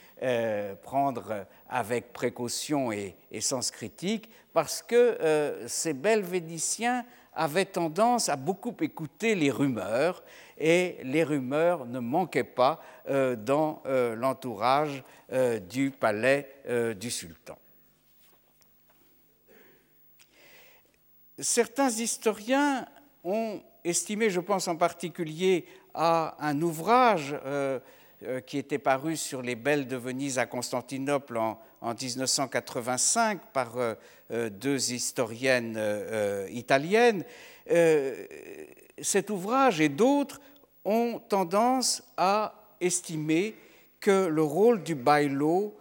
prendre 0.82 1.46
avec 1.68 2.12
précaution 2.12 2.92
et, 2.92 3.16
et, 3.30 3.40
sens 3.40 3.70
critique, 3.70 4.28
parce 4.52 4.82
que 4.82 5.64
ces 5.66 5.94
Belvédiciens 5.94 7.04
avaient 7.34 7.64
tendance 7.64 8.28
à 8.28 8.36
beaucoup 8.36 8.74
écouter 8.80 9.34
les 9.34 9.50
rumeurs 9.50 10.22
et 10.58 10.98
les 11.02 11.24
rumeurs 11.24 11.86
ne 11.86 11.98
manquaient 11.98 12.44
pas 12.44 12.80
euh, 13.08 13.34
dans 13.34 13.82
euh, 13.86 14.14
l'entourage 14.14 15.02
euh, 15.32 15.58
du 15.58 15.90
palais 15.90 16.54
du 16.98 17.10
sultan. 17.10 17.58
Certains 21.38 21.88
historiens 21.88 22.86
ont 23.24 23.62
estimé, 23.82 24.28
je 24.28 24.40
pense 24.40 24.68
en 24.68 24.76
particulier 24.76 25.66
à 25.94 26.36
un 26.38 26.60
ouvrage 26.60 27.34
euh, 27.44 27.80
qui 28.46 28.58
était 28.58 28.78
paru 28.78 29.16
sur 29.16 29.40
les 29.40 29.54
Belles 29.54 29.86
de 29.86 29.96
Venise 29.96 30.38
à 30.38 30.44
Constantinople 30.44 31.38
en, 31.38 31.58
1985 31.82 33.40
par 33.52 33.78
euh, 33.78 33.94
euh, 34.30 34.50
deux 34.50 34.92
historiennes 34.92 35.80
italiennes. 36.50 37.24
cet 39.00 39.30
ouvrage 39.30 39.80
et 39.80 39.88
d'autres 39.88 40.40
ont 40.84 41.18
tendance 41.28 42.02
à 42.16 42.54
estimer 42.80 43.56
que 44.00 44.26
le 44.26 44.42
rôle 44.42 44.82
du 44.82 44.94
bailo 44.94 45.76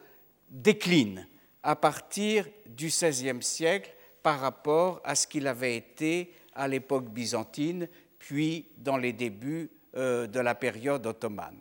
décline 0.50 1.28
à 1.64 1.76
partir 1.76 2.48
du 2.66 2.88
XVIe 2.88 3.42
siècle 3.42 3.94
par 4.24 4.40
rapport 4.40 5.02
à 5.04 5.16
ce 5.16 5.28
qu'il 5.28 5.48
avait 5.48 5.76
été 5.76 6.34
à 6.54 6.68
l'époque 6.68 7.10
byzantine, 7.10 7.88
puis 8.18 8.68
dans 8.78 8.98
les 8.98 9.14
débuts 9.14 9.70
de 9.96 10.40
la 10.40 10.56
période 10.56 11.06
ottomane. 11.06 11.60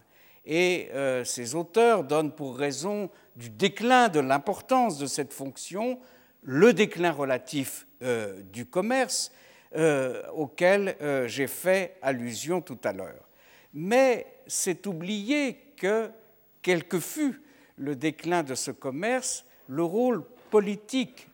Et 0.50 0.88
euh, 0.94 1.24
ces 1.24 1.54
auteurs 1.54 2.04
donnent 2.04 2.32
pour 2.32 2.56
raison 2.56 3.10
du 3.36 3.50
déclin 3.50 4.08
de 4.08 4.18
l'importance 4.18 4.96
de 4.96 5.04
cette 5.04 5.34
fonction 5.34 6.00
le 6.42 6.72
déclin 6.72 7.12
relatif 7.12 7.86
euh, 8.02 8.40
du 8.50 8.64
commerce 8.64 9.30
euh, 9.76 10.22
auquel 10.34 10.96
j'ai 11.26 11.46
fait 11.46 11.96
allusion 12.00 12.62
tout 12.62 12.78
à 12.82 12.94
l'heure. 12.94 13.28
Mais 13.74 14.26
c'est 14.46 14.86
oublier 14.86 15.58
que, 15.76 16.10
quel 16.62 16.84
que 16.84 16.98
fût 16.98 17.42
le 17.76 17.94
déclin 17.94 18.42
de 18.42 18.54
ce 18.54 18.70
commerce, 18.70 19.44
le 19.68 19.82
rôle 19.82 20.24
politique 20.50 21.28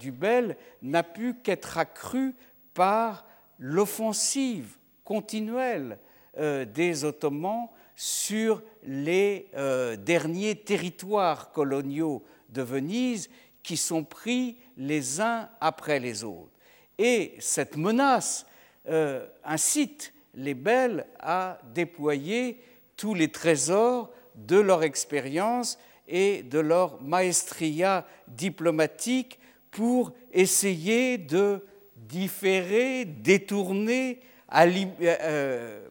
du 0.00 0.10
Bel 0.10 0.56
n'a 0.82 1.04
pu 1.04 1.34
qu'être 1.34 1.78
accru 1.78 2.34
par 2.74 3.24
l'offensive 3.60 4.76
continuelle 5.04 5.98
des 6.36 7.04
Ottomans 7.04 7.68
sur 7.96 8.62
les 8.84 9.48
euh, 9.56 9.96
derniers 9.96 10.54
territoires 10.54 11.50
coloniaux 11.50 12.22
de 12.50 12.60
Venise 12.60 13.30
qui 13.62 13.78
sont 13.78 14.04
pris 14.04 14.58
les 14.76 15.20
uns 15.20 15.48
après 15.60 15.98
les 15.98 16.22
autres. 16.22 16.52
Et 16.98 17.34
cette 17.40 17.76
menace 17.76 18.46
euh, 18.88 19.26
incite 19.42 20.12
les 20.34 20.54
Belles 20.54 21.06
à 21.18 21.58
déployer 21.74 22.60
tous 22.96 23.14
les 23.14 23.32
trésors 23.32 24.10
de 24.34 24.56
leur 24.56 24.82
expérience 24.82 25.78
et 26.06 26.42
de 26.42 26.58
leur 26.58 27.02
maestria 27.02 28.06
diplomatique 28.28 29.38
pour 29.70 30.12
essayer 30.32 31.16
de 31.16 31.64
différer, 31.96 33.06
détourner, 33.06 34.20
euh, 34.54 35.86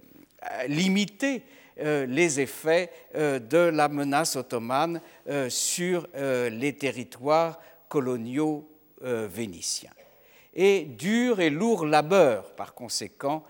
limiter 0.68 1.43
les 1.78 2.40
effets 2.40 2.90
euh, 3.16 3.40
de 3.40 3.58
la 3.58 3.88
menace 3.88 4.36
ottomane 4.36 5.02
euh, 5.28 5.50
sur 5.50 6.08
les 6.16 6.74
territoires 6.78 7.60
coloniaux 7.90 8.68
vénitiens. 9.02 9.92
Et 10.54 10.86
dur 10.86 11.40
et 11.40 11.50
lourd 11.50 11.86
labeur, 11.86 12.56
par 12.56 12.74
conséquent, 12.74 13.44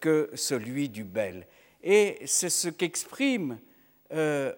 que 0.00 0.30
celui 0.34 0.88
du 0.88 1.04
Bel. 1.04 1.46
Et 1.82 2.20
c'est 2.24 2.48
ce 2.48 2.68
qu'exprime 2.68 3.58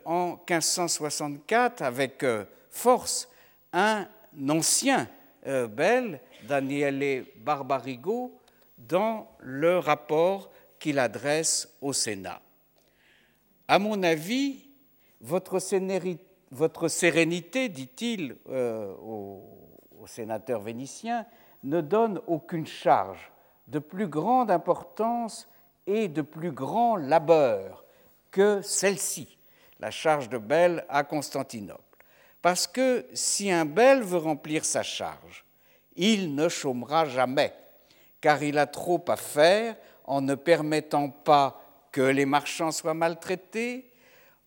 en 0.05 0.39
1564 0.49 1.83
avec 1.83 2.25
force 2.71 3.29
un 3.73 4.07
ancien 4.49 5.09
Bel, 5.45 6.21
Daniele 6.47 7.25
Barbarigo, 7.37 8.39
dans 8.79 9.29
le 9.41 9.79
rapport 9.79 10.51
qu'il 10.79 10.99
adresse 10.99 11.69
au 11.81 11.93
Sénat. 11.93 12.41
À 13.73 13.79
mon 13.79 14.03
avis, 14.03 14.69
votre, 15.21 15.61
sérénité, 15.61 17.69
dit-il 17.69 18.37
euh, 18.49 18.93
au, 18.97 19.45
sénateur 20.09 20.61
vénitien, 20.61 21.25
ne 21.63 21.81
donne 21.81 22.21
aucune 22.27 22.67
charge 22.67 23.31
de 23.69 23.79
plus 23.79 24.09
grande 24.09 24.51
importance 24.51 25.49
et 25.87 26.09
de 26.09 26.21
plus 26.21 26.51
grand 26.51 26.97
labeur 26.97 27.85
que 28.33 28.61
celle-ci, 28.61 29.39
la 29.79 29.93
charge 29.93 30.29
de 30.29 30.39
Belle 30.39 30.85
à 30.89 31.05
Constantinople. 31.05 32.05
Parce 32.43 32.67
que 32.67 33.07
si 33.15 33.53
un 33.53 33.67
Bel 33.67 34.03
veut 34.03 34.19
remplir 34.19 34.65
sa 34.65 34.83
charge, 34.83 35.45
il 35.95 36.35
ne 36.35 36.49
chômera 36.49 37.05
jamais, 37.05 37.55
car 38.21 38.43
il 38.43 38.59
a 38.59 38.67
trop 38.67 39.05
à 39.07 39.15
faire 39.15 39.77
en 40.07 40.23
ne 40.23 40.35
permettant 40.35 41.09
pas 41.09 41.60
que 41.93 42.01
les 42.01 42.27
marchands 42.27 42.73
soient 42.73 42.95
maltraités, 42.95 43.91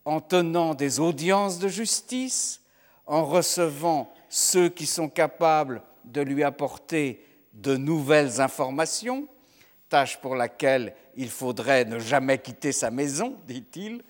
en 0.05 0.19
tenant 0.19 0.73
des 0.73 0.99
audiences 0.99 1.59
de 1.59 1.67
justice, 1.67 2.61
en 3.05 3.25
recevant 3.25 4.13
ceux 4.29 4.69
qui 4.69 4.85
sont 4.85 5.09
capables 5.09 5.81
de 6.05 6.21
lui 6.21 6.43
apporter 6.43 7.23
de 7.53 7.77
nouvelles 7.77 8.41
informations, 8.41 9.27
tâche 9.89 10.19
pour 10.19 10.35
laquelle 10.35 10.95
il 11.15 11.29
faudrait 11.29 11.85
ne 11.85 11.99
jamais 11.99 12.39
quitter 12.39 12.71
sa 12.71 12.91
maison, 12.91 13.37
dit-il, 13.47 14.03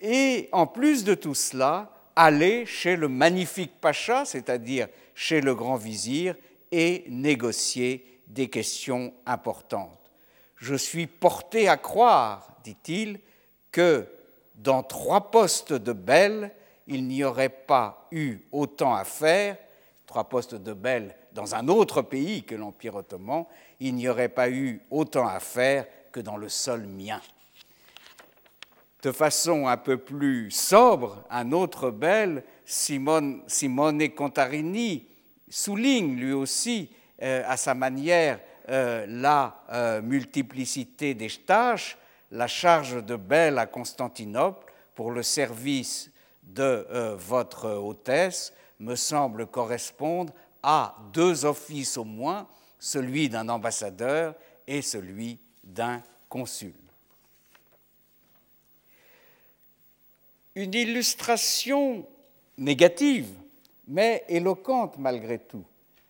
et 0.00 0.48
en 0.52 0.66
plus 0.66 1.04
de 1.04 1.14
tout 1.14 1.34
cela, 1.34 1.92
aller 2.16 2.66
chez 2.66 2.96
le 2.96 3.08
magnifique 3.08 3.80
pacha, 3.80 4.24
c'est-à-dire 4.24 4.88
chez 5.14 5.40
le 5.40 5.54
grand 5.54 5.76
vizir, 5.76 6.34
et 6.70 7.04
négocier 7.08 8.04
des 8.26 8.48
questions 8.48 9.12
importantes. 9.26 9.98
Je 10.56 10.74
suis 10.74 11.06
porté 11.06 11.68
à 11.68 11.76
croire, 11.76 12.57
dit-il, 12.68 13.20
que 13.72 14.06
dans 14.54 14.82
trois 14.82 15.30
postes 15.30 15.72
de 15.72 15.92
Belle, 15.92 16.52
il 16.86 17.06
n'y 17.06 17.24
aurait 17.24 17.48
pas 17.48 18.08
eu 18.10 18.38
autant 18.52 18.94
à 18.94 19.04
faire, 19.04 19.56
trois 20.06 20.24
postes 20.24 20.54
de 20.54 20.72
Belle 20.72 21.14
dans 21.32 21.54
un 21.54 21.68
autre 21.68 22.02
pays 22.02 22.42
que 22.42 22.54
l'Empire 22.54 22.96
ottoman, 22.96 23.44
il 23.80 23.94
n'y 23.94 24.08
aurait 24.08 24.28
pas 24.28 24.50
eu 24.50 24.80
autant 24.90 25.28
à 25.28 25.38
faire 25.38 25.86
que 26.10 26.20
dans 26.20 26.36
le 26.36 26.48
sol 26.48 26.82
mien. 26.86 27.20
De 29.02 29.12
façon 29.12 29.68
un 29.68 29.76
peu 29.76 29.98
plus 29.98 30.50
sobre, 30.50 31.24
un 31.30 31.52
autre 31.52 31.90
Belle, 31.90 32.42
Simone, 32.64 33.42
Simone 33.46 34.08
Contarini, 34.10 35.06
souligne 35.48 36.16
lui 36.16 36.32
aussi 36.32 36.90
euh, 37.22 37.44
à 37.46 37.56
sa 37.56 37.74
manière 37.74 38.40
euh, 38.68 39.06
la 39.08 39.62
euh, 39.72 40.02
multiplicité 40.02 41.14
des 41.14 41.30
tâches, 41.30 41.96
la 42.30 42.46
charge 42.46 43.04
de 43.04 43.16
Belle 43.16 43.58
à 43.58 43.66
Constantinople 43.66 44.72
pour 44.94 45.10
le 45.10 45.22
service 45.22 46.10
de 46.42 46.62
euh, 46.62 47.16
votre 47.16 47.70
hôtesse 47.70 48.52
me 48.80 48.94
semble 48.94 49.46
correspondre 49.46 50.32
à 50.62 50.96
deux 51.12 51.44
offices 51.44 51.96
au 51.96 52.04
moins, 52.04 52.48
celui 52.78 53.28
d'un 53.28 53.48
ambassadeur 53.48 54.34
et 54.66 54.82
celui 54.82 55.38
d'un 55.64 56.02
consul. 56.28 56.74
Une 60.54 60.74
illustration 60.74 62.06
négative, 62.56 63.32
mais 63.86 64.24
éloquente 64.28 64.98
malgré 64.98 65.38
tout, 65.38 65.64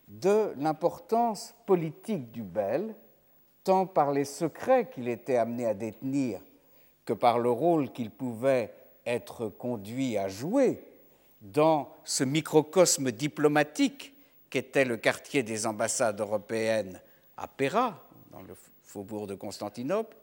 de 0.08 0.54
l'importance 0.56 1.54
politique 1.66 2.30
du 2.32 2.42
Bel, 2.42 2.94
tant 3.68 3.84
par 3.84 4.12
les 4.12 4.24
secrets 4.24 4.88
qu'il 4.88 5.08
était 5.08 5.36
amené 5.36 5.66
à 5.66 5.74
détenir 5.74 6.40
que 7.04 7.12
par 7.12 7.38
le 7.38 7.50
rôle 7.50 7.92
qu'il 7.92 8.10
pouvait 8.10 8.72
être 9.04 9.50
conduit 9.50 10.16
à 10.16 10.26
jouer 10.30 10.82
dans 11.42 11.94
ce 12.02 12.24
microcosme 12.24 13.12
diplomatique 13.12 14.14
qu'était 14.48 14.86
le 14.86 14.96
quartier 14.96 15.42
des 15.42 15.66
ambassades 15.66 16.18
européennes 16.18 16.98
à 17.36 17.46
Péra, 17.46 18.02
dans 18.30 18.40
le 18.40 18.56
faubourg 18.84 19.26
de 19.26 19.34
Constantinople, 19.34 20.16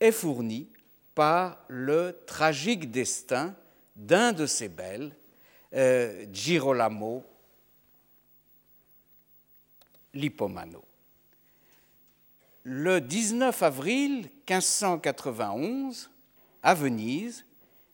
est 0.00 0.10
fourni 0.10 0.70
par 1.14 1.58
le 1.68 2.18
tragique 2.24 2.90
destin 2.90 3.54
d'un 3.96 4.32
de 4.32 4.46
ses 4.46 4.70
belles, 4.70 5.14
euh, 5.74 6.24
Girolamo 6.32 7.22
Lippomano. 10.14 10.87
Le 12.70 13.00
19 13.00 13.62
avril 13.62 14.28
1591, 14.46 16.10
à 16.62 16.74
Venise, 16.74 17.46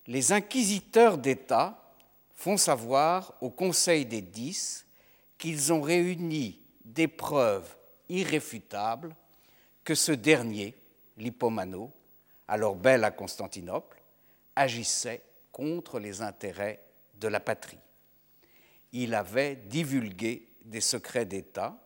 les 0.09 0.33
inquisiteurs 0.33 1.17
d'État 1.17 1.81
font 2.35 2.57
savoir 2.57 3.35
au 3.41 3.51
Conseil 3.51 4.05
des 4.05 4.21
Dix 4.21 4.85
qu'ils 5.39 5.73
ont 5.73 5.81
réuni 5.81 6.59
des 6.85 7.07
preuves 7.07 7.73
irréfutables 8.09 9.15
que 9.85 9.95
ce 9.95 10.11
dernier, 10.11 10.75
Lippomano, 11.19 11.93
alors 12.49 12.75
belle 12.75 13.05
à 13.05 13.13
Constantinople, 13.13 14.03
agissait 14.57 15.23
contre 15.53 16.01
les 16.01 16.21
intérêts 16.21 16.83
de 17.21 17.29
la 17.29 17.39
patrie. 17.39 17.79
Il 18.91 19.15
avait 19.15 19.55
divulgué 19.55 20.49
des 20.65 20.81
secrets 20.81 21.27
d'État 21.27 21.79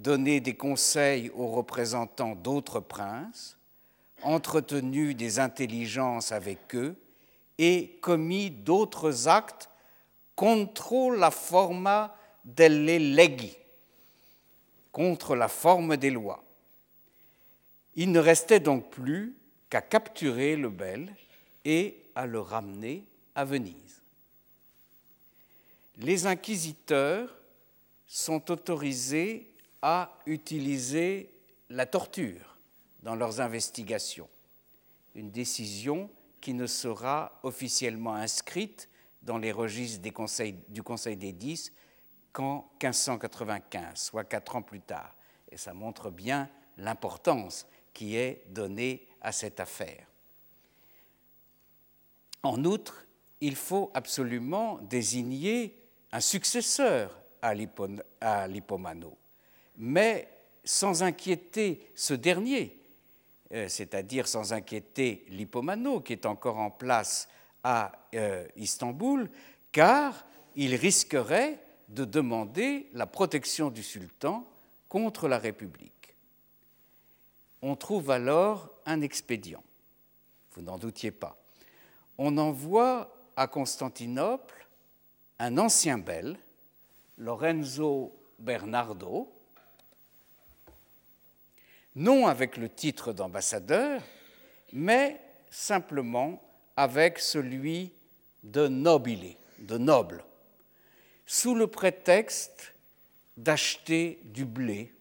donné 0.00 0.40
des 0.40 0.54
conseils 0.54 1.30
aux 1.34 1.48
représentants 1.48 2.34
d'autres 2.34 2.80
princes, 2.80 3.58
entretenu 4.22 5.14
des 5.14 5.38
intelligences 5.38 6.32
avec 6.32 6.74
eux 6.74 6.96
et 7.58 7.98
commis 8.00 8.50
d'autres 8.50 9.28
actes 9.28 9.68
contre 10.36 11.14
la 11.14 11.30
forma 11.30 12.16
delle 12.44 13.14
leggi, 13.14 13.54
contre 14.90 15.36
la 15.36 15.48
forme 15.48 15.98
des 15.98 16.10
lois. 16.10 16.42
Il 17.94 18.10
ne 18.10 18.20
restait 18.20 18.60
donc 18.60 18.88
plus 18.88 19.36
qu'à 19.68 19.82
capturer 19.82 20.56
le 20.56 20.70
bel 20.70 21.14
et 21.66 22.02
à 22.14 22.24
le 22.26 22.40
ramener 22.40 23.04
à 23.34 23.44
Venise. 23.44 24.00
Les 25.98 26.26
inquisiteurs 26.26 27.36
sont 28.06 28.50
autorisés 28.50 29.49
à 29.82 30.18
utiliser 30.26 31.32
la 31.68 31.86
torture 31.86 32.58
dans 33.02 33.14
leurs 33.14 33.40
investigations, 33.40 34.28
une 35.14 35.30
décision 35.30 36.10
qui 36.40 36.54
ne 36.54 36.66
sera 36.66 37.38
officiellement 37.42 38.14
inscrite 38.14 38.88
dans 39.22 39.38
les 39.38 39.52
registres 39.52 40.00
du 40.00 40.82
Conseil 40.82 41.16
des 41.16 41.32
Dix 41.32 41.72
qu'en 42.32 42.70
1595, 42.82 43.98
soit 43.98 44.24
quatre 44.24 44.56
ans 44.56 44.62
plus 44.62 44.80
tard. 44.80 45.14
Et 45.50 45.56
ça 45.56 45.74
montre 45.74 46.10
bien 46.10 46.48
l'importance 46.76 47.66
qui 47.92 48.16
est 48.16 48.44
donnée 48.48 49.08
à 49.20 49.32
cette 49.32 49.60
affaire. 49.60 50.06
En 52.42 52.64
outre, 52.64 53.06
il 53.40 53.56
faut 53.56 53.90
absolument 53.94 54.78
désigner 54.78 55.76
un 56.12 56.20
successeur 56.20 57.20
à 57.42 57.54
l'Hippomano, 57.54 59.18
mais 59.80 60.28
sans 60.62 61.02
inquiéter 61.02 61.90
ce 61.94 62.12
dernier, 62.12 62.78
euh, 63.52 63.66
c'est-à-dire 63.66 64.28
sans 64.28 64.52
inquiéter 64.52 65.24
l'Hippomano 65.30 66.00
qui 66.00 66.12
est 66.12 66.26
encore 66.26 66.58
en 66.58 66.70
place 66.70 67.28
à 67.64 67.90
euh, 68.14 68.46
Istanbul, 68.56 69.30
car 69.72 70.26
il 70.54 70.74
risquerait 70.74 71.58
de 71.88 72.04
demander 72.04 72.88
la 72.92 73.06
protection 73.06 73.70
du 73.70 73.82
sultan 73.82 74.46
contre 74.88 75.28
la 75.28 75.38
République. 75.38 76.14
On 77.62 77.74
trouve 77.74 78.10
alors 78.10 78.70
un 78.84 79.00
expédient, 79.00 79.64
vous 80.52 80.62
n'en 80.62 80.76
doutiez 80.76 81.10
pas. 81.10 81.38
On 82.18 82.36
envoie 82.36 83.16
à 83.34 83.46
Constantinople 83.46 84.66
un 85.38 85.56
ancien 85.56 85.96
bel, 85.96 86.38
Lorenzo 87.16 88.14
Bernardo, 88.38 89.32
non 91.96 92.26
avec 92.26 92.56
le 92.56 92.68
titre 92.68 93.12
d'ambassadeur, 93.12 94.02
mais 94.72 95.20
simplement 95.50 96.42
avec 96.76 97.18
celui 97.18 97.92
de 98.42 98.68
nobile, 98.68 99.36
de 99.58 99.76
noble, 99.78 100.24
sous 101.26 101.54
le 101.54 101.66
prétexte 101.66 102.74
d'acheter 103.36 104.20
du 104.24 104.44
blé, 104.44 104.92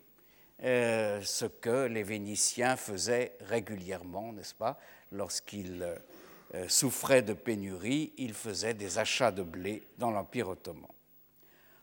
euh, 0.64 1.22
ce 1.24 1.46
que 1.46 1.86
les 1.86 2.04
Vénitiens 2.04 2.76
faisaient 2.76 3.34
régulièrement, 3.42 4.34
n'est-ce 4.34 4.54
pas? 4.54 4.78
Lorsqu'ils 5.12 5.82
euh, 6.56 6.68
souffraient 6.68 7.22
de 7.22 7.34
pénurie, 7.34 8.14
ils 8.18 8.34
faisaient 8.34 8.74
des 8.74 8.98
achats 8.98 9.32
de 9.32 9.44
blé 9.44 9.88
dans 9.98 10.12
l'Empire 10.12 10.50
ottoman. 10.50 10.92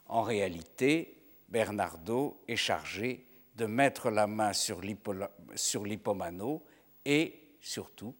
En 0.06 0.22
réalité, 0.22 1.16
Bernardo 1.48 2.42
est 2.46 2.56
chargé 2.56 3.25
de 3.56 3.66
mettre 3.66 4.10
la 4.10 4.26
main 4.26 4.52
sur 4.52 4.80
l'Hippomano 4.80 6.62
et 7.04 7.40
surtout, 7.60 8.14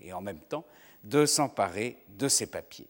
et 0.00 0.12
en 0.12 0.20
même 0.20 0.40
temps, 0.40 0.64
de 1.04 1.26
s'emparer 1.26 1.98
de 2.08 2.28
ces 2.28 2.46
papiers. 2.46 2.88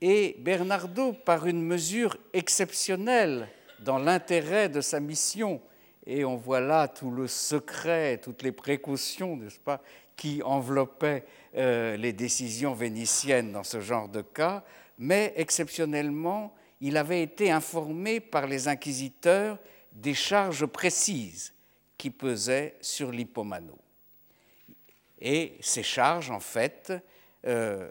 Et 0.00 0.36
Bernardo, 0.38 1.12
par 1.12 1.46
une 1.46 1.62
mesure 1.62 2.16
exceptionnelle 2.32 3.48
dans 3.80 3.98
l'intérêt 3.98 4.68
de 4.68 4.80
sa 4.80 5.00
mission, 5.00 5.60
et 6.06 6.24
on 6.24 6.36
voit 6.36 6.60
là 6.60 6.88
tout 6.88 7.10
le 7.10 7.26
secret, 7.26 8.18
toutes 8.18 8.42
les 8.42 8.52
précautions, 8.52 9.36
n'est-ce 9.36 9.58
pas, 9.58 9.80
qui 10.16 10.42
enveloppaient 10.42 11.24
euh, 11.56 11.96
les 11.96 12.12
décisions 12.12 12.74
vénitiennes 12.74 13.52
dans 13.52 13.64
ce 13.64 13.80
genre 13.80 14.08
de 14.08 14.22
cas, 14.22 14.62
mais 14.98 15.32
exceptionnellement, 15.36 16.54
il 16.82 16.96
avait 16.96 17.22
été 17.22 17.50
informé 17.52 18.18
par 18.18 18.48
les 18.48 18.66
inquisiteurs 18.66 19.56
des 19.92 20.14
charges 20.14 20.66
précises 20.66 21.54
qui 21.96 22.10
pesaient 22.10 22.76
sur 22.80 23.12
l'Hippomano. 23.12 23.78
Et 25.20 25.56
ces 25.60 25.84
charges, 25.84 26.32
en 26.32 26.40
fait, 26.40 26.92
euh, 27.46 27.88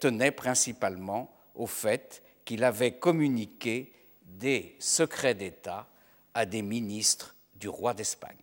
tenaient 0.00 0.30
principalement 0.30 1.30
au 1.54 1.66
fait 1.66 2.22
qu'il 2.46 2.64
avait 2.64 2.92
communiqué 2.92 3.92
des 4.24 4.76
secrets 4.78 5.34
d'État 5.34 5.86
à 6.32 6.46
des 6.46 6.62
ministres 6.62 7.36
du 7.54 7.68
roi 7.68 7.92
d'Espagne. 7.92 8.36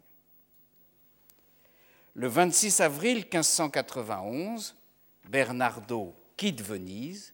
Le 2.14 2.28
26 2.28 2.82
avril 2.82 3.18
1591, 3.18 4.76
Bernardo 5.28 6.14
quitte 6.36 6.62
Venise 6.62 7.34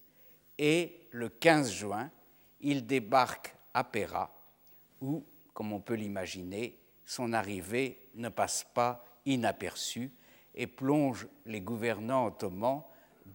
et 0.57 1.03
le 1.14 1.30
15 1.30 1.72
juin, 1.72 2.11
il 2.59 2.88
débarque 2.88 3.55
à 3.74 3.84
Pera, 3.84 4.34
où, 4.99 5.24
comme 5.53 5.72
on 5.72 5.80
peut 5.80 5.93
l'imaginer, 5.93 6.76
son 7.05 7.34
arrivée 7.34 8.09
ne 8.16 8.30
passe 8.30 8.66
pas 8.74 9.05
inaperçue 9.26 10.11
et 10.55 10.66
plonge 10.66 11.28
les 11.45 11.61
gouvernants 11.61 12.26
ottomans 12.26 12.84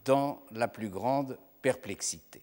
dans 0.05 0.43
la 0.51 0.66
plus 0.66 0.89
grande 0.89 1.39
perplexité. 1.62 2.43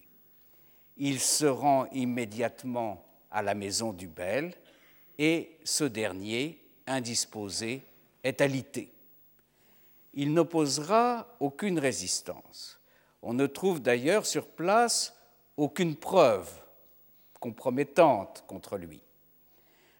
Il 0.96 1.20
se 1.20 1.44
rend 1.44 1.86
immédiatement 1.92 3.04
à 3.30 3.42
la 3.42 3.54
maison 3.54 3.92
du 3.92 4.08
Bel 4.08 4.54
et 5.18 5.58
ce 5.64 5.84
dernier, 5.84 6.62
indisposé, 6.86 7.82
est 8.24 8.40
alité. 8.40 8.90
Il 10.14 10.32
n'opposera 10.32 11.28
aucune 11.40 11.78
résistance. 11.78 12.80
On 13.20 13.34
ne 13.34 13.46
trouve 13.46 13.80
d'ailleurs 13.80 14.24
sur 14.24 14.46
place 14.48 15.15
aucune 15.56 15.96
preuve 15.96 16.50
compromettante 17.40 18.44
contre 18.46 18.76
lui. 18.76 19.00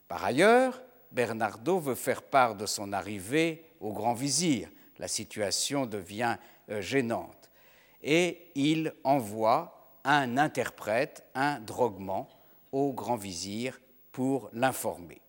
Par 0.08 0.24
ailleurs, 0.24 0.82
Bernardo 1.12 1.78
veut 1.78 1.94
faire 1.94 2.22
part 2.22 2.54
de 2.54 2.66
son 2.66 2.92
arrivée 2.92 3.64
au 3.80 3.92
grand 3.92 4.14
vizir. 4.14 4.68
La 4.98 5.08
situation 5.08 5.86
devient 5.86 6.36
euh, 6.70 6.80
gênante. 6.80 7.50
Et 8.02 8.50
il 8.54 8.92
envoie 9.04 9.90
un 10.04 10.36
interprète, 10.36 11.24
un 11.34 11.60
droguement, 11.60 12.28
au 12.72 12.92
grand 12.92 13.16
vizir 13.16 13.80
pour 14.12 14.50
l'informer. 14.52 15.20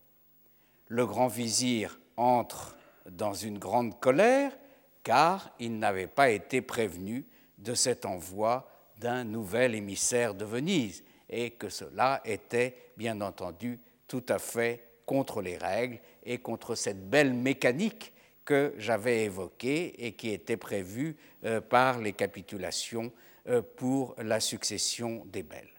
Le 0.87 1.05
grand 1.05 1.27
vizir 1.27 1.99
entre 2.17 2.77
dans 3.09 3.33
une 3.33 3.57
grande 3.57 3.99
colère 3.99 4.57
car 5.03 5.51
il 5.59 5.79
n'avait 5.79 6.07
pas 6.07 6.29
été 6.29 6.61
prévenu 6.61 7.25
de 7.57 7.73
cet 7.73 8.05
envoi 8.05 8.69
d'un 8.97 9.23
nouvel 9.23 9.75
émissaire 9.75 10.33
de 10.33 10.45
Venise 10.45 11.03
et 11.29 11.51
que 11.51 11.69
cela 11.69 12.21
était 12.25 12.91
bien 12.97 13.21
entendu 13.21 13.79
tout 14.07 14.23
à 14.29 14.39
fait 14.39 14.83
contre 15.05 15.41
les 15.41 15.57
règles 15.57 15.99
et 16.23 16.39
contre 16.39 16.75
cette 16.75 17.09
belle 17.09 17.33
mécanique 17.33 18.13
que 18.45 18.73
j'avais 18.77 19.25
évoquée 19.25 20.05
et 20.05 20.13
qui 20.13 20.29
était 20.29 20.57
prévue 20.57 21.17
euh, 21.43 21.59
par 21.59 21.99
les 21.99 22.13
capitulations 22.13 23.11
euh, 23.47 23.61
pour 23.61 24.15
la 24.17 24.39
succession 24.39 25.23
des 25.25 25.43
belles. 25.43 25.69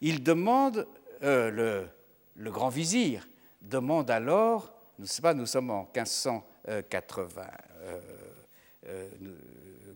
Il 0.00 0.22
demande, 0.22 0.86
euh, 1.22 1.88
le, 2.34 2.50
grand 2.50 2.70
vizir 2.70 3.28
demande 3.60 4.10
alors, 4.10 4.74
nous, 4.98 5.06
nous 5.34 5.46
sommes 5.46 5.70
en 5.70 5.84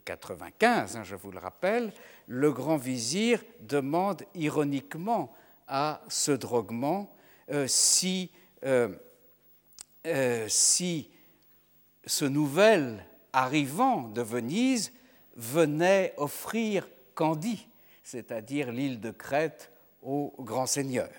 1595, 0.00 0.96
hein, 0.96 1.04
je 1.04 1.14
vous 1.14 1.30
le 1.30 1.38
rappelle, 1.38 1.92
le 2.26 2.52
grand 2.52 2.76
vizir 2.76 3.42
demande 3.60 4.22
ironiquement 4.34 5.32
à 5.68 6.02
ce 6.08 6.32
droguement 6.32 7.14
euh, 7.50 7.66
si, 7.66 8.30
euh, 8.64 8.88
euh, 10.06 10.46
si 10.48 11.10
ce 12.06 12.24
nouvel 12.24 13.04
arrivant 13.32 14.08
de 14.08 14.22
Venise 14.22 14.92
venait 15.36 16.14
offrir 16.16 16.88
Candie, 17.14 17.68
c'est-à-dire 18.02 18.72
l'île 18.72 19.00
de 19.00 19.10
Crète, 19.10 19.70
au 20.02 20.34
grand 20.38 20.66
seigneur. 20.66 21.10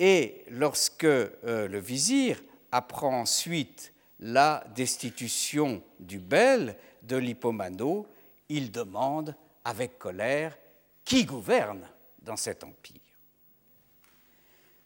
Et 0.00 0.44
lorsque 0.48 1.04
le 1.04 1.78
vizir 1.78 2.42
apprend 2.72 3.20
ensuite 3.20 3.92
la 4.18 4.64
destitution 4.74 5.82
du 5.98 6.18
bel 6.18 6.76
de 7.02 7.16
l'Hippomano, 7.16 8.06
il 8.48 8.70
demande 8.70 9.34
avec 9.64 9.98
colère 9.98 10.56
qui 11.04 11.24
gouverne 11.24 11.86
dans 12.22 12.36
cet 12.36 12.64
empire? 12.64 13.00